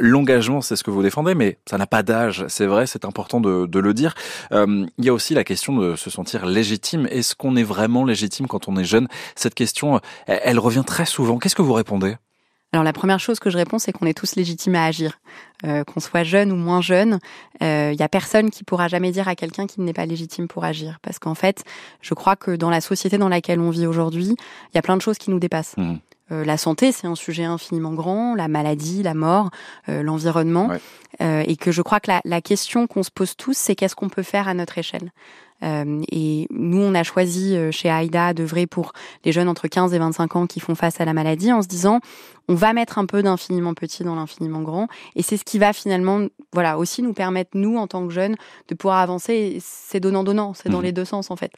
L'engagement 0.00 0.60
c'est 0.60 0.76
ce 0.76 0.82
que 0.82 0.90
vous 0.90 1.02
défendez 1.02 1.34
mais 1.34 1.58
ça 1.66 1.78
n'a 1.78 1.86
pas 1.86 2.02
d'âge. 2.02 2.44
C'est 2.48 2.66
vrai 2.66 2.86
c'est 2.86 3.04
important 3.04 3.40
de, 3.40 3.66
de 3.66 3.78
le 3.78 3.94
dire 3.94 4.14
il 4.98 5.04
y 5.04 5.08
a 5.08 5.12
aussi 5.12 5.34
la 5.34 5.44
question 5.44 5.76
de 5.76 5.96
se 5.96 6.10
sentir 6.10 6.46
légitime. 6.46 7.06
Est-ce 7.10 7.34
qu'on 7.34 7.56
est 7.56 7.62
vraiment 7.62 8.04
légitime 8.04 8.46
quand 8.46 8.68
on 8.68 8.76
est 8.76 8.84
jeune? 8.84 9.08
Cette 9.34 9.54
question, 9.54 10.00
elle 10.26 10.58
revient 10.58 10.84
très 10.86 11.06
souvent. 11.06 11.38
Qu'est-ce 11.38 11.56
que 11.56 11.62
vous 11.62 11.72
répondez? 11.72 12.16
Alors 12.72 12.84
la 12.84 12.92
première 12.92 13.20
chose 13.20 13.38
que 13.38 13.48
je 13.48 13.56
réponds, 13.56 13.78
c'est 13.78 13.92
qu'on 13.92 14.06
est 14.06 14.16
tous 14.16 14.36
légitimes 14.36 14.74
à 14.74 14.84
agir, 14.84 15.18
euh, 15.64 15.84
qu'on 15.84 16.00
soit 16.00 16.24
jeune 16.24 16.52
ou 16.52 16.56
moins 16.56 16.82
jeune. 16.82 17.20
Il 17.60 17.66
euh, 17.66 17.92
y 17.92 18.02
a 18.02 18.08
personne 18.08 18.50
qui 18.50 18.64
pourra 18.64 18.88
jamais 18.88 19.12
dire 19.12 19.28
à 19.28 19.34
quelqu'un 19.34 19.66
qu'il 19.66 19.84
n'est 19.84 19.92
pas 19.92 20.04
légitime 20.04 20.48
pour 20.48 20.64
agir, 20.64 20.98
parce 21.00 21.18
qu'en 21.18 21.34
fait, 21.34 21.64
je 22.02 22.12
crois 22.12 22.36
que 22.36 22.50
dans 22.50 22.68
la 22.68 22.80
société 22.80 23.18
dans 23.18 23.28
laquelle 23.28 23.60
on 23.60 23.70
vit 23.70 23.86
aujourd'hui, 23.86 24.34
il 24.34 24.74
y 24.74 24.78
a 24.78 24.82
plein 24.82 24.96
de 24.96 25.02
choses 25.02 25.16
qui 25.16 25.30
nous 25.30 25.38
dépassent. 25.38 25.76
Mmh. 25.76 25.94
Euh, 26.32 26.44
la 26.44 26.56
santé, 26.56 26.92
c'est 26.92 27.06
un 27.06 27.14
sujet 27.14 27.44
infiniment 27.44 27.92
grand, 27.92 28.34
la 28.34 28.48
maladie, 28.48 29.02
la 29.02 29.14
mort, 29.14 29.50
euh, 29.88 30.02
l'environnement, 30.02 30.70
euh, 31.20 31.44
et 31.46 31.56
que 31.56 31.70
je 31.70 31.82
crois 31.82 32.00
que 32.00 32.10
la, 32.10 32.20
la 32.24 32.40
question 32.40 32.86
qu'on 32.86 33.02
se 33.02 33.10
pose 33.10 33.36
tous, 33.36 33.56
c'est 33.56 33.74
qu'est-ce 33.74 33.94
qu'on 33.94 34.08
peut 34.08 34.24
faire 34.24 34.48
à 34.48 34.54
notre 34.54 34.78
échelle? 34.78 35.12
Euh, 35.62 36.02
et 36.10 36.46
nous, 36.50 36.80
on 36.80 36.94
a 36.94 37.02
choisi 37.02 37.56
euh, 37.56 37.70
chez 37.70 37.88
AIDA 37.88 38.34
d'œuvrer 38.34 38.66
pour 38.66 38.92
les 39.24 39.32
jeunes 39.32 39.48
entre 39.48 39.68
15 39.68 39.94
et 39.94 39.98
25 39.98 40.36
ans 40.36 40.46
qui 40.46 40.60
font 40.60 40.74
face 40.74 41.00
à 41.00 41.04
la 41.04 41.12
maladie 41.12 41.52
en 41.52 41.62
se 41.62 41.68
disant 41.68 42.00
on 42.48 42.54
va 42.54 42.72
mettre 42.72 42.98
un 42.98 43.06
peu 43.06 43.24
d'infiniment 43.24 43.74
petit 43.74 44.04
dans 44.04 44.14
l'infiniment 44.14 44.62
grand. 44.62 44.86
Et 45.16 45.22
c'est 45.22 45.36
ce 45.36 45.44
qui 45.44 45.58
va 45.58 45.72
finalement 45.72 46.26
voilà 46.52 46.78
aussi 46.78 47.02
nous 47.02 47.12
permettre 47.12 47.50
nous 47.54 47.76
en 47.76 47.88
tant 47.88 48.06
que 48.06 48.12
jeunes 48.12 48.36
de 48.68 48.74
pouvoir 48.74 48.98
avancer. 48.98 49.58
C'est 49.60 49.98
donnant 49.98 50.22
donnant 50.22 50.54
c'est 50.54 50.68
dans 50.68 50.78
mmh. 50.78 50.84
les 50.84 50.92
deux 50.92 51.04
sens 51.04 51.30
en 51.30 51.36
fait. 51.36 51.52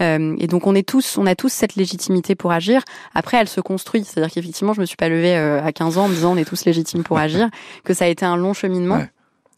Euh, 0.00 0.34
et 0.38 0.46
donc 0.46 0.66
on 0.66 0.74
est 0.74 0.88
tous 0.88 1.18
on 1.18 1.26
a 1.26 1.34
tous 1.34 1.52
cette 1.52 1.74
légitimité 1.76 2.34
pour 2.34 2.52
agir. 2.52 2.82
Après 3.14 3.36
elle 3.36 3.48
se 3.48 3.60
construit. 3.60 4.04
C'est-à-dire 4.04 4.32
qu'effectivement 4.32 4.72
je 4.72 4.80
me 4.80 4.86
suis 4.86 4.96
pas 4.96 5.08
levée 5.08 5.36
à 5.36 5.72
15 5.72 5.98
ans 5.98 6.04
en 6.04 6.08
me 6.08 6.14
disant 6.14 6.32
on 6.32 6.36
est 6.36 6.46
tous 6.46 6.64
légitimes 6.64 7.02
pour 7.02 7.18
agir 7.18 7.50
que 7.84 7.92
ça 7.92 8.06
a 8.06 8.08
été 8.08 8.24
un 8.24 8.36
long 8.36 8.54
cheminement 8.54 9.02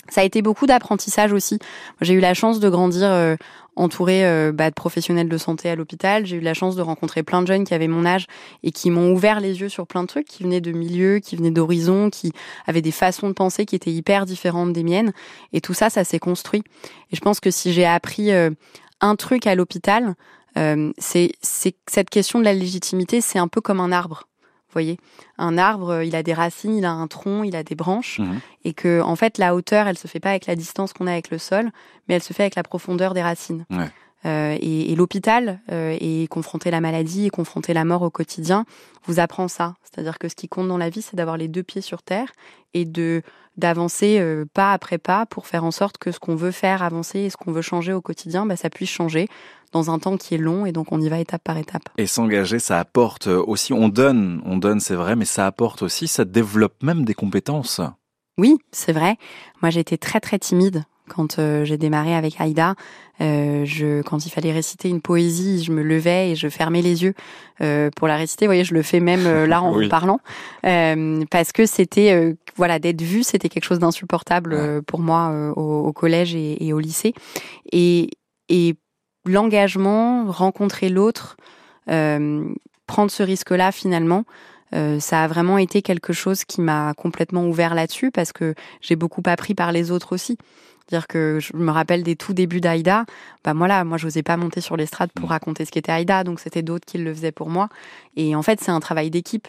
ça 0.08 0.22
a 0.22 0.24
été 0.24 0.42
beaucoup 0.42 0.66
d'apprentissage 0.66 1.32
aussi. 1.32 1.58
J'ai 2.00 2.14
eu 2.14 2.20
la 2.20 2.34
chance 2.34 2.58
de 2.60 2.68
grandir 2.68 3.04
euh, 3.04 3.36
entourée 3.76 4.26
euh, 4.26 4.52
bah, 4.52 4.68
de 4.68 4.74
professionnels 4.74 5.28
de 5.28 5.38
santé 5.38 5.70
à 5.70 5.76
l'hôpital. 5.76 6.26
J'ai 6.26 6.36
eu 6.36 6.40
la 6.40 6.54
chance 6.54 6.74
de 6.74 6.82
rencontrer 6.82 7.22
plein 7.22 7.40
de 7.40 7.46
jeunes 7.46 7.64
qui 7.64 7.72
avaient 7.72 7.88
mon 7.88 8.04
âge 8.04 8.26
et 8.62 8.72
qui 8.72 8.90
m'ont 8.90 9.12
ouvert 9.12 9.40
les 9.40 9.60
yeux 9.60 9.68
sur 9.68 9.86
plein 9.86 10.02
de 10.02 10.08
trucs, 10.08 10.26
qui 10.26 10.42
venaient 10.42 10.60
de 10.60 10.72
milieux, 10.72 11.20
qui 11.20 11.36
venaient 11.36 11.52
d'horizons, 11.52 12.10
qui 12.10 12.32
avaient 12.66 12.82
des 12.82 12.90
façons 12.90 13.28
de 13.28 13.32
penser 13.32 13.64
qui 13.64 13.76
étaient 13.76 13.92
hyper 13.92 14.26
différentes 14.26 14.72
des 14.72 14.82
miennes. 14.82 15.12
Et 15.52 15.60
tout 15.60 15.74
ça, 15.74 15.88
ça 15.88 16.02
s'est 16.02 16.18
construit. 16.18 16.64
Et 17.12 17.16
je 17.16 17.20
pense 17.20 17.38
que 17.38 17.50
si 17.50 17.72
j'ai 17.72 17.86
appris 17.86 18.32
euh, 18.32 18.50
un 19.00 19.14
truc 19.16 19.46
à 19.46 19.54
l'hôpital, 19.54 20.14
c'est 20.98 21.32
cette 21.40 22.10
question 22.10 22.38
de 22.38 22.44
la 22.44 22.52
légitimité, 22.52 23.22
c'est 23.22 23.38
un 23.38 23.48
peu 23.48 23.62
comme 23.62 23.80
un 23.80 23.90
arbre 23.90 24.24
voyez, 24.72 24.98
un 25.38 25.58
arbre, 25.58 25.90
euh, 25.90 26.04
il 26.04 26.16
a 26.16 26.22
des 26.22 26.32
racines, 26.32 26.74
il 26.74 26.84
a 26.84 26.92
un 26.92 27.06
tronc, 27.06 27.44
il 27.44 27.56
a 27.56 27.62
des 27.62 27.74
branches, 27.74 28.18
mhm. 28.18 28.40
et 28.64 28.72
que 28.72 29.00
en 29.00 29.16
fait 29.16 29.38
la 29.38 29.54
hauteur, 29.54 29.86
elle 29.86 29.98
se 29.98 30.08
fait 30.08 30.20
pas 30.20 30.30
avec 30.30 30.46
la 30.46 30.56
distance 30.56 30.92
qu'on 30.92 31.06
a 31.06 31.12
avec 31.12 31.30
le 31.30 31.38
sol, 31.38 31.70
mais 32.08 32.14
elle 32.14 32.22
se 32.22 32.32
fait 32.32 32.42
avec 32.42 32.54
la 32.54 32.62
profondeur 32.62 33.14
des 33.14 33.22
racines. 33.22 33.64
Euh, 34.24 34.56
et, 34.60 34.94
l'hôpital 34.94 35.60
euh, 35.72 35.96
et 36.00 36.28
confronter 36.28 36.70
la 36.70 36.80
maladie 36.80 37.26
et 37.26 37.30
confronter 37.30 37.74
la 37.74 37.84
mort 37.84 38.02
au 38.02 38.10
quotidien 38.10 38.66
vous 39.04 39.18
apprend 39.18 39.48
ça. 39.48 39.74
C'est-à-dire 39.82 40.20
que 40.20 40.28
ce 40.28 40.36
qui 40.36 40.48
compte 40.48 40.68
dans 40.68 40.78
la 40.78 40.90
vie, 40.90 41.02
c'est 41.02 41.16
d'avoir 41.16 41.36
les 41.36 41.48
deux 41.48 41.64
pieds 41.64 41.80
sur 41.80 42.02
terre 42.02 42.30
et 42.72 42.84
de 42.84 43.22
d'avancer 43.58 44.24
pas 44.54 44.72
après 44.72 44.96
pas 44.96 45.26
pour 45.26 45.46
faire 45.46 45.64
en 45.64 45.72
sorte 45.72 45.98
que 45.98 46.10
ce 46.10 46.18
qu'on 46.18 46.36
veut 46.36 46.52
faire 46.52 46.82
avancer 46.82 47.18
et 47.18 47.30
ce 47.30 47.36
qu'on 47.36 47.52
veut 47.52 47.60
changer 47.60 47.92
au 47.92 48.00
quotidien, 48.00 48.46
bah, 48.46 48.56
ça 48.56 48.70
puisse 48.70 48.88
changer 48.88 49.28
dans 49.72 49.90
un 49.90 49.98
temps 49.98 50.16
qui 50.16 50.34
est 50.34 50.38
long 50.38 50.66
et 50.66 50.72
donc 50.72 50.92
on 50.92 51.00
y 51.00 51.08
va 51.08 51.18
étape 51.18 51.42
par 51.42 51.58
étape. 51.58 51.82
Et 51.98 52.06
s'engager, 52.06 52.58
ça 52.58 52.78
apporte 52.78 53.26
aussi, 53.26 53.72
on 53.72 53.88
donne, 53.88 54.42
on 54.44 54.56
donne, 54.56 54.80
c'est 54.80 54.94
vrai, 54.94 55.16
mais 55.16 55.24
ça 55.24 55.46
apporte 55.46 55.82
aussi, 55.82 56.08
ça 56.08 56.24
développe 56.24 56.82
même 56.82 57.04
des 57.04 57.14
compétences. 57.14 57.80
Oui, 58.38 58.56
c'est 58.70 58.92
vrai. 58.92 59.16
Moi, 59.60 59.70
j'étais 59.70 59.98
très 59.98 60.20
très 60.20 60.38
timide 60.38 60.84
quand 61.08 61.38
euh, 61.38 61.64
j'ai 61.64 61.76
démarré 61.76 62.14
avec 62.14 62.40
Aïda. 62.40 62.74
Euh, 63.20 63.64
je, 63.66 64.02
quand 64.02 64.24
il 64.24 64.30
fallait 64.30 64.52
réciter 64.52 64.88
une 64.88 65.02
poésie, 65.02 65.62
je 65.62 65.72
me 65.72 65.82
levais 65.82 66.30
et 66.30 66.34
je 66.36 66.48
fermais 66.48 66.80
les 66.80 67.02
yeux 67.02 67.14
euh, 67.60 67.90
pour 67.94 68.08
la 68.08 68.16
réciter. 68.16 68.46
Vous 68.46 68.50
voyez, 68.50 68.64
je 68.64 68.74
le 68.74 68.82
fais 68.82 69.00
même 69.00 69.26
euh, 69.26 69.46
là 69.46 69.62
en 69.62 69.72
vous 69.78 69.88
parlant, 69.88 70.20
euh, 70.64 71.22
parce 71.30 71.52
que 71.52 71.66
c'était, 71.66 72.12
euh, 72.12 72.34
voilà, 72.56 72.78
d'être 72.78 73.02
vu, 73.02 73.22
c'était 73.22 73.48
quelque 73.48 73.64
chose 73.64 73.80
d'insupportable 73.80 74.82
pour 74.86 75.00
moi 75.00 75.52
au, 75.56 75.86
au, 75.86 75.92
collège 75.92 76.34
et, 76.34 76.66
et, 76.66 76.72
au 76.72 76.78
lycée. 76.78 77.12
Et, 77.70 78.08
et 78.48 78.74
l'engagement, 79.24 80.30
rencontrer 80.30 80.88
l'autre, 80.88 81.36
euh, 81.90 82.48
prendre 82.86 83.10
ce 83.10 83.22
risque-là 83.22 83.72
finalement, 83.72 84.24
euh, 84.74 85.00
ça 85.00 85.24
a 85.24 85.28
vraiment 85.28 85.58
été 85.58 85.82
quelque 85.82 86.12
chose 86.12 86.44
qui 86.44 86.60
m'a 86.60 86.94
complètement 86.94 87.46
ouvert 87.46 87.74
là-dessus 87.74 88.10
parce 88.10 88.32
que 88.32 88.54
j'ai 88.80 88.96
beaucoup 88.96 89.22
appris 89.26 89.54
par 89.54 89.72
les 89.72 89.90
autres 89.90 90.14
aussi. 90.14 90.38
Dire 90.88 91.06
que 91.06 91.38
je 91.40 91.56
me 91.56 91.70
rappelle 91.70 92.02
des 92.02 92.16
tout 92.16 92.32
débuts 92.32 92.60
d'Aïda, 92.60 93.04
bah 93.44 93.54
moi 93.54 93.68
là, 93.68 93.84
moi 93.84 93.98
je 93.98 94.06
n'osais 94.06 94.22
pas 94.22 94.36
monter 94.36 94.60
sur 94.60 94.76
l'estrade 94.76 95.10
pour 95.14 95.26
mmh. 95.26 95.32
raconter 95.32 95.64
ce 95.64 95.70
qu'était 95.70 95.92
Aïda, 95.92 96.24
donc 96.24 96.40
c'était 96.40 96.62
d'autres 96.62 96.84
qui 96.84 96.98
le 96.98 97.14
faisaient 97.14 97.32
pour 97.32 97.48
moi. 97.48 97.68
Et 98.16 98.34
en 98.34 98.42
fait, 98.42 98.60
c'est 98.60 98.72
un 98.72 98.80
travail 98.80 99.10
d'équipe. 99.10 99.46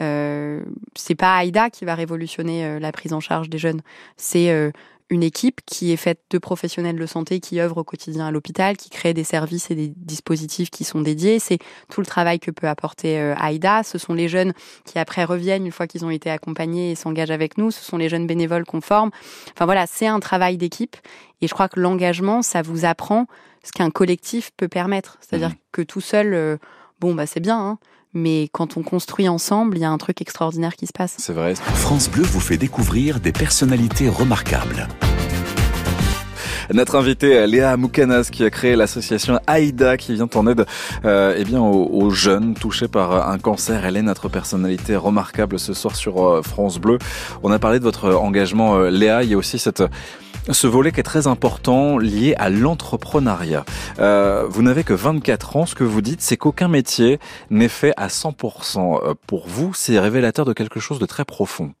Euh, 0.00 0.62
c'est 0.94 1.14
pas 1.14 1.36
Aïda 1.36 1.68
qui 1.68 1.84
va 1.84 1.94
révolutionner 1.94 2.64
euh, 2.64 2.78
la 2.78 2.90
prise 2.92 3.12
en 3.12 3.20
charge 3.20 3.50
des 3.50 3.58
jeunes, 3.58 3.82
c'est 4.16 4.50
euh, 4.50 4.70
une 5.10 5.24
équipe 5.24 5.60
qui 5.66 5.92
est 5.92 5.96
faite 5.96 6.20
de 6.30 6.38
professionnels 6.38 6.96
de 6.96 7.06
santé 7.06 7.40
qui 7.40 7.60
œuvrent 7.60 7.78
au 7.78 7.84
quotidien 7.84 8.28
à 8.28 8.30
l'hôpital, 8.30 8.76
qui 8.76 8.90
créent 8.90 9.12
des 9.12 9.24
services 9.24 9.70
et 9.70 9.74
des 9.74 9.92
dispositifs 9.96 10.70
qui 10.70 10.84
sont 10.84 11.00
dédiés. 11.00 11.40
C'est 11.40 11.58
tout 11.90 12.00
le 12.00 12.06
travail 12.06 12.38
que 12.38 12.52
peut 12.52 12.68
apporter 12.68 13.18
euh, 13.18 13.34
AIDA. 13.34 13.82
Ce 13.82 13.98
sont 13.98 14.14
les 14.14 14.28
jeunes 14.28 14.52
qui 14.84 14.98
après 15.00 15.24
reviennent 15.24 15.66
une 15.66 15.72
fois 15.72 15.88
qu'ils 15.88 16.04
ont 16.04 16.10
été 16.10 16.30
accompagnés 16.30 16.92
et 16.92 16.94
s'engagent 16.94 17.32
avec 17.32 17.58
nous. 17.58 17.72
Ce 17.72 17.84
sont 17.84 17.96
les 17.96 18.08
jeunes 18.08 18.28
bénévoles 18.28 18.64
qu'on 18.64 18.80
forme. 18.80 19.10
Enfin 19.52 19.64
voilà, 19.64 19.86
c'est 19.88 20.06
un 20.06 20.20
travail 20.20 20.56
d'équipe. 20.56 20.96
Et 21.40 21.48
je 21.48 21.54
crois 21.54 21.68
que 21.68 21.80
l'engagement, 21.80 22.42
ça 22.42 22.62
vous 22.62 22.84
apprend 22.84 23.26
ce 23.64 23.72
qu'un 23.72 23.90
collectif 23.90 24.52
peut 24.56 24.68
permettre. 24.68 25.18
C'est-à-dire 25.20 25.50
mmh. 25.50 25.56
que 25.72 25.82
tout 25.82 26.00
seul, 26.00 26.34
euh, 26.34 26.56
bon, 27.00 27.14
bah 27.14 27.26
c'est 27.26 27.40
bien, 27.40 27.58
hein, 27.58 27.78
mais 28.12 28.48
quand 28.52 28.76
on 28.76 28.82
construit 28.82 29.28
ensemble, 29.28 29.78
il 29.78 29.80
y 29.80 29.84
a 29.84 29.90
un 29.90 29.98
truc 29.98 30.20
extraordinaire 30.20 30.76
qui 30.76 30.86
se 30.86 30.92
passe. 30.92 31.14
C'est 31.18 31.32
vrai. 31.32 31.54
France 31.54 32.10
Bleu 32.10 32.24
vous 32.24 32.40
fait 32.40 32.56
découvrir 32.56 33.20
des 33.20 33.32
personnalités 33.32 34.08
remarquables. 34.08 34.88
Notre 36.72 36.96
invitée 36.96 37.46
Léa 37.46 37.76
Moukanas 37.76 38.28
qui 38.30 38.44
a 38.44 38.50
créé 38.50 38.76
l'association 38.76 39.40
AIDA 39.48 39.96
qui 39.96 40.14
vient 40.14 40.28
en 40.34 40.46
aide 40.46 40.66
euh, 41.04 41.34
eh 41.36 41.44
bien 41.44 41.60
aux, 41.60 42.10
jeunes 42.10 42.54
touchés 42.54 42.88
par 42.88 43.28
un 43.28 43.38
cancer. 43.38 43.84
Elle 43.84 43.96
est 43.96 44.02
notre 44.02 44.28
personnalité 44.28 44.96
remarquable 44.96 45.58
ce 45.58 45.74
soir 45.74 45.96
sur 45.96 46.24
euh, 46.24 46.42
France 46.42 46.78
Bleu. 46.78 46.98
On 47.42 47.50
a 47.50 47.58
parlé 47.58 47.78
de 47.78 47.84
votre 47.84 48.14
engagement 48.14 48.76
euh, 48.76 48.90
Léa, 48.90 49.22
il 49.22 49.30
y 49.30 49.34
a 49.34 49.36
aussi 49.36 49.58
cette 49.58 49.82
ce 50.48 50.66
volet 50.66 50.90
qui 50.92 51.00
est 51.00 51.04
très 51.04 51.26
important 51.26 51.98
lié 51.98 52.34
à 52.38 52.50
l'entrepreneuriat. 52.50 53.64
Euh, 53.98 54.46
vous 54.48 54.62
n'avez 54.62 54.84
que 54.84 54.94
24 54.94 55.56
ans, 55.56 55.66
ce 55.66 55.74
que 55.74 55.84
vous 55.84 56.00
dites, 56.00 56.22
c'est 56.22 56.36
qu'aucun 56.36 56.68
métier 56.68 57.20
n'est 57.50 57.68
fait 57.68 57.92
à 57.96 58.08
100%. 58.08 59.00
Euh, 59.02 59.14
pour 59.26 59.46
vous, 59.46 59.72
c'est 59.74 59.98
révélateur 59.98 60.44
de 60.44 60.52
quelque 60.52 60.80
chose 60.80 60.98
de 60.98 61.06
très 61.06 61.24
profond. 61.24 61.72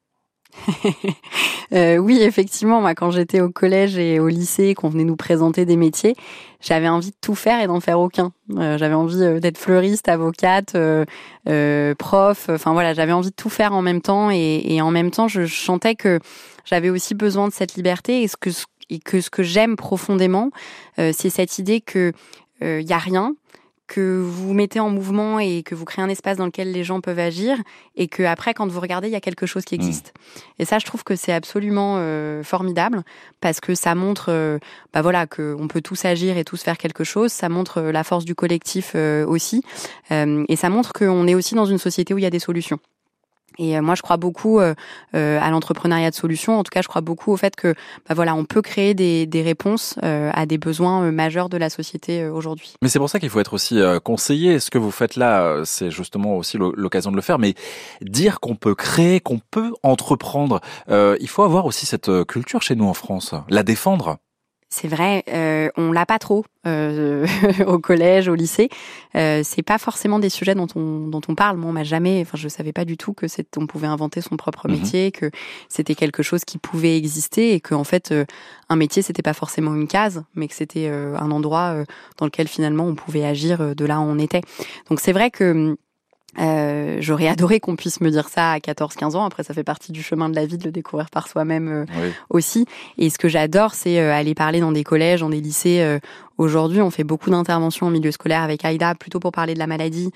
euh, 1.72 1.96
oui, 1.96 2.18
effectivement, 2.20 2.80
moi, 2.80 2.94
quand 2.94 3.10
j'étais 3.10 3.40
au 3.40 3.50
collège 3.50 3.98
et 3.98 4.20
au 4.20 4.28
lycée, 4.28 4.74
qu'on 4.74 4.88
venait 4.88 5.04
nous 5.04 5.16
présenter 5.16 5.64
des 5.64 5.76
métiers, 5.76 6.14
j'avais 6.60 6.88
envie 6.88 7.10
de 7.10 7.16
tout 7.20 7.34
faire 7.34 7.60
et 7.60 7.66
d'en 7.66 7.80
faire 7.80 8.00
aucun. 8.00 8.32
Euh, 8.56 8.76
j'avais 8.78 8.94
envie 8.94 9.22
euh, 9.22 9.40
d'être 9.40 9.58
fleuriste, 9.58 10.08
avocate, 10.08 10.76
prof. 11.98 12.46
Enfin 12.48 12.72
voilà, 12.72 12.94
j'avais 12.94 13.12
envie 13.12 13.30
de 13.30 13.34
tout 13.34 13.50
faire 13.50 13.72
en 13.72 13.82
même 13.82 14.00
temps 14.00 14.30
et, 14.30 14.80
en 14.82 14.90
même 14.90 15.10
temps, 15.10 15.28
je 15.28 15.46
chantais 15.46 15.94
que 15.94 16.18
j'avais 16.64 16.90
aussi 16.90 17.14
besoin 17.14 17.48
de 17.48 17.52
cette 17.52 17.74
liberté 17.74 18.22
et, 18.22 18.28
ce 18.28 18.36
que 18.36 18.50
ce 18.50 19.30
que 19.30 19.42
j'aime 19.42 19.76
profondément, 19.76 20.50
c'est 20.96 21.30
cette 21.30 21.58
idée 21.58 21.80
que 21.80 22.12
il 22.60 22.82
y 22.82 22.92
a 22.92 22.98
rien, 22.98 23.34
que 23.90 24.22
vous 24.24 24.54
mettez 24.54 24.78
en 24.78 24.88
mouvement 24.88 25.40
et 25.40 25.64
que 25.64 25.74
vous 25.74 25.84
créez 25.84 26.04
un 26.04 26.08
espace 26.08 26.36
dans 26.36 26.46
lequel 26.46 26.70
les 26.70 26.84
gens 26.84 27.00
peuvent 27.00 27.18
agir 27.18 27.58
et 27.96 28.06
que 28.06 28.22
après 28.22 28.54
quand 28.54 28.68
vous 28.68 28.78
regardez 28.78 29.08
il 29.08 29.10
y 29.10 29.16
a 29.16 29.20
quelque 29.20 29.46
chose 29.46 29.64
qui 29.64 29.74
mmh. 29.74 29.80
existe. 29.80 30.14
Et 30.60 30.64
ça 30.64 30.78
je 30.78 30.86
trouve 30.86 31.02
que 31.02 31.16
c'est 31.16 31.32
absolument 31.32 31.96
euh, 31.98 32.44
formidable 32.44 33.02
parce 33.40 33.58
que 33.58 33.74
ça 33.74 33.96
montre 33.96 34.26
euh, 34.28 34.58
bah 34.94 35.02
voilà 35.02 35.26
que 35.26 35.56
on 35.58 35.66
peut 35.66 35.80
tous 35.80 36.04
agir 36.04 36.38
et 36.38 36.44
tous 36.44 36.62
faire 36.62 36.78
quelque 36.78 37.02
chose. 37.02 37.32
Ça 37.32 37.48
montre 37.48 37.78
euh, 37.78 37.92
la 37.92 38.04
force 38.04 38.24
du 38.24 38.36
collectif 38.36 38.92
euh, 38.94 39.26
aussi. 39.26 39.62
Et 40.10 40.56
ça 40.56 40.70
montre 40.70 40.92
qu'on 40.92 41.26
est 41.26 41.34
aussi 41.34 41.54
dans 41.54 41.66
une 41.66 41.78
société 41.78 42.14
où 42.14 42.18
il 42.18 42.22
y 42.22 42.26
a 42.26 42.30
des 42.30 42.38
solutions 42.38 42.78
et 43.58 43.76
euh, 43.76 43.82
moi, 43.82 43.94
je 43.94 44.02
crois 44.02 44.16
beaucoup 44.16 44.58
euh, 44.58 44.74
euh, 45.14 45.40
à 45.40 45.50
l'entrepreneuriat 45.50 46.10
de 46.10 46.14
solutions. 46.14 46.58
En 46.58 46.62
tout 46.62 46.70
cas, 46.70 46.82
je 46.82 46.88
crois 46.88 47.00
beaucoup 47.00 47.32
au 47.32 47.36
fait 47.36 47.56
que, 47.56 47.74
bah 48.08 48.14
voilà, 48.14 48.34
on 48.34 48.44
peut 48.44 48.62
créer 48.62 48.94
des, 48.94 49.26
des 49.26 49.42
réponses 49.42 49.98
à 50.02 50.46
des 50.46 50.58
besoins 50.58 51.10
majeurs 51.12 51.48
de 51.48 51.56
la 51.56 51.70
société 51.70 52.26
aujourd'hui. 52.26 52.74
Mais 52.82 52.88
c'est 52.88 52.98
pour 52.98 53.10
ça 53.10 53.18
qu'il 53.18 53.28
faut 53.28 53.40
être 53.40 53.52
aussi 53.52 53.80
conseillé. 54.04 54.58
Ce 54.58 54.70
que 54.70 54.78
vous 54.78 54.90
faites 54.90 55.16
là, 55.16 55.62
c'est 55.64 55.90
justement 55.90 56.36
aussi 56.36 56.58
l'occasion 56.58 57.10
de 57.10 57.16
le 57.16 57.22
faire. 57.22 57.38
Mais 57.38 57.54
dire 58.00 58.40
qu'on 58.40 58.56
peut 58.56 58.74
créer, 58.74 59.20
qu'on 59.20 59.40
peut 59.50 59.72
entreprendre, 59.82 60.60
il 60.88 61.28
faut 61.28 61.42
avoir 61.42 61.66
aussi 61.66 61.86
cette 61.86 62.10
culture 62.24 62.62
chez 62.62 62.74
nous 62.74 62.86
en 62.86 62.94
France, 62.94 63.34
la 63.48 63.62
défendre. 63.62 64.18
C'est 64.72 64.86
vrai, 64.86 65.24
euh, 65.28 65.68
on 65.76 65.90
l'a 65.90 66.06
pas 66.06 66.20
trop 66.20 66.44
euh, 66.64 67.26
au 67.66 67.80
collège, 67.80 68.28
au 68.28 68.36
lycée. 68.36 68.68
Euh, 69.16 69.40
c'est 69.42 69.64
pas 69.64 69.78
forcément 69.78 70.20
des 70.20 70.28
sujets 70.28 70.54
dont 70.54 70.68
on 70.76 71.08
dont 71.08 71.20
on 71.26 71.34
parle. 71.34 71.56
Moi, 71.56 71.70
on 71.70 71.72
m'a 71.72 71.82
jamais. 71.82 72.20
Enfin, 72.20 72.38
je 72.38 72.48
savais 72.48 72.72
pas 72.72 72.84
du 72.84 72.96
tout 72.96 73.12
que 73.12 73.26
c'est 73.26 73.58
on 73.58 73.66
pouvait 73.66 73.88
inventer 73.88 74.20
son 74.20 74.36
propre 74.36 74.68
mhm. 74.68 74.76
métier, 74.76 75.10
que 75.10 75.32
c'était 75.68 75.96
quelque 75.96 76.22
chose 76.22 76.44
qui 76.44 76.58
pouvait 76.58 76.96
exister 76.96 77.54
et 77.54 77.60
que 77.60 77.74
en 77.74 77.82
fait, 77.82 78.12
euh, 78.12 78.24
un 78.68 78.76
métier 78.76 79.02
c'était 79.02 79.22
pas 79.22 79.34
forcément 79.34 79.74
une 79.74 79.88
case, 79.88 80.22
mais 80.36 80.46
que 80.46 80.54
c'était 80.54 80.86
euh, 80.88 81.16
un 81.18 81.32
endroit 81.32 81.72
euh, 81.74 81.84
dans 82.18 82.26
lequel 82.26 82.46
finalement 82.46 82.84
on 82.84 82.94
pouvait 82.94 83.24
agir 83.24 83.74
de 83.74 83.84
là 83.84 83.98
où 83.98 84.04
on 84.04 84.20
était. 84.20 84.42
Donc 84.88 85.00
c'est 85.00 85.12
vrai 85.12 85.32
que 85.32 85.76
euh, 86.38 86.98
J'aurais 87.00 87.28
adoré 87.28 87.60
qu'on 87.60 87.76
puisse 87.76 88.00
me 88.00 88.10
dire 88.10 88.28
ça 88.28 88.52
à 88.52 88.58
14-15 88.58 89.16
ans. 89.16 89.24
Après, 89.24 89.42
ça 89.42 89.54
fait 89.54 89.64
partie 89.64 89.92
du 89.92 90.02
chemin 90.02 90.28
de 90.28 90.34
la 90.34 90.46
vie 90.46 90.58
de 90.58 90.64
le 90.64 90.72
découvrir 90.72 91.10
par 91.10 91.28
soi-même 91.28 91.68
euh, 91.68 92.10
aussi. 92.28 92.66
Et 92.98 93.10
ce 93.10 93.18
que 93.18 93.28
j'adore, 93.28 93.74
c'est 93.74 94.00
euh, 94.00 94.12
aller 94.12 94.34
parler 94.34 94.60
dans 94.60 94.72
des 94.72 94.84
collèges, 94.84 95.20
dans 95.20 95.30
des 95.30 95.40
lycées. 95.40 95.98
Aujourd'hui, 96.38 96.80
on 96.80 96.90
fait 96.90 97.04
beaucoup 97.04 97.28
d'interventions 97.28 97.88
en 97.88 97.90
milieu 97.90 98.10
scolaire 98.10 98.42
avec 98.42 98.64
AIDA, 98.64 98.94
plutôt 98.94 99.20
pour 99.20 99.30
parler 99.30 99.52
de 99.52 99.58
la 99.58 99.66
maladie, 99.66 100.10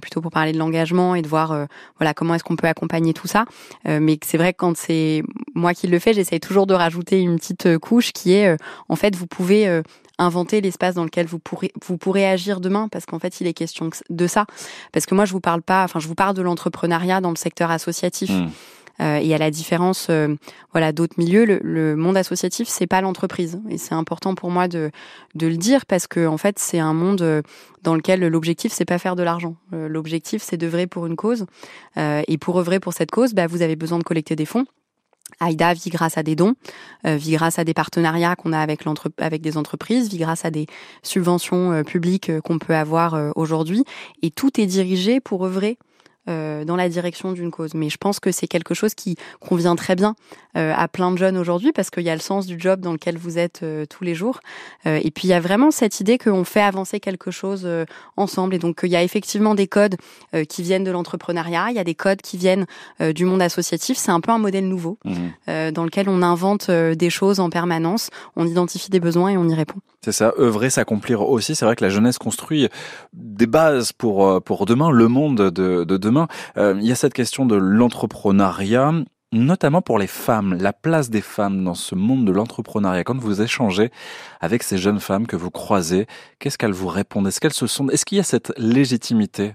plutôt 0.00 0.20
pour 0.20 0.30
parler 0.30 0.52
de 0.52 0.58
l'engagement 0.58 1.16
et 1.16 1.22
de 1.22 1.26
voir 1.26 1.66
voilà 1.98 2.14
comment 2.14 2.34
est-ce 2.34 2.44
qu'on 2.44 2.54
peut 2.54 2.68
accompagner 2.68 3.12
tout 3.12 3.26
ça. 3.26 3.44
mais 3.84 4.16
c'est 4.24 4.38
vrai 4.38 4.52
que 4.52 4.58
quand 4.58 4.76
c'est 4.76 5.24
moi 5.56 5.74
qui 5.74 5.88
le 5.88 5.98
fais, 5.98 6.12
j'essaye 6.12 6.38
toujours 6.38 6.68
de 6.68 6.74
rajouter 6.74 7.20
une 7.20 7.36
petite 7.36 7.78
couche 7.78 8.12
qui 8.12 8.34
est 8.34 8.56
en 8.88 8.94
fait, 8.94 9.16
vous 9.16 9.26
pouvez 9.26 9.82
inventer 10.18 10.60
l'espace 10.60 10.94
dans 10.94 11.04
lequel 11.04 11.26
vous 11.26 11.38
pourrez, 11.38 11.72
vous 11.84 11.98
pourrez 11.98 12.26
agir 12.26 12.60
demain, 12.60 12.88
parce 12.88 13.06
qu'en 13.06 13.18
fait, 13.18 13.40
il 13.40 13.46
est 13.46 13.54
question 13.54 13.90
de 14.10 14.26
ça. 14.26 14.46
Parce 14.92 15.06
que 15.06 15.14
moi, 15.14 15.24
je 15.24 15.32
vous 15.32 15.40
parle 15.40 15.62
pas, 15.62 15.84
enfin, 15.84 16.00
je 16.00 16.08
vous 16.08 16.14
parle 16.14 16.34
de 16.34 16.42
l'entrepreneuriat 16.42 17.20
dans 17.20 17.30
le 17.30 17.36
secteur 17.36 17.70
associatif. 17.70 18.30
Mmh. 18.30 18.50
Euh, 19.00 19.16
et 19.16 19.34
à 19.34 19.38
la 19.38 19.50
différence, 19.50 20.06
euh, 20.10 20.36
voilà, 20.72 20.92
d'autres 20.92 21.14
milieux, 21.18 21.44
le, 21.44 21.58
le, 21.62 21.96
monde 21.96 22.16
associatif, 22.16 22.68
c'est 22.68 22.86
pas 22.86 23.00
l'entreprise. 23.00 23.60
Et 23.68 23.78
c'est 23.78 23.94
important 23.94 24.34
pour 24.34 24.50
moi 24.50 24.68
de, 24.68 24.90
de 25.34 25.46
le 25.46 25.56
dire 25.56 25.86
parce 25.86 26.06
que 26.06 26.26
en 26.26 26.38
fait, 26.38 26.58
c'est 26.58 26.78
un 26.78 26.94
monde 26.94 27.22
euh, 27.22 27.42
dans 27.82 27.94
lequel 27.94 28.20
l'objectif 28.20 28.72
c'est 28.72 28.84
pas 28.84 28.98
faire 28.98 29.16
de 29.16 29.22
l'argent. 29.22 29.56
Euh, 29.72 29.88
l'objectif 29.88 30.42
c'est 30.42 30.56
d'œuvrer 30.56 30.86
pour 30.86 31.06
une 31.06 31.16
cause. 31.16 31.46
et 31.96 32.38
pour 32.38 32.58
œuvrer 32.58 32.80
pour 32.80 32.92
cette 32.92 33.10
cause, 33.10 33.34
bah, 33.34 33.46
vous 33.46 33.62
avez 33.62 33.76
besoin 33.76 33.98
de 33.98 34.04
collecter 34.04 34.36
des 34.36 34.46
fonds. 34.46 34.66
Aïda 35.40 35.74
vit 35.74 35.90
grâce 35.90 36.16
à 36.16 36.22
des 36.22 36.36
dons, 36.36 36.54
vit 37.04 37.32
grâce 37.32 37.58
à 37.58 37.64
des 37.64 37.74
partenariats 37.74 38.36
qu'on 38.36 38.52
a 38.52 38.58
avec, 38.58 38.82
avec 39.18 39.42
des 39.42 39.56
entreprises, 39.56 40.08
vit 40.08 40.18
grâce 40.18 40.44
à 40.44 40.50
des 40.50 40.66
subventions 41.02 41.82
publiques 41.82 42.40
qu'on 42.40 42.58
peut 42.58 42.74
avoir 42.74 43.32
aujourd'hui. 43.36 43.84
Et 44.22 44.30
tout 44.30 44.60
est 44.60 44.66
dirigé 44.66 45.20
pour 45.20 45.44
œuvrer 45.44 45.78
euh, 46.26 46.64
dans 46.64 46.76
la 46.76 46.88
direction 46.88 47.32
d'une 47.32 47.50
cause. 47.50 47.74
Mais 47.74 47.90
je 47.90 47.98
pense 47.98 48.18
que 48.18 48.32
c'est 48.32 48.46
quelque 48.46 48.72
chose 48.72 48.94
qui 48.94 49.16
convient 49.40 49.76
très 49.76 49.94
bien 49.94 50.14
euh, 50.56 50.72
à 50.74 50.88
plein 50.88 51.10
de 51.10 51.18
jeunes 51.18 51.36
aujourd'hui 51.36 51.70
parce 51.72 51.90
qu'il 51.90 52.02
y 52.02 52.08
a 52.08 52.14
le 52.14 52.20
sens 52.20 52.46
du 52.46 52.58
job 52.58 52.80
dans 52.80 52.92
lequel 52.92 53.18
vous 53.18 53.36
êtes 53.38 53.62
euh, 53.62 53.84
tous 53.84 54.04
les 54.04 54.14
jours. 54.14 54.40
et 54.86 55.10
puis 55.10 55.28
il 55.28 55.30
y 55.30 55.34
a 55.34 55.40
vraiment 55.40 55.70
cette 55.70 56.00
idée 56.00 56.16
qu'on 56.16 56.44
fait 56.44 56.62
avancer 56.62 56.98
quelque 56.98 57.30
chose 57.30 57.68
ensemble. 58.16 58.54
Et 58.54 58.58
donc 58.58 58.80
il 58.82 58.90
y 58.90 58.96
a 58.96 59.02
effectivement 59.02 59.54
des 59.54 59.66
codes 59.66 59.96
qui 60.48 60.62
viennent 60.62 60.84
de 60.84 60.90
l'entrepreneuriat, 60.90 61.66
il 61.70 61.76
y 61.76 61.78
a 61.78 61.84
des 61.84 61.94
codes 61.94 62.22
qui 62.22 62.36
viennent 62.36 62.66
du 63.00 63.24
monde 63.24 63.42
associatif. 63.42 63.96
C'est 63.96 64.10
un 64.10 64.20
peu 64.20 64.32
un 64.32 64.38
modèle 64.38 64.68
nouveau 64.68 64.98
mmh. 65.04 65.70
dans 65.72 65.84
lequel 65.84 66.08
on 66.08 66.22
invente 66.22 66.70
des 66.70 67.10
choses 67.10 67.40
en 67.40 67.50
permanence, 67.50 68.10
on 68.36 68.46
identifie 68.46 68.90
des 68.90 69.00
besoins 69.00 69.30
et 69.30 69.36
on 69.36 69.48
y 69.48 69.54
répond. 69.54 69.80
C'est 70.04 70.12
ça, 70.12 70.34
œuvrer, 70.38 70.68
s'accomplir 70.68 71.22
aussi. 71.22 71.54
C'est 71.54 71.64
vrai 71.64 71.76
que 71.76 71.84
la 71.84 71.88
jeunesse 71.88 72.18
construit 72.18 72.68
des 73.14 73.46
bases 73.46 73.92
pour 73.92 74.42
pour 74.42 74.66
demain, 74.66 74.90
le 74.90 75.08
monde 75.08 75.50
de, 75.50 75.84
de 75.84 75.96
demain 75.96 76.28
euh, 76.58 76.74
il 76.78 76.86
y 76.86 76.92
a 76.92 76.94
cette 76.94 77.14
question 77.14 77.46
de 77.46 77.56
l'entrepreneuriat 77.56 78.92
notamment 79.32 79.80
pour 79.80 79.98
les 79.98 80.06
femmes, 80.06 80.58
la 80.60 80.74
place 80.74 81.08
des 81.08 81.22
femmes 81.22 81.64
dans 81.64 81.74
ce 81.74 81.94
monde 81.94 82.26
de 82.26 82.32
l'entrepreneuriat. 82.32 83.02
Quand 83.02 83.18
vous 83.18 83.40
échangez 83.40 83.90
avec 84.42 84.62
ces 84.62 84.76
jeunes 84.76 85.00
femmes 85.00 85.26
que 85.26 85.36
vous 85.36 85.50
croisez, 85.50 86.06
qu'est-ce 86.38 86.58
qu'elles 86.58 86.72
vous 86.72 86.88
répondent? 86.88 87.26
Est-ce 87.26 87.40
qu'elles 87.40 87.54
se 87.54 87.66
sont 87.66 87.88
Est-ce 87.88 88.04
qu'il 88.04 88.18
y 88.18 88.20
a 88.20 88.24
cette 88.24 88.52
légitimité 88.58 89.54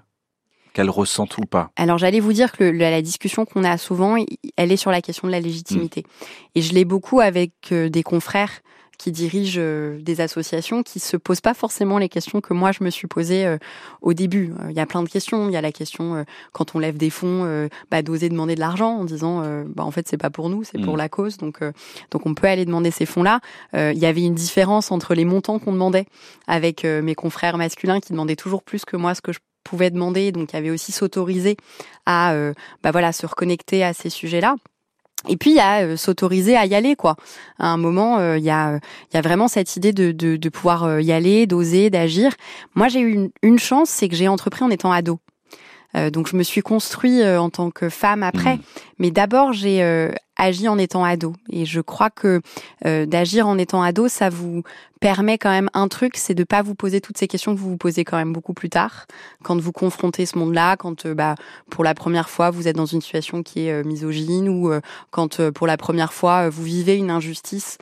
qu'elles 0.74 0.90
ressentent 0.90 1.38
ou 1.38 1.46
pas? 1.46 1.70
Alors 1.76 2.00
j'allais 2.00 2.20
vous 2.20 2.34
dire 2.34 2.52
que 2.54 2.64
la 2.64 3.02
discussion 3.04 3.46
qu'on 3.46 3.64
a 3.64 3.78
souvent, 3.78 4.18
elle 4.58 4.72
est 4.72 4.78
sur 4.78 4.92
la 4.92 5.02
question 5.02 5.28
de 5.28 5.32
la 5.32 5.40
légitimité. 5.40 6.02
Hmm. 6.02 6.26
Et 6.56 6.62
je 6.64 6.74
l'ai 6.74 6.86
beaucoup 6.86 7.20
avec 7.20 7.54
euh, 7.72 7.90
des 7.90 8.02
confrères 8.02 8.62
qui 9.00 9.12
dirigent 9.12 9.60
euh, 9.60 9.98
des 10.02 10.22
associations 10.22 10.84
qui 10.84 11.00
se 11.00 11.18
posent 11.18 11.42
pas 11.42 11.56
forcément 11.56 11.98
les 11.98 12.10
questions 12.10 12.42
que 12.42 12.54
moi 12.54 12.72
je 12.72 12.84
me 12.84 12.90
suis 12.90 13.08
posées 13.08 13.48
euh, 13.48 13.58
au 14.02 14.14
début. 14.14 14.54
Euh, 14.60 14.70
il 14.70 14.76
y 14.76 14.82
a 14.82 14.86
plein 14.86 15.02
de 15.02 15.10
questions. 15.10 15.48
Il 15.48 15.54
y 15.54 15.58
a 15.58 15.62
la 15.62 15.72
question 15.72 16.26
quand 16.52 16.76
on 16.76 16.80
lève 16.80 16.98
des 16.98 17.10
fonds, 17.10 17.70
bah, 17.90 18.02
d'oser 18.02 18.28
demander 18.28 18.56
de 18.56 18.60
l'argent 18.60 18.98
en 18.98 19.06
disant 19.06 19.42
bah, 19.68 19.84
en 19.84 19.92
fait 19.92 20.08
c'est 20.08 20.18
pas 20.18 20.30
pour 20.30 20.50
nous, 20.50 20.66
c'est 20.66 20.80
pour 20.80 20.96
mm. 20.96 20.98
la 20.98 21.10
cause. 21.10 21.38
Donc 21.38 21.62
donc 22.12 22.26
on 22.26 22.34
peut 22.34 22.48
aller 22.48 22.66
demander 22.66 22.92
ces 22.92 23.06
fonds-là. 23.06 23.40
il 23.74 23.98
y 23.98 24.06
avait 24.06 24.24
une 24.24 24.36
différence 24.36 24.92
entre 24.92 25.16
les 25.16 25.24
montants 25.24 25.60
qu'on 25.60 25.72
demandait 25.72 26.06
avec 26.48 26.84
mes 26.84 27.16
confrères 27.16 27.58
masculins 27.58 28.02
qui 28.02 28.12
demandaient 28.12 28.36
toujours 28.36 28.64
plus 28.64 28.84
que 28.84 28.98
moi 28.98 29.16
ce 29.16 29.22
que 29.22 29.32
je 29.32 29.40
pouvais 29.64 29.90
demander. 29.90 30.34
Donc 30.34 30.52
il 30.52 30.56
y 30.56 30.60
avait 30.60 30.72
aussi 30.72 30.92
s'autoriser 30.92 31.56
à 32.06 32.36
bah 32.84 32.92
voilà 32.92 33.14
se 33.14 33.26
reconnecter 33.26 33.84
à 33.84 33.94
ces 33.94 34.10
sujets-là. 34.10 34.56
Et 35.28 35.36
puis 35.38 35.52
il 35.52 35.56
y 35.58 35.60
a 35.60 35.82
euh, 35.82 35.98
s'autoriser 35.98 36.56
à 36.56 36.66
y 36.66 36.76
aller 36.76 36.96
quoi. 36.96 37.16
À 37.58 37.68
un 37.68 37.78
moment, 37.78 38.20
euh, 38.20 38.38
il 38.38 38.44
y 38.44 38.50
a 38.50 38.80
il 39.12 39.16
y 39.16 39.18
a 39.18 39.22
vraiment 39.22 39.48
cette 39.48 39.76
idée 39.76 39.92
de 39.92 40.12
de, 40.12 40.38
de 40.38 40.50
pouvoir 40.50 40.84
euh, 40.86 41.02
y 41.02 41.12
aller, 41.12 41.46
d'oser, 41.46 41.90
d'agir. 41.90 42.34
Moi, 42.76 42.88
j'ai 42.88 43.02
eu 43.02 43.12
une, 43.12 43.30
une 43.44 43.60
chance, 43.60 43.90
c'est 43.90 44.08
que 44.08 44.16
j'ai 44.16 44.28
entrepris 44.28 44.64
en 44.64 44.70
étant 44.70 44.92
ado. 44.92 45.20
Donc 45.94 46.28
je 46.28 46.36
me 46.36 46.44
suis 46.44 46.62
construit 46.62 47.26
en 47.26 47.50
tant 47.50 47.72
que 47.72 47.90
femme 47.90 48.24
après, 48.24 48.58
mmh. 48.58 48.62
mais 49.00 49.12
d'abord 49.12 49.54
j'ai 49.54 49.82
agi 50.40 50.68
en 50.68 50.78
étant 50.80 51.04
ado. 51.04 51.36
Et 51.52 51.66
je 51.66 51.82
crois 51.82 52.10
que 52.10 52.42
euh, 52.86 53.06
d'agir 53.06 53.48
en 53.48 53.58
étant 53.58 53.84
ado, 53.84 54.08
ça 54.08 54.30
vous 54.30 54.64
permet 55.00 55.38
quand 55.38 55.52
même 55.52 55.70
un 55.74 55.88
truc, 55.88 56.18
c'est 56.18 56.34
de 56.34 56.44
pas 56.44 56.62
vous 56.62 56.76
poser 56.76 57.00
toutes 57.02 57.18
ces 57.18 57.28
questions 57.28 57.54
que 57.54 57.60
vous 57.60 57.70
vous 57.70 57.78
posez 57.78 58.04
quand 58.04 58.18
même 58.18 58.34
beaucoup 58.34 58.54
plus 58.54 58.70
tard, 58.70 59.06
quand 59.44 59.60
vous 59.60 59.72
confrontez 59.72 60.26
ce 60.26 60.38
monde-là, 60.38 60.78
quand 60.78 61.06
euh, 61.06 61.14
bah 61.14 61.36
pour 61.70 61.84
la 61.84 61.94
première 61.94 62.30
fois 62.30 62.50
vous 62.50 62.68
êtes 62.68 62.76
dans 62.76 62.86
une 62.86 63.02
situation 63.02 63.44
qui 63.44 63.68
est 63.68 63.72
euh, 63.72 63.84
misogyne 63.84 64.50
ou 64.50 64.72
quand 65.12 65.50
pour 65.52 65.68
la 65.68 65.78
première 65.78 66.14
fois 66.14 66.50
vous 66.50 66.64
vivez 66.64 66.96
une 66.96 67.12
injustice 67.12 67.78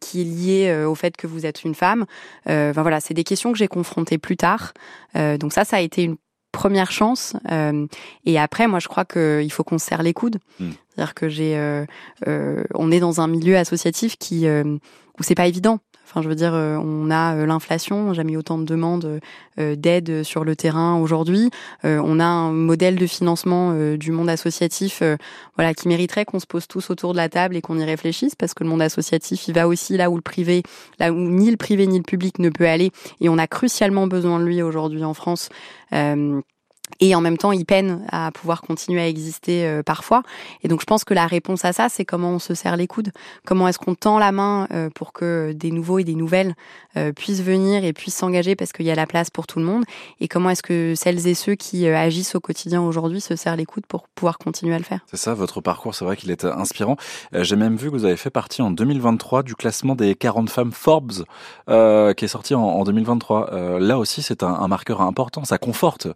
qui 0.00 0.20
est 0.20 0.24
liée 0.24 0.84
au 0.84 0.94
fait 0.94 1.16
que 1.16 1.26
vous 1.26 1.46
êtes 1.46 1.64
une 1.64 1.74
femme. 1.74 2.04
Enfin 2.46 2.82
voilà, 2.82 3.00
c'est 3.00 3.14
des 3.14 3.24
questions 3.24 3.52
que 3.52 3.58
j'ai 3.58 3.68
confrontées 3.68 4.18
plus 4.18 4.36
tard. 4.36 4.72
donc 5.14 5.52
ça, 5.52 5.64
ça 5.64 5.76
a 5.76 5.80
été 5.80 6.04
une 6.04 6.16
première 6.52 6.90
chance. 6.90 7.34
Euh, 7.50 7.86
et 8.24 8.38
après, 8.38 8.66
moi, 8.66 8.78
je 8.78 8.88
crois 8.88 9.04
qu'il 9.04 9.50
faut 9.52 9.64
qu'on 9.64 9.78
se 9.78 9.86
serre 9.86 10.02
les 10.02 10.12
coudes. 10.12 10.38
Hmm. 10.58 10.70
C'est-à-dire 10.88 11.14
que 11.14 11.28
j'ai, 11.28 11.56
euh, 11.56 11.84
euh, 12.26 12.64
on 12.74 12.90
est 12.90 13.00
dans 13.00 13.20
un 13.20 13.28
milieu 13.28 13.56
associatif 13.56 14.16
qui 14.18 14.46
où 14.48 15.22
c'est 15.22 15.34
pas 15.34 15.46
évident. 15.46 15.80
Enfin, 16.10 16.22
je 16.22 16.28
veux 16.28 16.34
dire, 16.34 16.54
euh, 16.54 16.76
on 16.76 17.08
a 17.08 17.36
euh, 17.36 17.46
l'inflation, 17.46 18.12
jamais 18.14 18.36
autant 18.36 18.58
de 18.58 18.64
demandes 18.64 19.20
euh, 19.60 19.76
d'aide 19.76 20.24
sur 20.24 20.42
le 20.42 20.56
terrain 20.56 20.96
aujourd'hui. 20.96 21.50
on 21.84 22.18
a 22.18 22.24
un 22.24 22.50
modèle 22.50 22.96
de 22.96 23.06
financement 23.06 23.74
du 23.96 24.10
monde 24.10 24.28
associatif, 24.28 25.02
voilà, 25.56 25.74
qui 25.74 25.88
mériterait 25.88 26.24
qu'on 26.24 26.40
se 26.40 26.46
pose 26.46 26.66
tous 26.66 26.90
autour 26.90 27.12
de 27.12 27.18
la 27.18 27.28
table 27.28 27.56
et 27.56 27.60
qu'on 27.60 27.78
y 27.78 27.84
réfléchisse, 27.84 28.34
parce 28.34 28.54
que 28.54 28.64
le 28.64 28.70
monde 28.70 28.82
associatif, 28.82 29.46
il 29.48 29.54
va 29.54 29.68
aussi 29.68 29.96
là 29.96 30.10
où 30.10 30.16
le 30.16 30.22
privé, 30.22 30.62
là 30.98 31.12
où 31.12 31.16
ni 31.16 31.50
le 31.50 31.56
privé 31.56 31.86
ni 31.86 31.98
le 31.98 32.04
public 32.04 32.38
ne 32.38 32.48
peut 32.48 32.66
aller, 32.66 32.90
et 33.20 33.28
on 33.28 33.38
a 33.38 33.46
crucialement 33.46 34.06
besoin 34.06 34.40
de 34.40 34.44
lui 34.44 34.62
aujourd'hui 34.62 35.04
en 35.04 35.14
France. 35.14 35.50
Et 36.98 37.14
en 37.14 37.20
même 37.20 37.38
temps, 37.38 37.52
ils 37.52 37.64
peinent 37.64 38.04
à 38.10 38.30
pouvoir 38.32 38.62
continuer 38.62 39.00
à 39.00 39.08
exister 39.08 39.66
euh, 39.66 39.82
parfois. 39.82 40.22
Et 40.62 40.68
donc, 40.68 40.80
je 40.80 40.86
pense 40.86 41.04
que 41.04 41.14
la 41.14 41.26
réponse 41.26 41.64
à 41.64 41.72
ça, 41.72 41.88
c'est 41.88 42.04
comment 42.04 42.32
on 42.32 42.38
se 42.38 42.54
serre 42.54 42.76
les 42.76 42.86
coudes. 42.86 43.12
Comment 43.46 43.68
est-ce 43.68 43.78
qu'on 43.78 43.94
tend 43.94 44.18
la 44.18 44.32
main 44.32 44.66
euh, 44.72 44.90
pour 44.94 45.12
que 45.12 45.52
des 45.52 45.70
nouveaux 45.70 45.98
et 45.98 46.04
des 46.04 46.14
nouvelles 46.14 46.54
euh, 46.96 47.12
puissent 47.12 47.42
venir 47.42 47.84
et 47.84 47.92
puissent 47.92 48.16
s'engager 48.16 48.56
parce 48.56 48.72
qu'il 48.72 48.86
y 48.86 48.90
a 48.90 48.94
la 48.94 49.06
place 49.06 49.30
pour 49.30 49.46
tout 49.46 49.58
le 49.58 49.64
monde? 49.64 49.84
Et 50.20 50.28
comment 50.28 50.50
est-ce 50.50 50.62
que 50.62 50.94
celles 50.96 51.26
et 51.26 51.34
ceux 51.34 51.54
qui 51.54 51.86
agissent 51.86 52.34
au 52.34 52.40
quotidien 52.40 52.82
aujourd'hui 52.82 53.20
se 53.20 53.36
serrent 53.36 53.56
les 53.56 53.66
coudes 53.66 53.86
pour 53.86 54.08
pouvoir 54.08 54.38
continuer 54.38 54.74
à 54.74 54.78
le 54.78 54.84
faire? 54.84 55.00
C'est 55.10 55.16
ça, 55.16 55.34
votre 55.34 55.60
parcours, 55.60 55.94
c'est 55.94 56.04
vrai 56.04 56.16
qu'il 56.16 56.30
est 56.30 56.44
inspirant. 56.44 56.96
J'ai 57.32 57.56
même 57.56 57.76
vu 57.76 57.90
que 57.90 57.96
vous 57.96 58.04
avez 58.04 58.16
fait 58.16 58.30
partie 58.30 58.62
en 58.62 58.70
2023 58.70 59.42
du 59.42 59.54
classement 59.54 59.94
des 59.94 60.14
40 60.14 60.50
femmes 60.50 60.72
Forbes 60.72 61.24
qui 61.66 62.24
est 62.24 62.28
sorti 62.28 62.54
en, 62.54 62.82
2023. 62.84 63.78
là 63.80 63.98
aussi, 63.98 64.22
c'est 64.22 64.42
un 64.42 64.68
marqueur 64.68 65.00
important. 65.00 65.44
Ça 65.44 65.58
conforte 65.58 66.08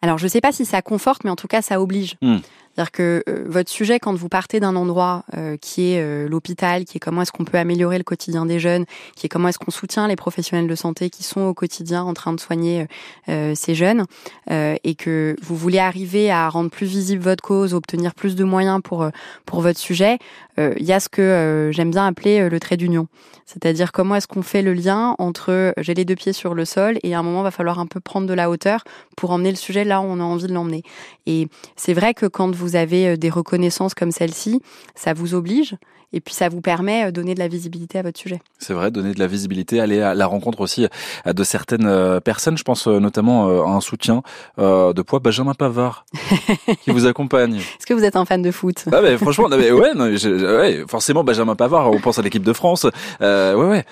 alors, 0.00 0.18
je 0.18 0.24
ne 0.24 0.28
sais 0.28 0.40
pas 0.40 0.52
si 0.52 0.64
ça 0.64 0.80
conforte, 0.80 1.24
mais 1.24 1.30
en 1.30 1.36
tout 1.36 1.48
cas, 1.48 1.62
ça 1.62 1.80
oblige. 1.80 2.16
Hmm. 2.22 2.38
C'est-à-dire 2.78 2.92
que 2.92 3.24
euh, 3.28 3.44
votre 3.48 3.70
sujet, 3.70 3.98
quand 3.98 4.14
vous 4.14 4.28
partez 4.28 4.60
d'un 4.60 4.76
endroit 4.76 5.24
euh, 5.36 5.56
qui 5.56 5.94
est 5.94 6.00
euh, 6.00 6.28
l'hôpital, 6.28 6.84
qui 6.84 6.98
est 6.98 7.00
comment 7.00 7.22
est-ce 7.22 7.32
qu'on 7.32 7.44
peut 7.44 7.58
améliorer 7.58 7.98
le 7.98 8.04
quotidien 8.04 8.46
des 8.46 8.60
jeunes, 8.60 8.84
qui 9.16 9.26
est 9.26 9.28
comment 9.28 9.48
est-ce 9.48 9.58
qu'on 9.58 9.72
soutient 9.72 10.06
les 10.06 10.14
professionnels 10.14 10.68
de 10.68 10.74
santé 10.76 11.10
qui 11.10 11.24
sont 11.24 11.40
au 11.40 11.54
quotidien 11.54 12.04
en 12.04 12.14
train 12.14 12.32
de 12.32 12.38
soigner 12.38 12.86
ces 13.26 13.74
jeunes, 13.74 14.04
et 14.48 14.94
que 14.94 15.36
vous 15.42 15.56
voulez 15.56 15.78
arriver 15.78 16.30
à 16.30 16.48
rendre 16.48 16.70
plus 16.70 16.86
visible 16.86 17.22
votre 17.22 17.42
cause, 17.42 17.74
obtenir 17.74 18.14
plus 18.14 18.36
de 18.36 18.44
moyens 18.44 18.80
pour 18.82 19.08
pour 19.44 19.60
votre 19.60 19.78
sujet, 19.78 20.18
il 20.56 20.84
y 20.84 20.92
a 20.92 21.00
ce 21.00 21.08
que 21.08 21.70
j'aime 21.72 21.90
bien 21.90 22.06
appeler 22.06 22.48
le 22.48 22.60
trait 22.60 22.76
d'union. 22.76 23.08
C'est-à-dire 23.48 23.92
comment 23.92 24.14
est-ce 24.14 24.28
qu'on 24.28 24.42
fait 24.42 24.60
le 24.60 24.74
lien 24.74 25.14
entre 25.18 25.72
j'ai 25.78 25.94
les 25.94 26.04
deux 26.04 26.14
pieds 26.14 26.34
sur 26.34 26.52
le 26.54 26.66
sol 26.66 26.98
et 27.02 27.14
à 27.14 27.18
un 27.18 27.22
moment 27.22 27.42
va 27.42 27.50
falloir 27.50 27.78
un 27.78 27.86
peu 27.86 27.98
prendre 27.98 28.26
de 28.26 28.34
la 28.34 28.50
hauteur 28.50 28.84
pour 29.16 29.30
emmener 29.30 29.50
le 29.50 29.56
sujet 29.56 29.84
là 29.84 30.02
où 30.02 30.04
on 30.04 30.20
a 30.20 30.22
envie 30.22 30.46
de 30.46 30.52
l'emmener. 30.52 30.82
Et 31.24 31.48
c'est 31.74 31.94
vrai 31.94 32.12
que 32.12 32.26
quand 32.26 32.54
vous 32.54 32.67
avez 32.76 33.08
euh, 33.08 33.16
des 33.16 33.30
reconnaissances 33.30 33.94
comme 33.94 34.10
celle-ci, 34.10 34.60
ça 34.94 35.12
vous 35.12 35.34
oblige 35.34 35.76
et 36.12 36.20
puis 36.20 36.34
ça 36.34 36.48
vous 36.48 36.62
permet 36.62 37.06
de 37.06 37.10
donner 37.10 37.34
de 37.34 37.38
la 37.38 37.48
visibilité 37.48 37.98
à 37.98 38.02
votre 38.02 38.18
sujet. 38.18 38.40
C'est 38.58 38.72
vrai, 38.72 38.90
donner 38.90 39.12
de 39.12 39.18
la 39.18 39.26
visibilité, 39.26 39.78
aller 39.78 40.00
à 40.00 40.14
la 40.14 40.26
rencontre 40.26 40.60
aussi 40.62 40.86
de 41.26 41.44
certaines 41.44 41.86
euh, 41.86 42.18
personnes. 42.18 42.56
Je 42.56 42.62
pense 42.62 42.88
euh, 42.88 42.98
notamment 42.98 43.46
à 43.66 43.70
un 43.70 43.80
soutien 43.82 44.22
de 44.56 45.02
poids 45.02 45.18
Benjamin 45.18 45.52
Pavard 45.52 46.06
qui 46.82 46.90
vous 46.90 47.06
accompagne. 47.06 47.56
Est-ce 47.56 47.86
que 47.86 47.92
vous 47.92 48.04
êtes 48.04 48.16
un 48.16 48.24
fan 48.24 48.40
de 48.40 48.50
foot? 48.50 48.86
Ah 48.90 49.02
mais 49.02 49.18
Franchement, 49.18 49.48
ouais, 49.48 49.72
ouais, 49.72 50.84
forcément 50.88 51.24
Benjamin 51.24 51.56
Pavard. 51.56 51.90
On 51.90 52.00
pense 52.00 52.18
à 52.18 52.22
l'équipe 52.22 52.42
de 52.42 52.52
France. 52.54 52.86
ouais, 53.20 53.54
ouais. 53.54 53.84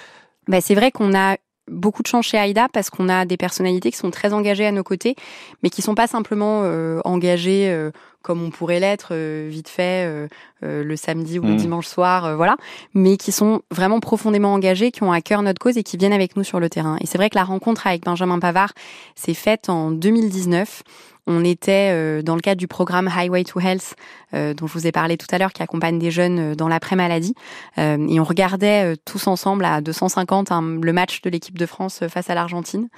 Bah, 0.48 0.60
c'est 0.60 0.74
vrai 0.74 0.90
qu'on 0.92 1.14
a 1.14 1.36
beaucoup 1.70 2.02
de 2.02 2.06
chance 2.06 2.26
chez 2.26 2.38
Aïda 2.38 2.68
parce 2.72 2.90
qu'on 2.90 3.08
a 3.08 3.24
des 3.24 3.36
personnalités 3.36 3.90
qui 3.90 3.96
sont 3.96 4.10
très 4.10 4.32
engagées 4.32 4.66
à 4.66 4.72
nos 4.72 4.82
côtés, 4.82 5.16
mais 5.62 5.70
qui 5.70 5.82
sont 5.82 5.94
pas 5.94 6.06
simplement 6.06 6.62
euh, 6.64 7.00
engagées 7.04 7.68
euh, 7.68 7.90
comme 8.26 8.42
on 8.42 8.50
pourrait 8.50 8.80
l'être 8.80 9.10
euh, 9.12 9.46
vite 9.48 9.68
fait 9.68 10.28
le 10.62 10.96
samedi 10.96 11.38
ou 11.38 11.42
le 11.42 11.52
mmh. 11.52 11.58
dimanche 11.58 11.86
soir, 11.86 12.34
voilà, 12.34 12.56
mais 12.92 13.16
qui 13.16 13.30
sont 13.30 13.62
vraiment 13.70 14.00
profondément 14.00 14.52
engagées, 14.52 14.90
qui 14.90 15.04
ont 15.04 15.12
à 15.12 15.20
cœur 15.20 15.42
notre 15.42 15.60
cause 15.60 15.76
et 15.78 15.84
qui 15.84 15.96
viennent 15.96 16.12
avec 16.12 16.36
nous 16.36 16.42
sur 16.42 16.58
le 16.58 16.68
terrain. 16.68 16.96
Et 17.00 17.06
c'est 17.06 17.18
vrai 17.18 17.30
que 17.30 17.36
la 17.36 17.44
rencontre 17.44 17.86
avec 17.86 18.02
Benjamin 18.02 18.40
Pavard 18.40 18.72
s'est 19.14 19.34
faite 19.34 19.68
en 19.68 19.92
2019 19.92 20.82
on 21.26 21.44
était 21.44 21.90
euh, 21.92 22.22
dans 22.22 22.36
le 22.36 22.40
cadre 22.40 22.58
du 22.58 22.68
programme 22.68 23.08
Highway 23.08 23.44
to 23.44 23.58
Health, 23.60 23.96
euh, 24.32 24.54
dont 24.54 24.66
je 24.66 24.72
vous 24.72 24.86
ai 24.86 24.92
parlé 24.92 25.16
tout 25.16 25.26
à 25.30 25.38
l'heure, 25.38 25.52
qui 25.52 25.62
accompagne 25.62 25.98
des 25.98 26.10
jeunes 26.10 26.38
euh, 26.38 26.54
dans 26.54 26.68
l'après-maladie. 26.68 27.34
et 27.76 28.20
on 28.20 28.24
regardait 28.24 28.96
tous 29.04 29.26
ensemble 29.26 29.64
à 29.64 29.80
250 29.80 30.50
le 30.82 30.92
match 30.92 31.20
de 31.22 31.30
l'équipe 31.30 31.58
de 31.58 31.66
France 31.66 32.00
face 32.08 32.30
à 32.30 32.34
l'Argentine. 32.34 32.88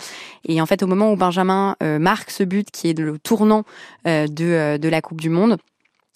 Et 0.46 0.60
en 0.60 0.66
fait, 0.66 0.82
au 0.82 0.86
moment 0.86 1.12
où 1.12 1.16
Benjamin 1.16 1.76
marque 1.80 2.30
ce 2.30 2.44
but, 2.44 2.70
qui 2.70 2.90
est 2.90 2.98
le 2.98 3.18
tournant 3.18 3.64
de, 4.04 4.76
de 4.76 4.88
la 4.88 5.00
Coupe 5.00 5.17
du 5.18 5.30
Monde, 5.30 5.58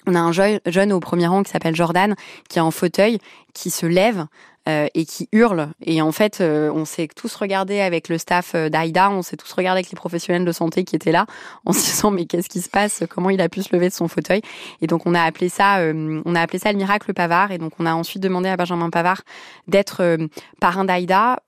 on 0.07 0.15
a 0.17 0.21
un 0.21 0.33
jeune 0.33 0.93
au 0.93 1.01
premier 1.01 1.27
rang 1.29 1.43
qui 1.43 1.51
s'appelle 1.51 1.77
Jordan, 1.77 2.17
qui 2.49 2.59
est 2.59 2.63
en 2.63 2.73
fauteuil, 2.73 3.19
qui 3.55 3.71
se 3.71 3.87
lève 3.87 4.27
et 4.67 5.05
qui 5.07 5.29
hurle. 5.33 5.69
Et 5.85 6.03
en 6.03 6.11
fait, 6.11 6.41
on 6.41 6.85
s'est 6.85 7.09
tous 7.15 7.33
regardé 7.37 7.81
avec 7.81 8.09
le 8.09 8.19
staff 8.19 8.57
d'Aïda, 8.57 9.11
on 9.11 9.23
s'est 9.23 9.37
tous 9.37 9.53
regardé 9.53 9.79
avec 9.79 9.91
les 9.91 9.97
professionnels 9.97 10.45
de 10.45 10.51
santé 10.51 10.83
qui 10.83 10.97
étaient 10.97 11.13
là, 11.13 11.27
en 11.67 11.73
se 11.73 11.85
disant 11.85 12.11
mais 12.11 12.27
qu'est-ce 12.27 12.49
qui 12.49 12.61
se 12.61 12.69
passe? 12.69 13.05
Comment 13.09 13.31
il 13.31 13.41
a 13.41 13.49
pu 13.49 13.63
se 13.63 13.75
lever 13.75 13.91
de 13.91 13.95
son 13.95 14.09
fauteuil? 14.09 14.41
Et 14.81 14.89
donc 14.89 15.07
on 15.07 15.15
a 15.15 15.23
appelé 15.23 15.49
ça, 15.49 15.79
on 15.95 16.35
a 16.35 16.41
appelé 16.41 16.59
ça 16.59 16.73
le 16.73 16.79
miracle 16.79 17.15
Pavard. 17.15 17.53
Et 17.53 17.59
donc 17.59 17.73
on 17.79 17.87
a 17.87 17.95
ensuite 17.95 18.23
demandé 18.23 18.49
à 18.49 18.57
Benjamin 18.57 18.91
Pavard 18.91 19.23
d'être 19.69 20.19
parrain 20.61 20.85
d'Aïda 20.85 21.39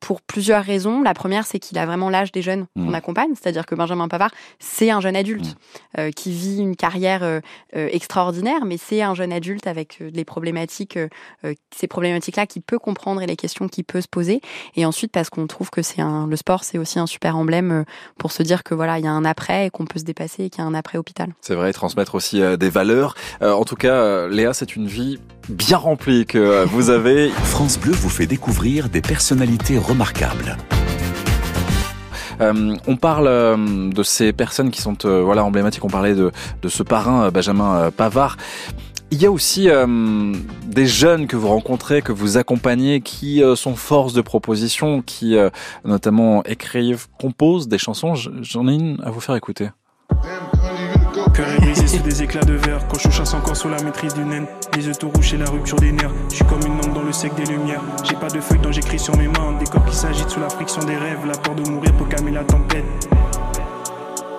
pour 0.00 0.20
plusieurs 0.20 0.62
raisons. 0.62 1.02
La 1.02 1.14
première, 1.14 1.46
c'est 1.46 1.58
qu'il 1.58 1.78
a 1.78 1.86
vraiment 1.86 2.10
l'âge 2.10 2.32
des 2.32 2.42
jeunes 2.42 2.66
qu'on 2.74 2.90
mmh. 2.90 2.94
accompagne, 2.94 3.30
c'est-à-dire 3.34 3.66
que 3.66 3.74
Benjamin 3.74 4.08
Pavard, 4.08 4.30
c'est 4.58 4.90
un 4.90 5.00
jeune 5.00 5.16
adulte 5.16 5.46
mmh. 5.46 6.00
euh, 6.00 6.10
qui 6.10 6.32
vit 6.32 6.58
une 6.58 6.76
carrière 6.76 7.22
euh, 7.22 7.40
euh, 7.76 7.88
extraordinaire, 7.92 8.64
mais 8.64 8.76
c'est 8.76 9.02
un 9.02 9.14
jeune 9.14 9.32
adulte 9.32 9.66
avec 9.66 9.98
les 10.00 10.24
problématiques, 10.24 10.98
ces 11.74 11.86
problématiques-là 11.86 12.46
qu'il 12.46 12.62
peut 12.62 12.78
comprendre 12.78 13.22
et 13.22 13.26
les 13.26 13.36
questions 13.36 13.68
qu'il 13.68 13.84
peut 13.84 14.00
se 14.00 14.08
poser. 14.08 14.40
Et 14.74 14.84
ensuite, 14.84 15.12
parce 15.12 15.30
qu'on 15.30 15.46
trouve 15.46 15.70
que 15.70 15.82
c'est 15.82 16.00
un, 16.00 16.26
le 16.26 16.36
sport, 16.36 16.64
c'est 16.64 16.78
aussi 16.78 16.98
un 16.98 17.06
super 17.06 17.36
emblème 17.36 17.84
pour 18.18 18.32
se 18.32 18.42
dire 18.42 18.62
que 18.62 18.74
voilà, 18.74 18.98
il 18.98 19.04
y 19.04 19.08
a 19.08 19.12
un 19.12 19.24
après 19.24 19.66
et 19.66 19.70
qu'on 19.70 19.84
peut 19.84 19.98
se 19.98 20.04
dépasser 20.04 20.44
et 20.44 20.50
qu'il 20.50 20.62
y 20.62 20.64
a 20.64 20.66
un 20.66 20.74
après 20.74 20.98
hôpital. 20.98 21.34
C'est 21.40 21.54
vrai, 21.54 21.72
transmettre 21.72 22.14
aussi 22.14 22.40
des 22.58 22.70
valeurs. 22.70 23.14
en 23.40 23.64
tout 23.64 23.76
cas, 23.76 24.28
Léa, 24.28 24.52
c'est 24.52 24.76
une 24.76 24.86
vie 24.86 25.18
bien 25.48 25.76
remplie 25.76 26.26
que 26.26 26.64
vous 26.64 26.90
avez. 26.90 27.28
France 27.28 27.78
Bleu 27.78 27.92
vous 27.92 28.08
fait 28.08 28.26
découvrir 28.26 28.88
des 28.88 29.00
personnalités 29.00 29.78
remarquable. 29.86 30.56
Euh, 32.40 32.76
on 32.86 32.96
parle 32.96 33.28
euh, 33.28 33.90
de 33.90 34.02
ces 34.02 34.32
personnes 34.32 34.70
qui 34.70 34.82
sont 34.82 34.96
euh, 35.04 35.22
voilà 35.22 35.44
emblématiques. 35.44 35.84
On 35.84 35.88
parlait 35.88 36.14
de, 36.14 36.32
de 36.60 36.68
ce 36.68 36.82
parrain 36.82 37.30
Benjamin 37.30 37.90
Pavard. 37.96 38.36
Il 39.12 39.22
y 39.22 39.26
a 39.26 39.30
aussi 39.30 39.68
des 40.66 40.86
jeunes 40.86 41.28
que 41.28 41.36
vous 41.36 41.46
rencontrez, 41.46 42.02
que 42.02 42.10
vous 42.10 42.38
accompagnez, 42.38 43.00
qui 43.00 43.40
sont 43.54 43.76
force 43.76 44.12
de 44.14 44.20
proposition, 44.20 45.00
qui 45.00 45.36
notamment 45.84 46.42
écrivent, 46.42 47.06
composent 47.16 47.68
des 47.68 47.78
chansons. 47.78 48.14
J'en 48.16 48.66
ai 48.66 48.74
une 48.74 49.00
à 49.04 49.12
vous 49.12 49.20
faire 49.20 49.36
écouter. 49.36 49.68
Brisé 51.76 51.98
sous 51.98 52.02
des 52.02 52.22
éclats 52.22 52.44
de 52.44 52.54
verre. 52.54 52.86
Quand 52.88 52.98
je 52.98 53.10
chasse 53.10 53.34
encore 53.34 53.56
sous 53.56 53.68
la 53.68 53.82
maîtrise 53.82 54.14
d'une 54.14 54.28
naine. 54.28 54.46
Les 54.76 54.86
yeux 54.86 54.94
tout 54.94 55.10
rouges 55.10 55.34
et 55.34 55.36
la 55.36 55.50
rupture 55.50 55.78
des 55.78 55.92
nerfs. 55.92 56.12
Je 56.30 56.36
suis 56.36 56.44
comme 56.44 56.60
une 56.66 56.72
ombre 56.72 56.94
dans 56.94 57.02
le 57.02 57.12
sec 57.12 57.34
des 57.34 57.44
lumières. 57.44 57.82
J'ai 58.04 58.14
pas 58.16 58.28
de 58.28 58.40
feuilles 58.40 58.60
dont 58.60 58.72
j'écris 58.72 58.98
sur 58.98 59.16
mes 59.16 59.28
mains. 59.28 59.56
Des 59.58 59.66
corps 59.66 59.84
qui 59.84 59.94
s'agitent 59.94 60.30
sous 60.30 60.40
la 60.40 60.48
friction 60.48 60.82
des 60.84 60.96
rêves. 60.96 61.26
La 61.26 61.36
peur 61.36 61.54
de 61.54 61.68
mourir 61.68 61.92
pour 61.94 62.08
calmer 62.08 62.30
la 62.30 62.44
tempête. 62.44 62.84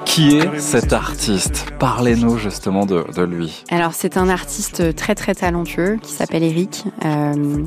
Qui 0.06 0.38
est 0.38 0.60
cet 0.60 0.94
artiste 0.94 1.74
Parlez-nous 1.78 2.38
justement 2.38 2.86
de, 2.86 3.22
lui. 3.24 3.64
Alors 3.70 3.94
c'est 3.94 4.18
un 4.18 4.30
artiste 4.30 4.96
très 4.96 5.14
très 5.14 5.36
talentueux 5.36 6.00
qui 6.02 6.12
s'appelle 6.12 6.44
Eric. 6.44 6.86
Euh, 7.06 7.64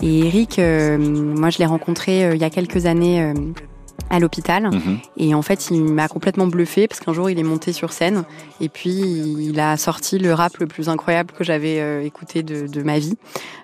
et 0.00 0.20
Eric, 0.20 0.58
euh, 0.58 0.96
moi 0.96 1.50
je 1.50 1.58
l'ai 1.58 1.66
rencontré 1.66 2.24
euh, 2.24 2.34
il 2.34 2.40
y 2.40 2.44
a 2.44 2.48
quelques 2.48 2.86
années 2.86 3.34
à 4.08 4.18
l'hôpital. 4.18 4.70
Mhm. 4.70 4.98
Et 5.16 5.34
en 5.34 5.42
fait, 5.42 5.70
il 5.70 5.82
m'a 5.82 6.08
complètement 6.08 6.46
bluffé 6.46 6.88
parce 6.88 7.00
qu'un 7.00 7.12
jour, 7.12 7.30
il 7.30 7.38
est 7.38 7.44
monté 7.44 7.72
sur 7.72 7.92
scène 7.92 8.24
et 8.60 8.68
puis 8.68 8.90
il 8.90 9.58
a 9.60 9.76
sorti 9.76 10.18
le 10.18 10.32
rap 10.32 10.56
le 10.58 10.66
plus 10.66 10.88
incroyable 10.88 11.32
que 11.32 11.44
j'avais 11.44 11.80
euh, 11.80 12.02
écouté 12.02 12.42
de, 12.42 12.66
de, 12.66 12.82
ma 12.82 12.98
vie. 12.98 13.16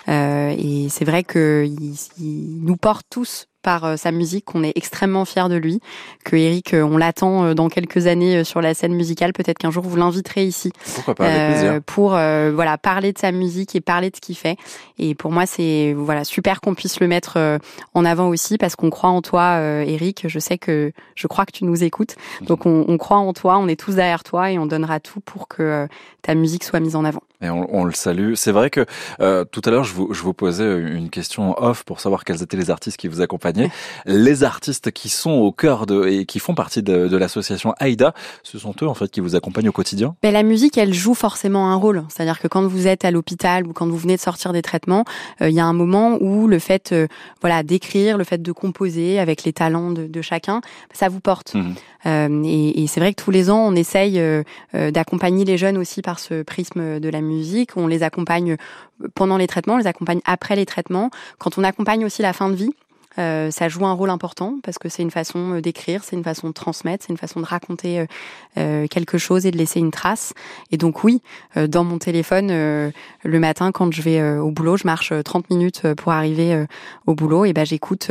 Euh, 0.09 0.55
et 0.57 0.89
c'est 0.91 1.05
vrai 1.05 1.25
qu'il 1.25 1.95
il 2.19 2.61
nous 2.63 2.77
porte 2.77 3.07
tous 3.11 3.47
par 3.67 3.85
euh, 3.85 3.97
sa 3.97 4.13
musique, 4.13 4.45
qu'on 4.45 4.63
est 4.63 4.73
extrêmement 4.77 5.25
fier 5.25 5.49
de 5.49 5.57
lui, 5.57 5.81
que 6.25 6.37
Eric, 6.37 6.73
euh, 6.73 6.85
on 6.85 6.97
l'attend 6.97 7.47
euh, 7.47 7.55
dans 7.55 7.69
quelques 7.69 8.07
années 8.07 8.45
sur 8.45 8.61
la 8.61 8.75
scène 8.75 8.95
musicale. 8.95 9.33
Peut-être 9.33 9.59
qu'un 9.59 9.73
jour 9.73 9.83
vous 9.83 9.97
l'inviterez 9.97 10.45
ici 10.45 10.71
Pourquoi 10.95 11.17
pas, 11.17 11.27
avec 11.27 11.83
pour 11.85 12.11
voilà 12.11 12.79
parler 12.79 13.13
de 13.13 13.19
sa 13.19 13.33
musique 13.33 13.75
et 13.75 13.81
parler 13.81 14.11
de 14.11 14.17
ce 14.17 14.21
qu'il 14.21 14.37
fait. 14.37 14.57
Et 14.99 15.17
pour 15.17 15.33
moi, 15.33 15.47
c'est 15.47 15.95
voilà 15.97 16.23
super 16.23 16.61
qu'on 16.61 16.75
puisse 16.75 17.01
le 17.01 17.09
mettre 17.09 17.59
en 17.95 18.05
avant 18.05 18.29
aussi 18.29 18.57
parce 18.57 18.77
qu'on 18.77 18.91
croit 18.91 19.11
en 19.11 19.21
toi, 19.21 19.59
Eric. 19.85 20.27
Je 20.29 20.39
sais 20.39 20.59
que 20.59 20.93
je 21.17 21.27
crois 21.27 21.45
que 21.45 21.53
tu 21.53 21.65
nous 21.65 21.83
écoutes, 21.83 22.15
donc 22.43 22.67
on, 22.67 22.85
on 22.87 22.97
croit 22.99 23.19
en 23.19 23.33
toi. 23.33 23.59
On 23.59 23.67
est 23.67 23.79
tous 23.79 23.97
derrière 23.97 24.23
toi 24.23 24.53
et 24.53 24.59
on 24.59 24.67
donnera 24.67 25.01
tout 25.01 25.21
pour 25.21 25.49
que 25.49 25.89
ta 26.23 26.35
musique 26.35 26.63
soit 26.63 26.81
mise 26.81 26.95
en 26.95 27.05
avant. 27.05 27.23
Et 27.43 27.51
on, 27.51 27.67
on 27.75 27.85
le 27.85 27.93
salue. 27.93 28.35
C'est 28.35 28.53
vrai 28.53 28.71
que 28.71 28.87
euh, 29.21 29.45
tout 29.45 29.63
à 29.65 29.71
l'heure, 29.71 29.85
je 29.85 29.95
vous, 29.95 30.13
je 30.13 30.23
vous 30.23 30.33
posais 30.33 30.79
une 30.79 31.11
question 31.11 31.55
off 31.63 31.85
pour 31.85 32.01
savoir 32.01 32.25
quels 32.25 32.43
étaient 32.43 32.57
les 32.57 32.71
artistes 32.71 32.97
qui 32.97 33.09
vous 33.09 33.21
accompagnaient. 33.21 33.71
Les 34.07 34.45
artistes 34.45 34.91
qui 34.91 35.09
sont 35.09 35.31
au 35.31 35.53
cœur 35.53 35.87
de 35.87 36.07
et 36.07 36.27
qui 36.27 36.39
font 36.39 36.55
partie 36.55 36.83
de, 36.83 37.09
de 37.09 37.17
l'association 37.17 37.75
AIDA, 37.81 38.15
ce 38.43 38.59
sont 38.59 38.75
eux 38.83 38.89
en 38.89 38.95
fait 38.95 39.11
qui 39.11 39.21
vous 39.21 39.37
accompagnent 39.37 39.69
au 39.69 39.73
quotidien? 39.73 40.17
Mais 40.23 40.31
la 40.31 40.43
musique, 40.43 40.79
elle 40.79 40.95
joue 40.95 41.15
forcément 41.15 41.71
un 41.71 41.77
rôle. 41.77 42.05
C'est-à-dire 42.09 42.41
que 42.41 42.49
quand 42.49 42.67
vous 42.67 42.87
êtes 42.87 43.05
à 43.05 43.11
l'hôpital 43.11 43.67
ou 43.67 43.73
quand 43.73 43.87
vous 43.87 43.97
venez 43.97 44.17
de 44.17 44.21
sortir 44.21 44.53
des 44.53 44.63
traitements, 44.63 45.05
euh, 45.41 45.49
il 45.49 45.55
y 45.55 45.61
a 45.61 45.65
un 45.65 45.73
moment 45.73 46.19
où 46.21 46.47
le 46.47 46.59
fait, 46.59 46.93
euh, 46.93 47.07
voilà, 47.41 47.63
d'écrire, 47.63 48.19
le 48.19 48.25
fait 48.25 48.43
de 48.43 48.53
composer 48.53 49.19
avec 49.19 49.45
les 49.45 49.53
talents 49.53 49.91
de, 49.91 50.07
de 50.07 50.23
chacun, 50.23 50.61
ça 50.93 51.09
vous 51.09 51.21
porte. 51.21 51.55
Mmh. 51.55 51.75
Euh, 52.07 52.43
et, 52.45 52.83
et 52.83 52.87
c'est 52.87 53.01
vrai 53.01 53.13
que 53.13 53.23
tous 53.23 53.31
les 53.31 53.51
ans, 53.51 53.67
on 53.67 53.75
essaye 53.75 54.23
d'accompagner 54.73 55.45
les 55.45 55.59
jeunes 55.59 55.77
aussi 55.77 56.03
par 56.03 56.19
ce 56.19 56.43
prisme 56.43 57.01
de 57.01 57.09
la 57.09 57.21
musique. 57.21 57.26
On 57.77 57.87
les 57.87 58.03
accompagne 58.03 58.57
pendant 59.15 59.37
les 59.37 59.47
traitements, 59.47 59.75
on 59.75 59.79
les 59.79 59.87
accompagne 59.87 60.21
après 60.25 60.57
les 60.57 60.67
traitements. 60.67 61.11
Quand 61.39 61.59
on 61.59 61.65
accompagne 61.65 62.05
aussi 62.05 62.23
la 62.23 62.33
fin 62.33 62.49
de 62.49 62.55
vie, 62.55 62.75
euh, 63.19 63.51
ça 63.51 63.69
joue 63.69 63.87
un 63.87 63.93
rôle 63.93 64.11
important 64.11 64.59
parce 64.63 64.79
que 64.79 64.89
c'est 64.89 65.03
une 65.03 65.11
façon 65.11 65.55
euh, 65.55 65.61
d'écrire, 65.61 66.05
c'est 66.05 66.17
une 66.17 66.25
façon 66.25 66.49
de 66.49 66.53
transmettre, 66.53 67.05
c'est 67.07 67.13
une 67.13 67.19
façon 67.19 67.41
de 67.41 67.47
raconter 67.47 68.01
euh, 68.01 68.07
euh, 68.59 68.87
quelque 68.89 69.19
chose 69.19 69.47
et 69.47 69.51
de 69.51 69.57
laisser 69.57 69.81
une 69.81 69.91
trace. 69.91 70.35
Et 70.71 70.77
donc 70.77 71.05
oui, 71.05 71.23
dans 71.57 71.85
mon 71.85 71.99
téléphone, 71.99 72.49
le 72.49 73.39
matin 73.39 73.73
quand 73.73 73.93
je 73.93 74.03
vais 74.03 74.39
au 74.39 74.51
boulot, 74.51 74.77
je 74.77 74.87
marche 74.87 75.13
30 75.25 75.51
minutes 75.51 75.93
pour 75.95 76.13
arriver 76.13 76.65
au 77.07 77.15
boulot, 77.15 77.45
et 77.45 77.53
ben 77.53 77.65
j'écoute 77.65 78.11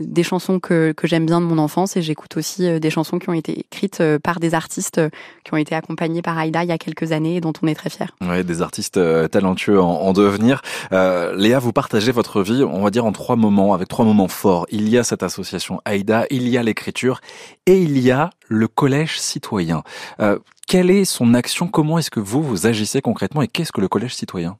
des 0.00 0.22
chansons 0.22 0.58
que, 0.58 0.92
que 0.92 1.06
j'aime 1.06 1.26
bien 1.26 1.40
de 1.40 1.46
mon 1.46 1.58
enfance 1.58 1.96
et 1.96 2.02
j'écoute 2.02 2.36
aussi 2.36 2.80
des 2.80 2.90
chansons 2.90 3.18
qui 3.18 3.28
ont 3.28 3.34
été 3.34 3.60
écrites 3.60 4.02
par 4.22 4.40
des 4.40 4.54
artistes 4.54 5.00
qui 5.44 5.54
ont 5.54 5.56
été 5.56 5.74
accompagnés 5.74 6.22
par 6.22 6.36
Aïda 6.36 6.64
il 6.64 6.68
y 6.68 6.72
a 6.72 6.78
quelques 6.78 7.12
années 7.12 7.36
et 7.36 7.40
dont 7.40 7.52
on 7.62 7.66
est 7.68 7.74
très 7.74 7.90
fiers. 7.90 8.06
Ouais, 8.20 8.42
des 8.42 8.62
artistes 8.62 9.00
talentueux 9.30 9.80
en, 9.80 9.90
en 9.90 10.12
devenir. 10.12 10.62
Léa, 10.90 11.58
vous 11.58 11.72
partagez 11.72 12.12
votre 12.12 12.42
vie, 12.42 12.64
on 12.64 12.82
va 12.82 12.90
dire 12.90 13.04
en 13.04 13.12
trois 13.12 13.36
moments, 13.36 13.74
avec 13.74 13.88
trois 13.88 14.04
moments 14.04 14.28
forts 14.28 14.43
il 14.70 14.88
y 14.88 14.98
a 14.98 15.04
cette 15.04 15.22
association 15.22 15.80
AIDA, 15.86 16.26
il 16.30 16.48
y 16.48 16.58
a 16.58 16.62
l'écriture 16.62 17.20
et 17.66 17.80
il 17.80 17.98
y 17.98 18.10
a 18.10 18.30
le 18.48 18.68
collège 18.68 19.18
citoyen. 19.18 19.82
Euh, 20.20 20.38
quelle 20.66 20.90
est 20.90 21.04
son 21.04 21.34
action? 21.34 21.68
Comment 21.68 21.98
est-ce 21.98 22.10
que 22.10 22.20
vous, 22.20 22.42
vous 22.42 22.66
agissez 22.66 23.00
concrètement 23.02 23.42
et 23.42 23.48
qu'est-ce 23.48 23.72
que 23.72 23.80
le 23.80 23.88
collège 23.88 24.14
citoyen? 24.14 24.56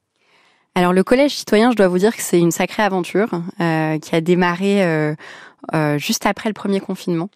Alors 0.75 0.93
le 0.93 1.05
collège 1.05 1.35
citoyen, 1.35 1.71
je 1.71 1.77
dois 1.77 1.89
vous 1.89 1.99
dire 1.99 2.15
que 2.15 2.23
c'est 2.23 2.39
une 2.39 2.51
sacrée 2.51 2.83
aventure 2.83 3.29
euh, 3.61 3.99
qui 3.99 4.15
a 4.15 4.21
démarré 4.21 4.85
euh, 4.85 5.15
juste 5.99 6.27
après 6.27 6.49
le 6.49 6.55
premier 6.55 6.81
confinement. 6.81 7.29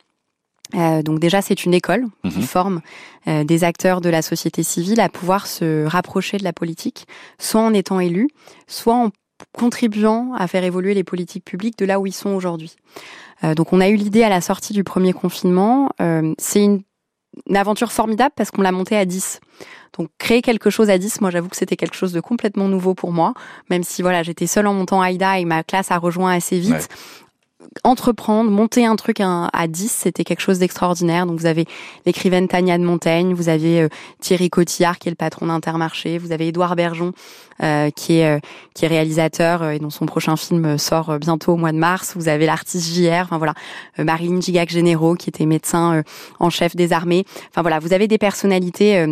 donc 0.74 1.18
déjà, 1.20 1.40
c'est 1.40 1.64
une 1.64 1.72
école 1.72 2.06
qui 2.28 2.38
mhm. 2.38 2.42
forme 2.42 2.80
des 3.26 3.64
acteurs 3.64 4.00
de 4.00 4.10
la 4.10 4.22
société 4.22 4.62
civile 4.62 5.00
à 5.00 5.08
pouvoir 5.08 5.46
se 5.46 5.86
rapprocher 5.86 6.36
de 6.36 6.44
la 6.44 6.52
politique, 6.52 7.06
soit 7.38 7.62
en 7.62 7.72
étant 7.72 8.00
élus, 8.00 8.28
soit 8.66 8.96
en 8.96 9.10
contribuant 9.52 10.32
à 10.36 10.46
faire 10.46 10.64
évoluer 10.64 10.94
les 10.94 11.04
politiques 11.04 11.44
publiques 11.44 11.78
de 11.78 11.84
là 11.84 12.00
où 12.00 12.06
ils 12.06 12.12
sont 12.12 12.30
aujourd'hui. 12.30 12.76
Euh, 13.44 13.54
donc 13.54 13.72
on 13.72 13.80
a 13.80 13.88
eu 13.88 13.96
l'idée 13.96 14.22
à 14.22 14.28
la 14.28 14.40
sortie 14.40 14.72
du 14.72 14.84
premier 14.84 15.12
confinement. 15.12 15.90
Euh, 16.00 16.34
c'est 16.38 16.64
une, 16.64 16.82
aventure 17.54 17.92
formidable 17.92 18.32
parce 18.34 18.50
qu'on 18.50 18.62
l'a 18.62 18.72
montée 18.72 18.96
à 18.96 19.04
10. 19.04 19.40
Donc 19.96 20.08
créer 20.18 20.42
quelque 20.42 20.70
chose 20.70 20.90
à 20.90 20.98
10, 20.98 21.20
moi 21.20 21.30
j'avoue 21.30 21.48
que 21.48 21.56
c'était 21.56 21.76
quelque 21.76 21.94
chose 21.94 22.12
de 22.12 22.20
complètement 22.20 22.68
nouveau 22.68 22.94
pour 22.94 23.12
moi, 23.12 23.32
même 23.70 23.84
si 23.84 24.02
voilà 24.02 24.22
j'étais 24.22 24.46
seule 24.46 24.66
en 24.66 24.74
montant 24.74 25.04
AIDA 25.04 25.38
et 25.38 25.44
ma 25.44 25.62
classe 25.62 25.90
a 25.90 25.98
rejoint 25.98 26.32
assez 26.32 26.58
vite 26.58 26.88
entreprendre, 27.84 28.50
monter 28.50 28.86
un 28.86 28.96
truc 28.96 29.20
à, 29.20 29.48
10, 29.68 29.90
c'était 29.90 30.24
quelque 30.24 30.40
chose 30.40 30.58
d'extraordinaire. 30.58 31.26
Donc 31.26 31.38
vous 31.38 31.46
avez 31.46 31.66
l'écrivaine 32.06 32.48
Tania 32.48 32.78
de 32.78 32.84
Montaigne, 32.84 33.34
vous 33.34 33.48
avez 33.48 33.82
euh, 33.82 33.88
Thierry 34.20 34.50
Cotillard 34.50 34.98
qui 34.98 35.08
est 35.08 35.10
le 35.10 35.16
patron 35.16 35.46
d'Intermarché, 35.46 36.18
vous 36.18 36.32
avez 36.32 36.48
Édouard 36.48 36.76
Bergeon 36.76 37.12
euh, 37.62 37.90
qui 37.90 38.18
est 38.18 38.36
euh, 38.36 38.38
qui 38.74 38.84
est 38.84 38.88
réalisateur 38.88 39.64
et 39.70 39.78
dont 39.78 39.90
son 39.90 40.06
prochain 40.06 40.36
film 40.36 40.78
sort 40.78 41.18
bientôt 41.18 41.52
au 41.52 41.56
mois 41.56 41.72
de 41.72 41.78
mars. 41.78 42.14
Vous 42.16 42.28
avez 42.28 42.46
l'artiste 42.46 42.94
JR, 42.94 43.22
enfin 43.22 43.38
voilà, 43.38 43.54
Marilyn 43.98 44.40
Gigac 44.40 44.70
Généraux 44.70 45.14
qui 45.14 45.28
était 45.28 45.46
médecin 45.46 46.02
en 46.38 46.50
chef 46.50 46.76
des 46.76 46.92
armées. 46.92 47.24
Enfin 47.50 47.62
voilà, 47.62 47.78
vous 47.78 47.92
avez 47.92 48.08
des 48.08 48.18
personnalités 48.18 49.06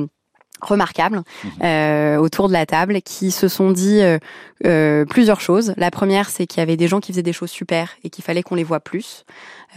remarquables 0.60 1.22
mhm. 1.44 1.50
euh, 1.62 2.16
autour 2.16 2.48
de 2.48 2.52
la 2.52 2.66
table 2.66 3.02
qui 3.02 3.30
se 3.30 3.48
sont 3.48 3.70
dit 3.70 4.00
euh, 4.00 4.18
euh, 4.64 5.04
plusieurs 5.04 5.40
choses. 5.40 5.74
La 5.76 5.90
première, 5.90 6.28
c'est 6.28 6.46
qu'il 6.46 6.60
y 6.60 6.62
avait 6.62 6.76
des 6.76 6.88
gens 6.88 7.00
qui 7.00 7.12
faisaient 7.12 7.22
des 7.22 7.32
choses 7.32 7.50
super 7.50 7.90
et 8.04 8.10
qu'il 8.10 8.24
fallait 8.24 8.42
qu'on 8.42 8.54
les 8.54 8.64
voit 8.64 8.80
plus. 8.80 9.24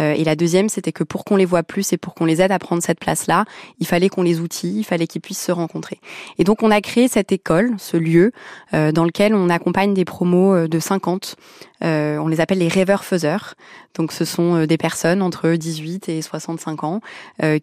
Euh, 0.02 0.14
et 0.14 0.24
la 0.24 0.36
deuxième, 0.36 0.70
c'était 0.70 0.92
que 0.92 1.04
pour 1.04 1.26
qu'on 1.26 1.36
les 1.36 1.46
voit 1.46 1.64
plus 1.64 1.94
et 1.94 1.98
pour 1.98 2.14
qu'on 2.14 2.26
les 2.26 2.42
aide 2.42 2.52
à 2.52 2.60
prendre 2.60 2.82
cette 2.82 3.00
place-là, 3.00 3.46
il 3.80 3.88
fallait 3.88 4.10
qu'on 4.10 4.22
les 4.22 4.40
outille, 4.40 4.80
il 4.80 4.84
fallait 4.84 5.08
qu'ils 5.08 5.22
puissent 5.22 5.44
se 5.44 5.52
rencontrer. 5.52 6.00
Et 6.38 6.44
donc, 6.44 6.64
on 6.64 6.72
a 6.72 6.82
créé 6.82 7.08
cette 7.08 7.32
école, 7.32 7.74
ce 7.78 7.98
lieu, 7.98 8.32
euh, 8.74 8.92
dans 8.92 9.06
lequel 9.06 9.34
on 9.34 9.50
accompagne 9.50 9.94
des 9.94 10.06
promos 10.06 10.54
euh, 10.54 10.68
de 10.68 10.80
50. 10.80 11.36
on 11.82 12.28
les 12.28 12.42
appelle 12.42 12.60
les 12.60 12.68
rêveurs-faiseurs. 12.68 13.56
Donc, 13.96 14.12
ce 14.12 14.26
sont 14.26 14.66
des 14.66 14.78
personnes 14.78 15.22
entre 15.22 15.50
18 15.50 16.10
et 16.10 16.22
65 16.22 16.84
ans 16.84 17.02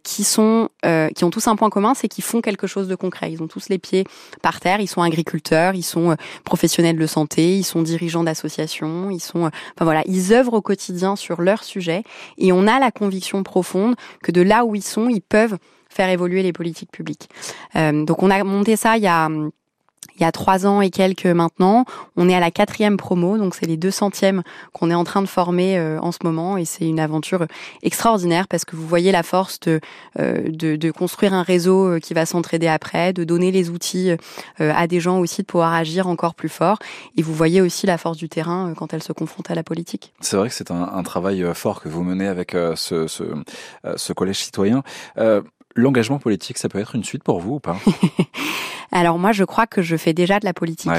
qui 0.03 0.25
sont, 0.25 0.69
qui 1.15 1.25
ont 1.25 1.31
tous 1.31 1.47
un 1.47 1.55
point 1.55 1.71
commun, 1.71 1.95
c'est 1.95 2.09
qu'ils 2.09 2.25
font 2.25 2.41
quelque 2.41 2.67
chose 2.67 2.89
de 2.89 2.95
concret. 2.95 3.31
Ils 3.31 3.43
ont 3.43 3.47
tous 3.47 3.69
les 3.69 3.79
pieds 3.79 4.05
par 4.43 4.59
terre. 4.61 4.81
Ils 4.81 4.89
sont 4.89 5.03
agriculteurs, 5.03 5.75
ils 5.75 5.85
sont 5.85 6.17
professionnels 6.45 6.99
de 6.99 7.07
santé, 7.07 7.57
ils 7.59 7.65
sont 7.65 7.83
dirigeants 7.83 8.25
d'associations, 8.25 9.11
ils 9.11 9.21
sont, 9.21 9.45
enfin 9.45 9.85
voilà, 9.85 10.03
ils 10.07 10.33
œuvrent 10.33 10.55
au 10.55 10.63
quotidien 10.63 11.15
sur 11.15 11.41
leur 11.41 11.63
sujet. 11.63 12.03
Et 12.39 12.53
on 12.53 12.67
a 12.67 12.79
la 12.79 12.91
conviction 12.91 13.43
profonde 13.43 13.95
que 14.23 14.33
de 14.33 14.41
là 14.41 14.65
où 14.65 14.75
ils 14.75 14.83
sont, 14.83 15.09
ils 15.09 15.23
peuvent 15.23 15.59
faire 15.89 16.09
évoluer 16.09 16.43
les 16.43 16.53
politiques 16.53 16.91
publiques. 16.91 17.29
donc 17.75 18.23
on 18.23 18.31
a 18.31 18.45
monté 18.45 18.77
ça 18.77 18.99
il 18.99 19.05
y 19.05 19.07
a 19.07 19.29
il 20.15 20.23
y 20.23 20.25
a 20.25 20.33
trois 20.33 20.67
ans 20.67 20.81
et 20.81 20.91
quelques 20.91 21.27
maintenant. 21.27 21.85
On 22.17 22.29
est 22.29 22.35
à 22.35 22.41
la 22.41 22.51
quatrième 22.51 22.97
promo, 22.97 23.39
donc 23.39 23.55
c'est 23.55 23.67
les 23.67 23.77
deux 23.77 23.91
centièmes 23.91 24.43
qu'on 24.73 24.91
est 24.91 24.95
en 24.95 25.05
train 25.05 25.23
de 25.23 25.27
former 25.27 25.79
euh, 25.79 25.99
en 26.01 26.13
ce 26.13 26.19
moment 26.25 26.57
et 26.57 26.65
c'est 26.65 26.87
une 26.87 27.01
aventure 27.01 27.47
extraordinaire 27.83 28.49
parce 28.49 28.65
que 28.65 28.77
vous 28.77 28.87
voyez 28.87 29.13
la 29.13 29.23
force 29.23 29.61
de, 29.61 29.81
euh, 30.19 30.43
de, 30.49 30.77
de, 30.77 30.91
construire 30.91 31.35
un 31.35 31.43
réseau 31.43 31.89
euh, 31.89 31.99
qui 31.99 32.15
va 32.15 32.27
s'entraider 32.27 32.69
après, 32.69 33.13
de 33.13 33.25
donner 33.25 33.51
les 33.51 33.71
outils 33.71 34.11
à 34.59 34.87
des 34.87 35.01
gens 35.01 35.19
aussi 35.19 35.43
de 35.43 35.47
pouvoir 35.47 35.73
agir 35.73 36.07
encore 36.07 36.35
plus 36.35 36.49
fort 36.49 36.79
et 37.17 37.23
vous 37.23 37.35
voyez 37.35 37.61
aussi 37.61 37.87
la 37.87 37.99
force 37.99 38.17
du 38.17 38.29
terrain 38.29 38.73
quand 38.77 38.93
elle 38.95 39.03
se 39.03 39.13
confronte 39.13 39.51
à 39.51 39.55
la 39.55 39.63
politique. 39.63 40.13
C'est 40.21 40.37
vrai 40.37 40.49
que 40.49 40.55
c'est 40.55 40.71
un, 40.71 40.91
un, 40.93 41.03
travail 41.03 41.45
fort 41.55 41.81
que 41.81 41.89
vous 41.89 42.03
menez 42.03 42.27
avec 42.27 42.53
ce, 42.53 43.07
ce, 43.07 43.25
ce 43.97 44.13
collège 44.13 44.39
citoyen. 44.39 44.83
L'engagement 45.77 46.19
politique, 46.19 46.59
ça 46.59 46.69
peut 46.69 46.79
être 46.79 46.95
une 46.95 47.05
suite 47.05 47.23
pour 47.23 47.39
vous 47.39 47.55
ou 47.55 47.61
pas 47.61 47.77
Alors 48.93 49.19
moi, 49.19 49.33
je 49.33 49.45
crois 49.45 49.67
que 49.67 49.83
je 49.83 49.97
fais 49.97 50.15
déjà 50.15 50.41
de 50.41 50.45
la 50.45 50.55
politique. 50.55 50.91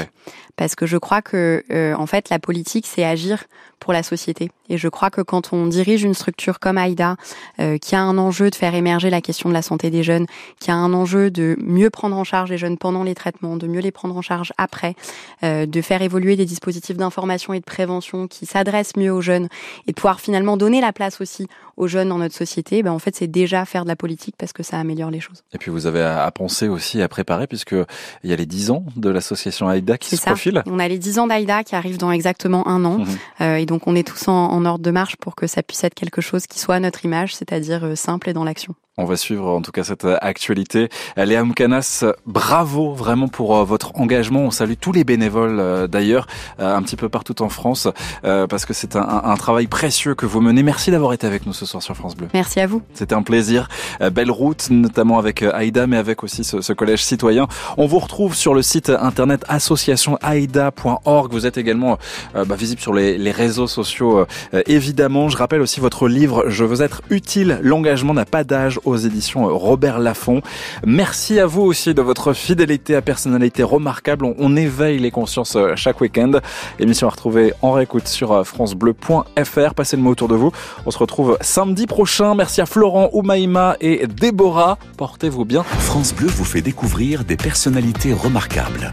Parce 0.56 0.74
que 0.74 0.86
je 0.86 0.96
crois 0.96 1.20
que, 1.20 1.64
euh, 1.70 1.94
en 1.94 2.06
fait, 2.06 2.30
la 2.30 2.38
politique, 2.38 2.86
c'est 2.86 3.04
agir 3.04 3.44
pour 3.80 3.92
la 3.92 4.02
société. 4.02 4.50
Et 4.68 4.78
je 4.78 4.88
crois 4.88 5.10
que 5.10 5.20
quand 5.20 5.52
on 5.52 5.66
dirige 5.66 6.02
une 6.02 6.14
structure 6.14 6.60
comme 6.60 6.78
AIDA, 6.78 7.16
euh, 7.60 7.78
qui 7.78 7.94
a 7.94 8.00
un 8.00 8.18
enjeu 8.18 8.50
de 8.50 8.54
faire 8.54 8.74
émerger 8.74 9.10
la 9.10 9.20
question 9.20 9.48
de 9.48 9.54
la 9.54 9.62
santé 9.62 9.90
des 9.90 10.02
jeunes, 10.02 10.26
qui 10.60 10.70
a 10.70 10.74
un 10.74 10.92
enjeu 10.92 11.30
de 11.30 11.56
mieux 11.60 11.90
prendre 11.90 12.16
en 12.16 12.24
charge 12.24 12.50
les 12.50 12.58
jeunes 12.58 12.78
pendant 12.78 13.02
les 13.02 13.14
traitements, 13.14 13.56
de 13.56 13.66
mieux 13.66 13.80
les 13.80 13.90
prendre 13.90 14.16
en 14.16 14.22
charge 14.22 14.52
après, 14.58 14.94
euh, 15.42 15.66
de 15.66 15.80
faire 15.80 16.02
évoluer 16.02 16.36
des 16.36 16.44
dispositifs 16.44 16.96
d'information 16.96 17.52
et 17.52 17.60
de 17.60 17.64
prévention 17.64 18.26
qui 18.26 18.46
s'adressent 18.46 18.96
mieux 18.96 19.12
aux 19.12 19.20
jeunes, 19.20 19.48
et 19.86 19.92
de 19.92 19.96
pouvoir 19.96 20.20
finalement 20.20 20.56
donner 20.56 20.80
la 20.80 20.92
place 20.92 21.20
aussi 21.20 21.46
aux 21.78 21.86
jeunes 21.86 22.08
dans 22.08 22.18
notre 22.18 22.34
société, 22.34 22.82
ben 22.82 22.90
en 22.90 22.98
fait, 22.98 23.14
c'est 23.14 23.28
déjà 23.28 23.64
faire 23.64 23.84
de 23.84 23.88
la 23.88 23.96
politique 23.96 24.34
parce 24.36 24.52
que 24.52 24.64
ça 24.64 24.78
améliore 24.78 25.10
les 25.10 25.20
choses. 25.20 25.44
Et 25.52 25.58
puis 25.58 25.70
vous 25.70 25.86
avez 25.86 26.02
à 26.02 26.28
penser 26.32 26.66
aussi, 26.68 27.00
à 27.00 27.08
préparer, 27.08 27.46
puisque 27.46 27.76
il 28.24 28.30
y 28.30 28.32
a 28.32 28.36
les 28.36 28.46
10 28.46 28.70
ans 28.70 28.84
de 28.96 29.08
l'association 29.08 29.70
AIDA 29.70 29.96
qui 29.96 30.10
se 30.10 30.16
ça. 30.16 30.30
profilent. 30.30 30.62
On 30.66 30.80
a 30.80 30.88
les 30.88 30.98
10 30.98 31.20
ans 31.20 31.26
d'AIDA 31.28 31.62
qui 31.62 31.76
arrivent 31.76 31.98
dans 31.98 32.10
exactement 32.10 32.66
un 32.66 32.84
an. 32.84 32.98
Mhm. 32.98 33.06
Euh, 33.40 33.56
et 33.56 33.66
donc 33.66 33.86
on 33.86 33.94
est 33.94 34.06
tous 34.06 34.26
en, 34.26 34.32
en, 34.32 34.57
ordre 34.64 34.84
de 34.84 34.90
marche 34.90 35.16
pour 35.16 35.36
que 35.36 35.46
ça 35.46 35.62
puisse 35.62 35.84
être 35.84 35.94
quelque 35.94 36.20
chose 36.20 36.46
qui 36.46 36.58
soit 36.58 36.80
notre 36.80 37.04
image, 37.04 37.34
c'est-à-dire 37.34 37.84
euh, 37.84 37.94
simple 37.94 38.30
et 38.30 38.32
dans 38.32 38.44
l'action. 38.44 38.74
On 39.00 39.04
va 39.04 39.16
suivre 39.16 39.48
en 39.48 39.62
tout 39.62 39.70
cas 39.70 39.84
cette 39.84 40.06
actualité. 40.20 40.88
Léa 41.16 41.44
Moukanas, 41.44 42.04
bravo 42.26 42.92
vraiment 42.92 43.28
pour 43.28 43.56
euh, 43.56 43.64
votre 43.64 43.92
engagement. 43.94 44.40
On 44.40 44.50
salue 44.50 44.74
tous 44.78 44.92
les 44.92 45.04
bénévoles 45.04 45.60
euh, 45.60 45.86
d'ailleurs, 45.86 46.26
euh, 46.58 46.76
un 46.76 46.82
petit 46.82 46.96
peu 46.96 47.08
partout 47.08 47.40
en 47.42 47.48
France, 47.48 47.88
parce 48.22 48.64
que 48.64 48.74
c'est 48.74 48.96
un, 48.96 49.36
travail 49.36 49.68
précieux 49.68 50.16
que 50.16 50.26
vous 50.26 50.40
menez. 50.40 50.64
Merci 50.64 50.90
d'avoir 50.90 51.12
été 51.12 51.26
avec 51.26 51.46
nous 51.46 51.52
ce 51.52 51.64
soir 51.64 51.80
sur 51.82 51.94
France 51.94 52.16
Bleu. 52.16 52.26
Merci 52.34 52.58
à 52.58 52.66
vous. 52.66 52.82
C'était 52.92 53.14
un 53.14 53.22
plaisir. 53.22 53.68
Belle 54.12 54.32
route, 54.32 54.68
notamment 54.70 55.18
avec 55.18 55.42
Aïda, 55.42 55.86
mais 55.86 55.96
avec 55.96 56.24
aussi 56.24 56.42
ce, 56.42 56.72
collège 56.72 57.04
citoyen. 57.04 57.46
On 57.76 57.86
vous 57.86 58.00
retrouve 58.00 58.34
sur 58.34 58.54
le 58.54 58.62
site 58.62 58.90
internet 58.90 59.44
associationaida.org. 59.48 61.32
Vous 61.32 61.46
êtes 61.46 61.56
également 61.56 61.98
bah, 62.34 62.56
visible 62.56 62.80
sur 62.80 62.92
les, 62.92 63.16
les 63.16 63.30
réseaux 63.30 63.68
sociaux, 63.68 64.26
évidemment. 64.66 65.28
Je 65.28 65.36
rappelle 65.36 65.60
aussi 65.60 65.78
votre 65.78 66.08
livre 66.08 66.48
Je 66.48 66.64
veux 66.64 66.82
être 66.82 67.02
utile. 67.10 67.60
L'engagement 67.62 68.14
n'a 68.14 68.24
pas 68.24 68.42
d'âge 68.42 68.80
aux 68.88 68.96
éditions 68.96 69.46
Robert 69.56 69.98
Laffont. 69.98 70.42
Merci 70.84 71.38
à 71.38 71.46
vous 71.46 71.62
aussi 71.62 71.94
de 71.94 72.02
votre 72.02 72.32
fidélité 72.32 72.94
à 72.94 73.02
personnalité 73.02 73.62
remarquable. 73.62 74.24
On, 74.38 74.56
éveille 74.56 74.98
les 74.98 75.10
consciences 75.10 75.56
euh, 75.56 75.74
chaque 75.76 76.00
week-end. 76.00 76.32
Émission 76.80 77.06
à 77.06 77.10
retrouver 77.10 77.52
en 77.62 77.72
réécoute 77.72 78.08
sur 78.08 78.32
euh, 78.32 78.44
francebleu.fr. 78.44 79.74
Passez 79.74 79.96
le 79.96 80.02
mot 80.02 80.10
autour 80.10 80.28
de 80.28 80.34
vous. 80.34 80.50
On 80.86 80.90
se 80.90 80.98
retrouve 80.98 81.38
samedi 81.40 81.86
prochain. 81.86 82.34
Merci 82.34 82.60
à 82.60 82.66
Florent, 82.66 83.10
Oumaïma 83.12 83.76
et 83.80 84.06
Déborah. 84.06 84.78
Portez-vous 84.96 85.44
bien. 85.44 85.62
France 85.62 86.14
Bleu 86.14 86.28
vous 86.28 86.44
fait 86.44 86.62
découvrir 86.62 87.24
des 87.24 87.36
personnalités 87.36 88.12
remarquables. 88.12 88.92